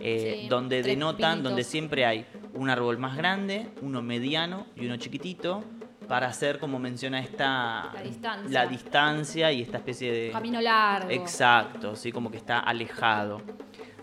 eh, 0.00 0.40
Sí, 0.42 0.48
donde 0.48 0.82
denotan, 0.82 1.32
pinitos. 1.32 1.42
donde 1.44 1.64
siempre 1.64 2.06
hay 2.06 2.24
un 2.54 2.70
árbol 2.70 2.98
más 2.98 3.16
grande, 3.16 3.68
uno 3.82 4.00
mediano 4.02 4.66
y 4.76 4.86
uno 4.86 4.96
chiquitito, 4.96 5.64
para 6.06 6.28
hacer, 6.28 6.58
como 6.58 6.78
menciona 6.78 7.20
esta, 7.20 7.90
La 7.94 8.02
distancia. 8.02 8.50
la 8.62 8.66
distancia 8.66 9.52
y 9.52 9.60
esta 9.62 9.76
especie 9.78 10.12
de... 10.12 10.30
Camino 10.30 10.60
largo. 10.60 11.10
Exacto, 11.10 11.96
sí, 11.96 12.12
como 12.12 12.30
que 12.30 12.36
está 12.38 12.60
alejado. 12.60 13.42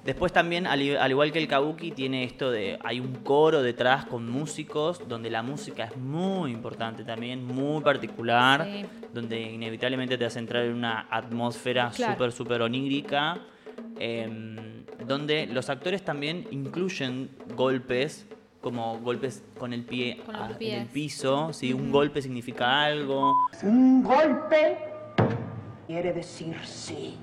Después 0.05 0.31
también, 0.31 0.67
al, 0.67 0.81
igual 0.83 1.31
que 1.31 1.39
el 1.39 1.47
kabuki, 1.47 1.89
tiene 1.91 2.23
esto 2.25 2.51
de. 2.51 2.77
Hay 2.83 2.99
un 2.99 3.15
coro 3.15 3.63
detrás 3.63 4.05
con 4.05 4.29
músicos, 4.29 5.01
donde 5.07 5.31
la 5.31 5.41
música 5.41 5.85
es 5.85 5.97
muy 5.97 6.51
importante 6.51 7.03
también, 7.03 7.43
muy 7.43 7.81
particular, 7.81 8.65
Sí. 8.71 8.85
donde 9.13 9.41
inevitablemente 9.41 10.15
te 10.17 10.25
hace 10.25 10.37
entrar 10.37 10.63
en 10.65 10.73
una 10.75 11.07
atmósfera 11.09 11.89
Claro. 11.95 12.13
súper, 12.13 12.31
súper 12.31 12.61
onírica. 12.61 13.39
em, 13.97 14.83
donde 15.07 15.47
los 15.47 15.69
actores 15.69 16.03
también 16.03 16.45
incluyen 16.51 17.29
golpes, 17.55 18.27
como 18.61 18.99
golpes 18.99 19.43
con 19.57 19.71
el 19.73 19.83
pie 19.85 20.17
Con 20.25 20.35
a- 20.35 20.49
en 20.59 20.81
el 20.81 20.87
piso, 20.87 21.53
¿sí? 21.53 21.71
Un 21.73 21.91
golpe 21.91 22.21
significa 22.21 22.83
algo. 22.83 23.47
Un 23.63 24.03
golpe 24.03 24.77
quiere 25.87 26.11
decir 26.13 26.55
sí. 26.65 27.17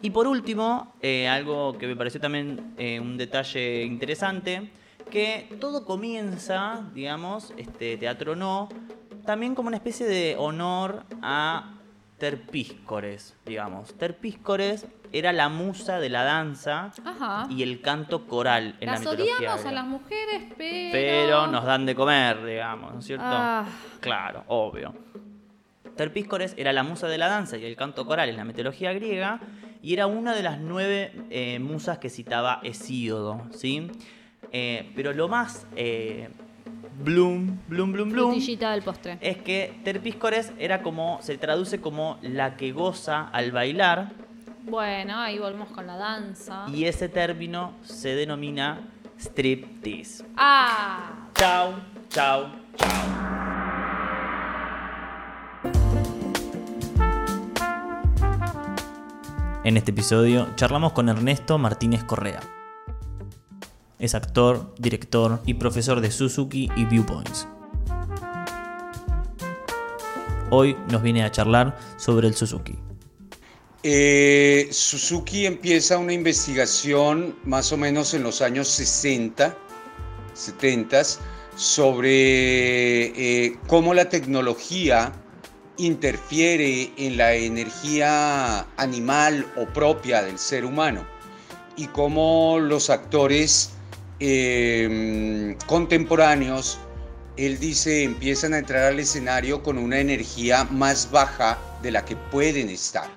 Y 0.00 0.10
por 0.10 0.26
último, 0.26 0.94
eh, 1.00 1.28
algo 1.28 1.76
que 1.76 1.86
me 1.86 1.96
pareció 1.96 2.20
también 2.20 2.74
eh, 2.78 3.00
un 3.00 3.16
detalle 3.16 3.84
interesante, 3.84 4.70
que 5.10 5.48
todo 5.60 5.84
comienza, 5.84 6.88
digamos, 6.94 7.52
este 7.56 7.96
teatro 7.96 8.36
no, 8.36 8.68
también 9.24 9.54
como 9.54 9.68
una 9.68 9.76
especie 9.76 10.06
de 10.06 10.36
honor 10.38 11.04
a 11.22 11.74
Terpíscores, 12.18 13.36
digamos. 13.46 13.94
Terpíscores 13.94 14.86
era 15.12 15.32
la 15.32 15.48
musa 15.48 16.00
de 16.00 16.08
la 16.08 16.24
danza 16.24 16.92
Ajá. 17.04 17.46
y 17.48 17.62
el 17.62 17.80
canto 17.80 18.26
coral 18.26 18.76
en 18.80 18.88
Las 18.88 19.04
la 19.04 19.10
mitología. 19.12 19.36
odiamos 19.38 19.64
a 19.66 19.72
las 19.72 19.86
mujeres, 19.86 20.42
pero. 20.58 20.92
Pero 20.92 21.46
nos 21.46 21.64
dan 21.64 21.86
de 21.86 21.94
comer, 21.94 22.44
digamos, 22.44 22.92
¿no 22.92 22.98
es 22.98 23.06
cierto? 23.06 23.24
Ah. 23.26 23.66
Claro, 24.00 24.44
obvio. 24.48 24.94
Terpíscores 25.96 26.54
era 26.56 26.72
la 26.72 26.82
musa 26.82 27.08
de 27.08 27.18
la 27.18 27.28
danza 27.28 27.56
y 27.56 27.64
el 27.64 27.76
canto 27.76 28.04
coral 28.04 28.28
en 28.28 28.36
la 28.36 28.44
mitología 28.44 28.92
griega 28.92 29.40
y 29.82 29.92
era 29.94 30.06
una 30.06 30.34
de 30.34 30.42
las 30.42 30.58
nueve 30.60 31.12
eh, 31.30 31.58
musas 31.58 31.98
que 31.98 32.10
citaba 32.10 32.60
Hesíodo, 32.62 33.42
¿sí? 33.52 33.90
Eh, 34.52 34.90
pero 34.96 35.12
lo 35.12 35.28
más 35.28 35.66
eh, 35.76 36.28
bloom, 37.04 37.58
bloom, 37.68 37.92
bloom, 37.92 38.10
bloom 38.10 38.30
Frutillita 38.32 38.72
del 38.72 38.82
postre. 38.82 39.18
es 39.20 39.36
que 39.38 39.78
Terpíscores 39.84 40.52
era 40.58 40.82
como, 40.82 41.18
se 41.22 41.36
traduce 41.38 41.80
como 41.80 42.18
la 42.22 42.56
que 42.56 42.72
goza 42.72 43.28
al 43.28 43.52
bailar 43.52 44.12
Bueno, 44.64 45.18
ahí 45.18 45.38
volvemos 45.38 45.68
con 45.68 45.86
la 45.86 45.96
danza. 45.96 46.64
y 46.72 46.84
ese 46.84 47.08
término 47.08 47.72
se 47.82 48.14
denomina 48.14 48.80
striptease. 49.18 50.24
Ah, 50.36 51.28
Chau, 51.34 51.74
chau, 52.08 52.46
En 59.68 59.76
este 59.76 59.90
episodio 59.90 60.48
charlamos 60.56 60.94
con 60.94 61.10
Ernesto 61.10 61.58
Martínez 61.58 62.02
Correa. 62.02 62.40
Es 63.98 64.14
actor, 64.14 64.74
director 64.78 65.42
y 65.44 65.52
profesor 65.52 66.00
de 66.00 66.10
Suzuki 66.10 66.70
y 66.74 66.86
Viewpoints. 66.86 67.46
Hoy 70.50 70.74
nos 70.90 71.02
viene 71.02 71.22
a 71.22 71.30
charlar 71.30 71.76
sobre 71.98 72.28
el 72.28 72.34
Suzuki. 72.34 72.76
Eh, 73.82 74.68
Suzuki 74.70 75.44
empieza 75.44 75.98
una 75.98 76.14
investigación 76.14 77.36
más 77.44 77.70
o 77.70 77.76
menos 77.76 78.14
en 78.14 78.22
los 78.22 78.40
años 78.40 78.68
60, 78.68 79.54
70, 80.32 81.02
sobre 81.56 82.14
eh, 83.04 83.58
cómo 83.66 83.92
la 83.92 84.08
tecnología 84.08 85.12
interfiere 85.78 86.92
en 86.96 87.16
la 87.16 87.34
energía 87.34 88.66
animal 88.76 89.46
o 89.56 89.66
propia 89.66 90.22
del 90.22 90.38
ser 90.38 90.64
humano 90.64 91.06
y 91.76 91.86
cómo 91.86 92.58
los 92.60 92.90
actores 92.90 93.70
em, 94.18 95.56
contemporáneos, 95.66 96.78
él 97.36 97.60
dice, 97.60 98.02
empiezan 98.02 98.52
a 98.52 98.58
entrar 98.58 98.86
al 98.86 98.98
escenario 98.98 99.62
con 99.62 99.78
una 99.78 100.00
energía 100.00 100.64
más 100.64 101.10
baja 101.12 101.56
de 101.80 101.92
la 101.92 102.04
que 102.04 102.16
pueden 102.16 102.68
estar, 102.68 103.08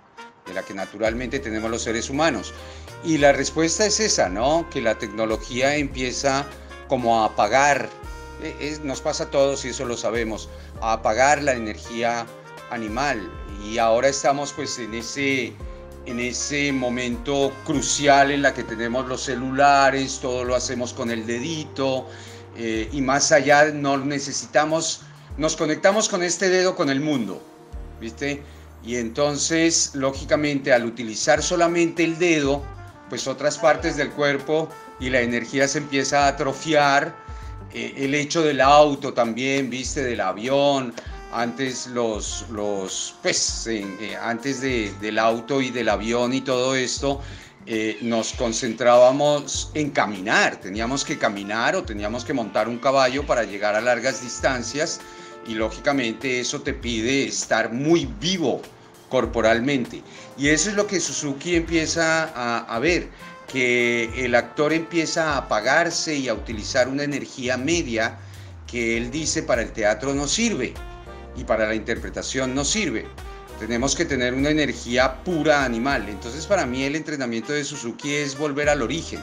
de 0.46 0.54
la 0.54 0.62
que 0.62 0.76
naturalmente 0.76 1.40
tenemos 1.40 1.72
los 1.72 1.82
seres 1.82 2.12
humanos. 2.12 2.54
Y 3.04 3.18
la 3.18 3.32
respuesta 3.32 3.88
es 3.88 4.00
esa, 4.00 4.30
¿no? 4.30 4.70
Que 4.70 4.80
la 4.80 5.00
tecnología 5.00 5.76
empieza 5.76 6.46
como 6.88 7.24
a 7.24 7.26
apagar, 7.26 7.90
e, 8.44 8.78
nos 8.84 9.02
pasa 9.02 9.24
a 9.24 9.32
todos 9.32 9.66
y 9.66 9.70
eso 9.70 9.86
lo 9.86 9.98
sabemos, 9.98 10.50
a 10.82 10.94
apagar 10.94 11.42
la 11.42 11.54
energía 11.54 12.28
animal. 12.72 13.30
Y 13.64 13.78
ahora 13.78 14.08
estamos 14.08 14.54
pues 14.54 14.80
en 14.80 14.94
ese, 14.96 15.54
en 16.06 16.20
ese 16.20 16.72
momento 16.72 17.54
crucial 17.66 18.32
en 18.32 18.42
la 18.42 18.54
que 18.54 18.64
tenemos 18.64 19.08
los 19.08 19.22
celulares, 19.22 20.20
todo 20.20 20.44
lo 20.44 20.56
hacemos 20.56 20.94
con 20.94 21.12
el 21.12 21.28
dedito 21.28 22.08
eh, 22.58 22.90
y 22.92 23.02
más 23.02 23.32
allá 23.32 23.66
no 23.66 23.98
necesitamos, 23.98 25.02
nos 25.38 25.56
conectamos 25.56 26.10
con 26.10 26.24
este 26.24 26.50
dedo 26.50 26.76
con 26.76 26.90
el 26.90 27.00
mundo, 27.00 27.42
¿viste? 28.00 28.42
Y 28.84 28.96
entonces, 28.96 29.92
lógicamente, 29.94 30.74
al 30.74 30.86
utilizar 30.86 31.44
solamente 31.44 32.04
el 32.04 32.18
dedo, 32.18 32.64
pues 33.10 33.28
otras 33.28 33.58
partes 33.58 33.96
del 33.96 34.10
cuerpo 34.12 34.70
y 35.00 35.10
la 35.10 35.22
energía 35.22 35.68
se 35.68 35.78
empieza 35.78 36.26
a 36.26 36.30
atrofiar. 36.30 37.16
Eh, 37.74 37.94
el 37.98 38.16
hecho 38.16 38.42
del 38.42 38.60
auto 38.60 39.14
también, 39.14 39.70
viste, 39.70 40.04
del 40.04 40.20
avión, 40.20 40.94
antes 41.32 41.88
los, 41.88 42.46
los 42.50 43.16
pues, 43.22 43.68
eh, 43.68 44.18
antes 44.22 44.62
del 44.62 45.20
auto 45.20 45.62
y 45.62 45.72
del 45.72 45.90
avión 45.90 46.34
y 46.34 46.42
todo 46.42 46.76
esto, 46.76 47.22
eh, 47.66 47.98
nos 48.02 48.34
concentrábamos 48.34 49.72
en 49.74 49.92
caminar, 49.92 50.58
teníamos 50.58 51.06
que 51.06 51.18
caminar 51.18 51.76
o 51.76 51.84
teníamos 51.84 52.26
que 52.26 52.34
montar 52.34 52.68
un 52.68 52.80
caballo 52.80 53.26
para 53.26 53.44
llegar 53.44 53.76
a 53.76 53.82
largas 53.82 54.22
distancias 54.22 55.00
y 55.48 55.54
lógicamente 55.54 56.40
eso 56.40 56.62
te 56.62 56.74
pide 56.74 57.28
estar 57.28 57.72
muy 57.72 58.06
vivo 58.20 58.62
corporalmente. 59.10 60.02
Y 60.38 60.50
eso 60.50 60.70
es 60.70 60.76
lo 60.76 60.88
que 60.88 61.00
Suzuki 61.00 61.56
empieza 61.56 62.32
a, 62.36 62.60
a 62.60 62.80
ver, 62.80 63.10
que 63.48 64.10
el 64.26 64.34
actor 64.36 64.74
empieza 64.74 65.34
a 65.34 65.38
apagarse 65.38 66.16
y 66.16 66.30
a 66.30 66.34
utilizar 66.34 66.88
una 66.88 67.04
energía 67.04 67.58
media 67.58 68.18
que 68.66 68.98
él 68.98 69.12
dice 69.12 69.44
para 69.44 69.62
el 69.62 69.72
teatro 69.72 70.14
no 70.14 70.28
sirve 70.28 70.74
y 71.36 71.44
para 71.44 71.68
la 71.68 71.76
interpretación 71.76 72.54
no 72.56 72.64
sirve. 72.66 73.08
Tenemos 73.60 73.96
que 73.96 74.06
tener 74.06 74.34
una 74.34 74.50
energía 74.50 75.24
pura 75.24 75.64
animal. 75.64 76.10
Entonces 76.10 76.46
para 76.46 76.66
mí 76.66 76.84
el 76.84 76.96
entrenamiento 76.96 77.54
de 77.54 77.64
Suzuki 77.64 78.16
es 78.16 78.38
volver 78.38 78.70
al 78.70 78.82
origen. 78.82 79.20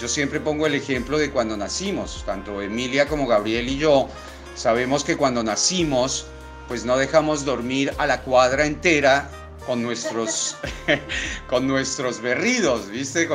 Yo 0.00 0.08
siempre 0.08 0.40
pongo 0.40 0.66
el 0.66 0.74
ejemplo 0.74 1.18
de 1.18 1.30
cuando 1.30 1.56
nacimos, 1.56 2.22
tanto 2.24 2.62
Emilia 2.62 3.06
como 3.06 3.26
Gabriel 3.26 3.68
y 3.68 3.76
yo, 3.76 4.08
sabemos 4.54 5.04
que 5.04 5.16
cuando 5.16 5.42
nacimos, 5.42 6.26
pues 6.68 6.84
no 6.84 6.96
dejamos 6.96 7.44
dormir 7.44 7.92
a 7.98 8.06
la 8.06 8.22
cuadra 8.22 8.64
entera 8.64 9.30
con 9.66 9.82
nuestros, 9.82 10.56
con 11.48 11.66
nuestros 11.66 12.20
berridos, 12.20 12.88
¿viste? 12.88 13.28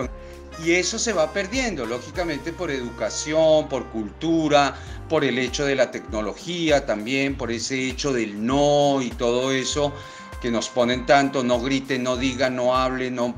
Y 0.64 0.74
eso 0.74 0.97
se 0.97 1.14
va 1.14 1.34
perdiendo, 1.34 1.86
lógicamente 1.86 2.53
por 2.53 2.72
educación, 2.72 3.68
por 3.68 3.88
cultura, 3.88 4.76
por 5.10 5.24
el 5.24 5.38
hecho 5.38 5.66
de 5.66 5.76
la 5.76 5.91
tecnología 5.91 6.86
también, 6.86 7.36
por 7.36 7.51
ese 7.51 7.89
hecho 7.89 8.14
del 8.14 8.45
no 8.45 9.01
y 9.01 9.10
todo 9.10 9.51
eso 9.51 9.93
que 10.41 10.51
nos 10.51 10.70
ponen 10.70 11.06
tanto, 11.06 11.43
no 11.43 11.60
griten, 11.60 12.03
no 12.03 12.18
digan, 12.18 12.56
no 12.56 12.76
hablen, 12.76 13.16
no 13.16 13.36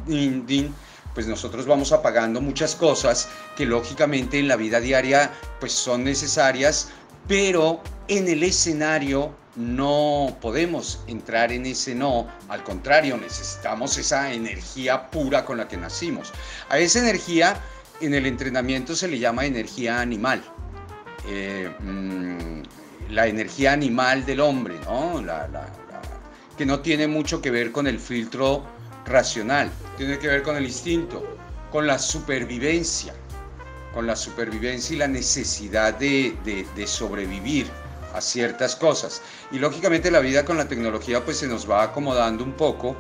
pues 1.13 1.25
nosotros 1.25 1.65
vamos 1.65 1.91
apagando 1.91 2.41
muchas 2.41 2.75
cosas 2.75 3.27
que 3.55 3.65
lógicamente 3.65 4.37
en 4.37 4.47
la 4.47 4.55
vida 4.55 4.79
diaria 4.79 5.31
pues 5.59 5.71
son 5.71 6.03
necesarias, 6.03 6.89
pero 7.27 7.81
en 8.07 8.27
el 8.27 8.43
escenario 8.43 9.35
no 9.57 10.37
podemos 10.39 10.99
entrar 11.07 11.51
en 11.51 11.65
ese 11.65 11.95
no, 11.95 12.27
al 12.47 12.63
contrario, 12.63 13.17
necesitamos 13.17 13.97
esa 13.97 14.31
energía 14.31 15.09
pura 15.09 15.43
con 15.43 15.57
la 15.57 15.67
que 15.67 15.77
nacimos. 15.77 16.31
A 16.69 16.77
esa 16.77 16.99
energía 16.99 17.59
en 17.99 18.13
el 18.13 18.27
entrenamiento 18.27 18.95
se 18.95 19.07
le 19.07 19.17
llama 19.17 19.45
energía 19.45 19.99
animal. 19.99 20.43
Eh, 21.27 21.73
mm, 21.79 23.11
la 23.11 23.25
energía 23.25 23.73
animal 23.73 24.25
del 24.25 24.41
hombre, 24.41 24.75
¿no? 24.85 25.23
que 26.55 26.65
no 26.65 26.79
tiene 26.79 27.07
mucho 27.07 27.41
que 27.41 27.49
ver 27.49 27.71
con 27.71 27.87
el 27.87 27.99
filtro 27.99 28.63
racional, 29.05 29.71
tiene 29.97 30.19
que 30.19 30.27
ver 30.27 30.43
con 30.43 30.55
el 30.55 30.65
instinto, 30.65 31.23
con 31.71 31.87
la 31.87 31.97
supervivencia, 31.97 33.13
con 33.93 34.05
la 34.05 34.15
supervivencia 34.15 34.95
y 34.95 34.99
la 34.99 35.07
necesidad 35.07 35.95
de, 35.95 36.35
de 36.43 36.87
sobrevivir 36.87 37.67
ciertas 38.21 38.75
cosas. 38.75 39.21
Y 39.51 39.59
lógicamente 39.59 40.11
la 40.11 40.19
vida 40.19 40.45
con 40.45 40.57
la 40.57 40.67
tecnología 40.67 41.23
pues 41.23 41.37
se 41.37 41.47
nos 41.47 41.69
va 41.69 41.83
acomodando 41.83 42.43
un 42.43 42.53
poco 42.53 42.95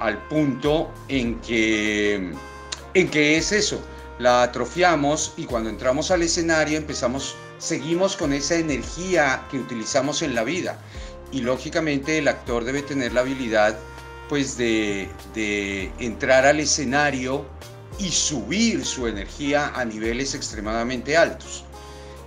al 0.00 0.18
punto 0.28 0.90
en 1.08 1.40
que, 1.40 2.32
en 2.94 3.08
que 3.08 3.36
es 3.36 3.52
eso, 3.52 3.80
la 4.18 4.42
atrofiamos 4.42 5.34
y 5.36 5.44
cuando 5.44 5.70
entramos 5.70 6.10
al 6.10 6.22
escenario 6.22 6.78
empezamos 6.78 7.36
seguimos 7.58 8.16
con 8.16 8.32
esa 8.32 8.56
energía 8.56 9.46
que 9.50 9.58
utilizamos 9.58 10.22
en 10.22 10.34
la 10.34 10.44
vida. 10.44 10.78
Y 11.30 11.42
lógicamente 11.42 12.18
el 12.18 12.26
actor 12.26 12.64
debe 12.64 12.82
tener 12.82 13.12
la 13.12 13.20
habilidad 13.20 13.78
pues 14.28 14.56
de, 14.56 15.08
de 15.34 15.92
entrar 15.98 16.46
al 16.46 16.60
escenario 16.60 17.44
y 17.98 18.10
subir 18.10 18.84
su 18.84 19.06
energía 19.06 19.72
a 19.74 19.84
niveles 19.84 20.34
extremadamente 20.34 21.16
altos. 21.16 21.64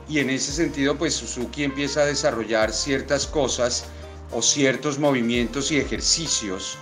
Y 0.08 0.20
en 0.20 0.30
ese 0.30 0.52
sentido 0.52 0.98
pues 0.98 1.14
Suzuki 1.14 1.64
empieza 1.64 2.02
a 2.02 2.06
desarrollar 2.06 2.74
ciertas 2.74 3.26
cosas 3.26 3.86
o 4.32 4.42
ciertos 4.42 5.00
movimientos 5.00 5.72
y 5.72 5.78
ejercicios 5.78 6.78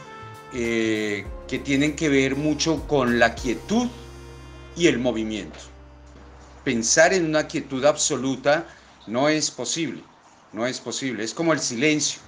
eh, 0.54 1.26
que 1.48 1.60
tienen 1.60 1.96
que 1.96 2.10
ver 2.10 2.36
mucho 2.36 2.88
con 2.88 3.20
la 3.20 3.36
quietud 3.36 3.88
y 4.76 4.88
el 4.88 5.00
movimiento. 5.00 5.60
Pensar 6.64 7.14
en 7.14 7.26
una 7.26 7.48
quietud 7.48 7.84
absoluta 7.86 8.68
no 9.08 9.30
es 9.30 9.52
posible, 9.52 10.04
no 10.54 10.66
es 10.66 10.80
posible, 10.80 11.24
es 11.24 11.34
como 11.34 11.54
el 11.54 11.60
silencio, 11.60 12.22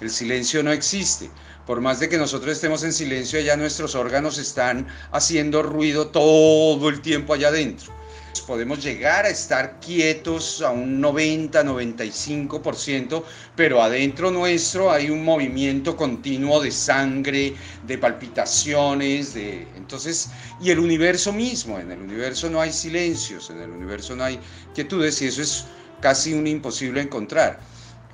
el 0.00 0.10
silencio 0.10 0.62
no 0.62 0.72
existe. 0.72 1.30
Por 1.66 1.80
más 1.80 2.00
de 2.00 2.08
que 2.08 2.16
nosotros 2.16 2.52
estemos 2.52 2.82
en 2.82 2.92
silencio, 2.92 3.38
allá 3.38 3.56
nuestros 3.56 3.94
órganos 3.94 4.38
están 4.38 4.86
haciendo 5.12 5.62
ruido 5.62 6.08
todo 6.08 6.88
el 6.88 7.02
tiempo 7.02 7.34
allá 7.34 7.48
adentro 7.48 7.97
podemos 8.40 8.82
llegar 8.82 9.24
a 9.24 9.28
estar 9.28 9.80
quietos 9.80 10.62
a 10.62 10.70
un 10.70 11.00
90, 11.00 11.62
95%, 11.62 13.22
pero 13.56 13.82
adentro 13.82 14.30
nuestro 14.30 14.90
hay 14.90 15.10
un 15.10 15.24
movimiento 15.24 15.96
continuo 15.96 16.60
de 16.60 16.70
sangre, 16.70 17.54
de 17.86 17.98
palpitaciones, 17.98 19.34
de 19.34 19.66
entonces 19.76 20.30
y 20.60 20.70
el 20.70 20.78
universo 20.78 21.32
mismo, 21.32 21.78
en 21.78 21.92
el 21.92 22.00
universo 22.00 22.50
no 22.50 22.60
hay 22.60 22.72
silencios, 22.72 23.50
en 23.50 23.60
el 23.60 23.70
universo 23.70 24.16
no 24.16 24.24
hay 24.24 24.38
quietudes 24.74 25.20
y 25.22 25.26
eso 25.26 25.42
es 25.42 25.64
casi 26.00 26.34
un 26.34 26.46
imposible 26.46 27.00
encontrar. 27.00 27.60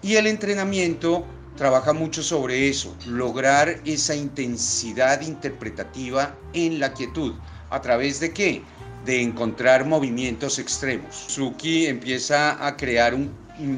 Y 0.02 0.16
el 0.16 0.26
entrenamiento 0.26 1.24
trabaja 1.56 1.92
mucho 1.92 2.22
sobre 2.22 2.68
eso, 2.68 2.94
lograr 3.06 3.80
esa 3.84 4.14
intensidad 4.14 5.20
interpretativa 5.20 6.36
en 6.52 6.80
la 6.80 6.92
quietud. 6.92 7.34
¿A 7.70 7.80
través 7.80 8.20
de 8.20 8.32
qué? 8.32 8.62
De 9.04 9.20
encontrar 9.20 9.84
movimientos 9.84 10.58
extremos. 10.58 11.14
Suzuki 11.14 11.86
empieza 11.86 12.66
a 12.66 12.76
crear 12.76 13.14
un, 13.14 13.30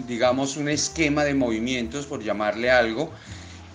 digamos, 0.06 0.56
un 0.56 0.68
esquema 0.68 1.24
de 1.24 1.34
movimientos, 1.34 2.06
por 2.06 2.22
llamarle 2.22 2.70
algo, 2.70 3.10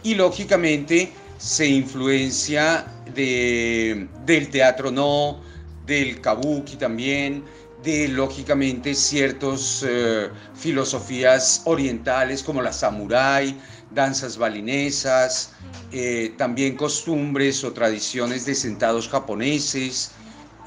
y 0.04 0.16
lógicamente 0.16 1.12
se 1.38 1.68
influencia 1.68 2.86
de, 3.14 4.08
del 4.26 4.50
teatro 4.50 4.92
no, 4.92 5.42
del 5.86 6.22
kabuki 6.22 6.76
también, 6.76 7.44
de 7.84 8.08
lógicamente 8.10 8.94
ciertas 8.94 9.84
eh, 9.88 10.30
filosofías 10.54 11.64
orientales 11.66 12.44
como 12.44 12.62
la 12.62 12.72
samurái, 12.72 13.60
danzas 13.90 14.38
balinesas, 14.38 15.54
eh, 15.92 16.34
también 16.38 16.76
costumbres 16.76 17.64
o 17.64 17.74
tradiciones 17.74 18.46
de 18.46 18.56
sentados 18.56 19.10
japoneses. 19.10 20.12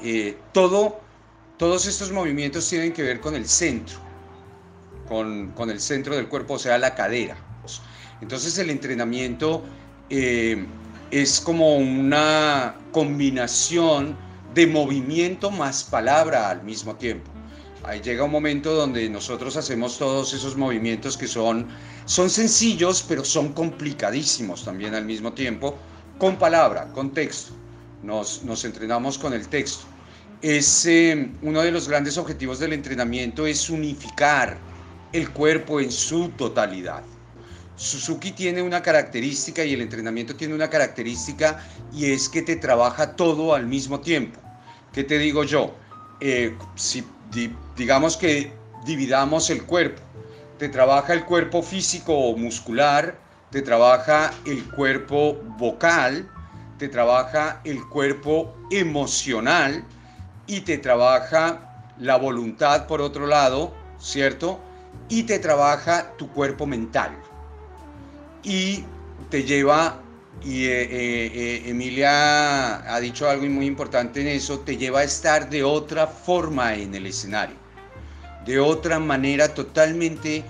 Eh, 0.07 0.37
todo, 0.53 0.99
todos 1.57 1.87
estos 1.87 2.11
movimientos 2.11 2.69
tienen 2.69 2.93
que 2.93 3.01
ver 3.01 3.19
con 3.19 3.33
el 3.33 3.47
centro, 3.47 3.97
con, 5.07 5.49
con, 5.53 5.71
el 5.71 5.79
centro 5.79 6.15
del 6.15 6.27
cuerpo, 6.27 6.53
o 6.53 6.59
sea, 6.59 6.77
la 6.77 6.93
cadera. 6.93 7.35
Entonces 8.21 8.55
el 8.59 8.69
entrenamiento 8.69 9.63
es 10.09 11.41
como 11.41 11.77
una 11.77 12.75
combinación 12.91 14.15
de 14.53 14.67
movimiento 14.67 15.49
más 15.49 15.83
palabra 15.83 16.51
al 16.51 16.63
mismo 16.63 16.95
tiempo. 16.95 17.31
Ahí 17.83 17.99
llega 18.01 18.23
un 18.23 18.31
momento 18.31 18.75
donde 18.75 19.09
nosotros 19.09 19.57
hacemos 19.57 19.97
todos 19.97 20.33
esos 20.33 20.55
movimientos 20.55 21.17
que 21.17 21.27
son, 21.27 21.67
son 22.05 22.29
sencillos, 22.29 23.03
pero 23.07 23.25
son 23.25 23.53
complicadísimos 23.53 24.63
también 24.63 24.93
al 24.93 25.05
mismo 25.05 25.33
tiempo, 25.33 25.75
con 26.19 26.37
palabra, 26.37 26.91
con 26.93 27.11
texto. 27.11 27.53
Nos, 28.03 28.43
nos 28.43 28.65
entrenamos 28.65 29.17
con 29.17 29.33
el 29.33 29.47
texto. 29.47 29.94
Es, 30.45 30.85
eh, 30.85 31.31
uno 31.41 31.63
de 31.63 31.71
los 31.71 31.87
grandes 31.87 32.19
objetivos 32.19 32.59
del 32.59 32.73
entrenamiento 32.73 33.47
es 33.47 33.67
unificar 33.67 34.59
el 35.11 35.31
cuerpo 35.31 35.79
en 35.79 35.91
su 35.91 36.29
totalidad. 36.29 37.01
Suzuki 37.75 38.29
tiene 38.29 38.61
una 38.61 38.83
característica 38.83 39.65
y 39.65 39.73
el 39.73 39.81
entrenamiento 39.81 40.35
tiene 40.35 40.53
una 40.53 40.69
característica 40.69 41.65
y 41.91 42.11
es 42.11 42.29
que 42.29 42.43
te 42.43 42.57
trabaja 42.57 43.15
todo 43.15 43.55
al 43.55 43.65
mismo 43.65 44.01
tiempo. 44.01 44.39
¿Qué 44.93 45.03
te 45.03 45.17
digo 45.17 45.43
yo? 45.45 45.73
Eh, 46.19 46.55
si 46.75 47.03
digamos 47.75 48.15
que 48.15 48.53
dividamos 48.85 49.49
el 49.49 49.63
cuerpo, 49.63 50.03
te 50.59 50.69
trabaja 50.69 51.13
el 51.13 51.25
cuerpo 51.25 51.63
físico 51.63 52.13
o 52.13 52.37
muscular, 52.37 53.19
te 53.49 53.63
trabaja 53.63 54.31
el 54.45 54.63
cuerpo 54.65 55.41
vocal, 55.57 56.29
te 56.77 56.87
trabaja 56.87 57.61
el 57.63 57.83
cuerpo 57.87 58.55
emocional 58.69 59.83
y 60.47 60.61
te 60.61 60.77
trabaja 60.77 61.93
la 61.97 62.17
voluntad 62.17 62.87
por 62.87 63.01
otro 63.01 63.27
lado, 63.27 63.73
¿cierto? 63.99 64.59
Y 65.09 65.23
te 65.23 65.39
trabaja 65.39 66.15
tu 66.17 66.29
cuerpo 66.31 66.65
mental. 66.65 67.11
Y 68.43 68.83
te 69.29 69.43
lleva 69.43 70.01
y 70.43 70.65
eh, 70.65 70.83
eh, 70.83 71.31
eh, 71.33 71.69
Emilia 71.69 72.93
ha 72.93 72.99
dicho 72.99 73.29
algo 73.29 73.45
muy 73.47 73.65
importante 73.65 74.21
en 74.21 74.27
eso, 74.27 74.59
te 74.59 74.77
lleva 74.77 74.99
a 74.99 75.03
estar 75.03 75.49
de 75.49 75.63
otra 75.63 76.07
forma 76.07 76.75
en 76.75 76.93
el 76.93 77.05
escenario, 77.05 77.55
de 78.45 78.59
otra 78.59 78.99
manera 78.99 79.53
totalmente 79.53 80.43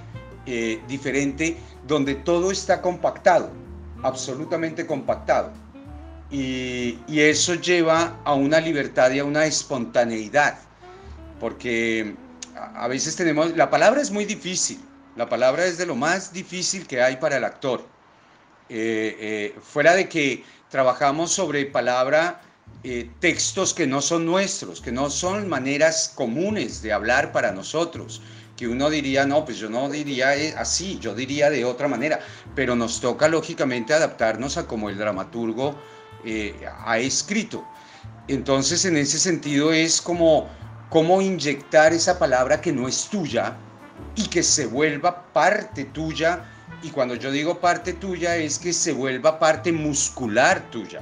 diferente, 0.87 1.57
donde 1.87 2.13
todo 2.13 2.51
está 2.51 2.79
compactado, 2.79 3.49
absolutamente 4.03 4.85
compactado. 4.85 5.51
Y, 6.31 6.97
eso 7.07 7.55
lleva 7.55 8.19
a 8.23 8.33
una 8.33 8.59
libertad 8.59 9.11
y 9.11 9.19
a 9.19 9.25
una 9.25 9.45
espontaneidad, 9.45 10.57
porque 11.39 12.15
a 12.55 12.87
veces 12.87 13.15
tenemos, 13.15 13.55
la 13.55 13.69
palabra 13.69 14.01
es 14.01 14.11
muy 14.11 14.25
difícil, 14.25 14.79
la 15.15 15.29
palabra 15.29 15.65
es 15.65 15.77
de 15.77 15.85
lo 15.85 15.95
más 15.95 16.33
difícil 16.33 16.87
que 16.87 17.01
hay 17.01 17.17
para 17.17 17.37
el 17.37 17.43
actor. 17.43 17.85
Eh, 18.67 19.15
eh, 19.19 19.55
fuera 19.61 19.93
de 19.93 20.09
que 20.09 20.43
trabajamos 20.69 21.31
sobre 21.31 21.65
palabra, 21.65 22.41
eh, 22.83 23.09
textos 23.19 23.73
que 23.73 23.87
no 23.87 24.01
son 24.01 24.25
nuestros, 24.25 24.81
que 24.81 24.91
no 24.91 25.09
son 25.09 25.47
maneras 25.47 26.11
comunes 26.15 26.81
de 26.81 26.91
hablar 26.91 27.31
para 27.31 27.51
nosotros, 27.51 28.21
que 28.57 28.67
uno 28.67 28.89
diría, 28.89 29.25
no, 29.25 29.45
pues 29.45 29.57
yo 29.57 29.69
no 29.69 29.89
diría 29.89 30.33
así, 30.57 30.97
yo 30.99 31.13
diría 31.13 31.49
de 31.49 31.65
otra 31.65 31.87
manera, 31.87 32.19
pero 32.55 32.75
nos 32.75 33.01
toca 33.01 33.27
lógicamente 33.27 33.93
adaptarnos 33.93 34.57
a 34.57 34.67
como 34.67 34.89
el 34.89 34.97
dramaturgo 34.97 35.75
ha 36.85 36.97
escrito. 36.97 37.65
Entonces, 38.27 38.85
en 38.85 38.97
ese 38.97 39.19
sentido 39.19 39.71
es 39.71 40.01
como 40.01 40.49
cómo 40.89 41.21
inyectar 41.21 41.93
esa 41.93 42.17
palabra 42.17 42.61
que 42.61 42.71
no 42.71 42.87
es 42.87 43.07
tuya 43.09 43.55
y 44.15 44.27
que 44.27 44.43
se 44.43 44.65
vuelva 44.65 45.31
parte 45.33 45.85
tuya 45.85 46.45
y 46.81 46.89
cuando 46.89 47.15
yo 47.15 47.31
digo 47.31 47.59
parte 47.59 47.93
tuya 47.93 48.35
es 48.35 48.59
que 48.59 48.73
se 48.73 48.91
vuelva 48.91 49.39
parte 49.39 49.71
muscular 49.71 50.69
tuya. 50.71 51.01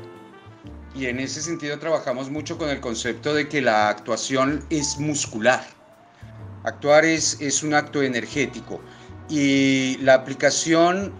Y 0.95 1.07
en 1.07 1.19
ese 1.19 1.41
sentido 1.41 1.79
trabajamos 1.79 2.29
mucho 2.29 2.57
con 2.57 2.69
el 2.69 2.79
concepto 2.79 3.33
de 3.33 3.49
que 3.49 3.61
la 3.61 3.89
actuación 3.89 4.63
es 4.69 4.97
muscular. 4.99 5.63
Actuar 6.63 7.03
es, 7.03 7.41
es 7.41 7.63
un 7.63 7.73
acto 7.73 8.01
energético 8.01 8.79
y 9.27 9.97
la 9.97 10.13
aplicación, 10.13 11.11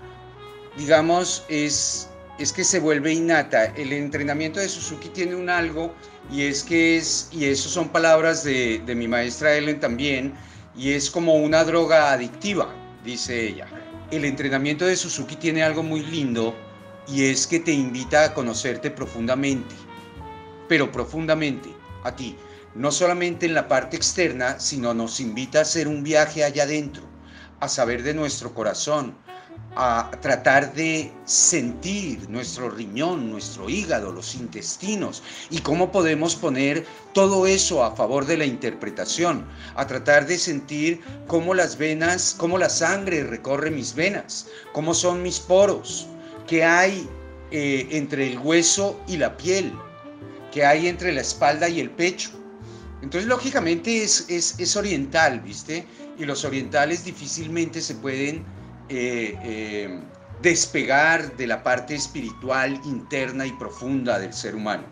digamos, 0.77 1.43
es, 1.49 2.09
es 2.39 2.51
que 2.51 2.63
se 2.63 2.79
vuelve 2.79 3.13
innata. 3.13 3.65
El 3.75 3.93
entrenamiento 3.93 4.59
de 4.59 4.69
Suzuki 4.69 5.09
tiene 5.09 5.35
un 5.35 5.49
algo 5.49 5.93
y 6.31 6.43
es 6.43 6.63
que 6.63 6.97
es, 6.97 7.29
y 7.31 7.45
eso 7.45 7.69
son 7.69 7.89
palabras 7.89 8.43
de, 8.43 8.81
de 8.85 8.95
mi 8.95 9.07
maestra 9.07 9.55
Ellen 9.55 9.79
también, 9.79 10.33
y 10.75 10.91
es 10.91 11.09
como 11.09 11.35
una 11.35 11.63
droga 11.63 12.11
adictiva, 12.11 12.73
dice 13.03 13.47
ella 13.47 13.67
el 14.15 14.25
entrenamiento 14.25 14.85
de 14.85 14.95
Suzuki 14.95 15.35
tiene 15.35 15.63
algo 15.63 15.81
muy 15.81 16.03
lindo 16.03 16.55
y 17.07 17.25
es 17.25 17.47
que 17.47 17.59
te 17.59 17.71
invita 17.71 18.25
a 18.25 18.33
conocerte 18.33 18.91
profundamente, 18.91 19.75
pero 20.69 20.91
profundamente 20.91 21.69
a 22.03 22.15
ti, 22.15 22.35
no 22.75 22.91
solamente 22.91 23.47
en 23.47 23.55
la 23.55 23.67
parte 23.67 23.97
externa, 23.97 24.59
sino 24.59 24.93
nos 24.93 25.19
invita 25.19 25.59
a 25.59 25.61
hacer 25.63 25.87
un 25.87 26.03
viaje 26.03 26.43
allá 26.43 26.63
adentro, 26.63 27.03
a 27.59 27.67
saber 27.67 28.03
de 28.03 28.13
nuestro 28.13 28.53
corazón, 28.53 29.15
a 29.75 30.11
tratar 30.21 30.73
de 30.73 31.11
sentir 31.25 32.29
nuestro 32.29 32.69
riñón, 32.69 33.31
nuestro 33.31 33.69
hígado, 33.69 34.11
los 34.11 34.35
intestinos 34.35 35.23
y 35.49 35.59
cómo 35.59 35.91
podemos 35.91 36.35
poner 36.35 36.85
todo 37.13 37.47
eso 37.47 37.83
a 37.83 37.95
favor 37.95 38.25
de 38.25 38.37
la 38.37 38.45
interpretación, 38.45 39.45
a 39.75 39.87
tratar 39.87 40.27
de 40.27 40.37
sentir 40.37 41.01
cómo 41.27 41.53
las 41.53 41.77
venas, 41.77 42.35
cómo 42.37 42.57
la 42.57 42.69
sangre 42.69 43.23
recorre 43.23 43.71
mis 43.71 43.95
venas, 43.95 44.47
cómo 44.73 44.93
son 44.93 45.23
mis 45.23 45.39
poros, 45.39 46.07
qué 46.47 46.63
hay 46.63 47.07
eh, 47.51 47.87
entre 47.91 48.31
el 48.31 48.39
hueso 48.39 48.99
y 49.07 49.17
la 49.17 49.35
piel, 49.37 49.73
qué 50.51 50.65
hay 50.65 50.87
entre 50.87 51.11
la 51.13 51.21
espalda 51.21 51.67
y 51.67 51.79
el 51.79 51.89
pecho. 51.89 52.29
Entonces, 53.01 53.27
lógicamente 53.27 54.03
es, 54.03 54.25
es, 54.29 54.57
es 54.59 54.77
oriental, 54.77 55.41
¿viste? 55.41 55.85
Y 56.17 56.25
los 56.25 56.45
orientales 56.45 57.03
difícilmente 57.03 57.81
se 57.81 57.95
pueden 57.95 58.45
eh, 58.93 59.39
eh, 59.43 59.99
despegar 60.41 61.35
de 61.35 61.47
la 61.47 61.63
parte 61.63 61.95
espiritual 61.95 62.79
interna 62.85 63.45
y 63.45 63.51
profunda 63.53 64.19
del 64.19 64.33
ser 64.33 64.55
humano. 64.55 64.83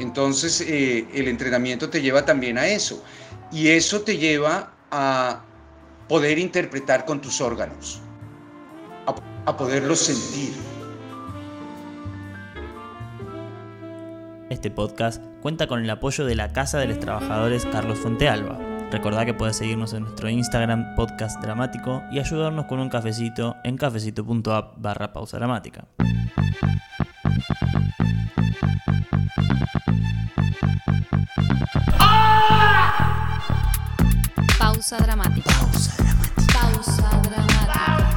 Entonces 0.00 0.60
eh, 0.60 1.06
el 1.14 1.28
entrenamiento 1.28 1.88
te 1.88 2.02
lleva 2.02 2.24
también 2.24 2.58
a 2.58 2.66
eso 2.66 3.04
y 3.52 3.68
eso 3.68 4.00
te 4.00 4.16
lleva 4.16 4.72
a 4.90 5.44
poder 6.08 6.38
interpretar 6.38 7.04
con 7.04 7.20
tus 7.20 7.40
órganos, 7.40 8.00
a, 9.06 9.14
a 9.48 9.56
poderlos 9.56 10.00
sentir. 10.00 10.52
Este 14.50 14.70
podcast 14.70 15.22
cuenta 15.40 15.66
con 15.66 15.82
el 15.82 15.90
apoyo 15.90 16.24
de 16.24 16.34
la 16.34 16.52
Casa 16.52 16.78
de 16.78 16.86
los 16.86 16.98
Trabajadores 16.98 17.64
Carlos 17.66 17.98
Fontealba 17.98 18.73
Recordá 18.90 19.24
que 19.24 19.34
puedes 19.34 19.56
seguirnos 19.56 19.92
en 19.92 20.04
nuestro 20.04 20.28
Instagram 20.28 20.94
podcast 20.94 21.40
dramático 21.42 22.02
y 22.10 22.18
ayudarnos 22.18 22.66
con 22.66 22.78
un 22.78 22.88
cafecito 22.88 23.56
en 23.64 23.76
cafecito.app 23.76 24.74
barra 24.78 25.12
pausa 25.12 25.38
dramática. 25.38 25.86
Pausa 34.58 34.96
dramática. 34.98 35.50
Pausa 35.60 36.02
dramática. 36.02 36.52
Pausa 36.52 37.22
dramática. 37.22 38.13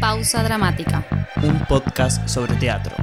Pausa 0.00 0.42
dramática. 0.42 1.04
Un 1.42 1.58
podcast 1.66 2.28
sobre 2.28 2.54
teatro 2.56 2.94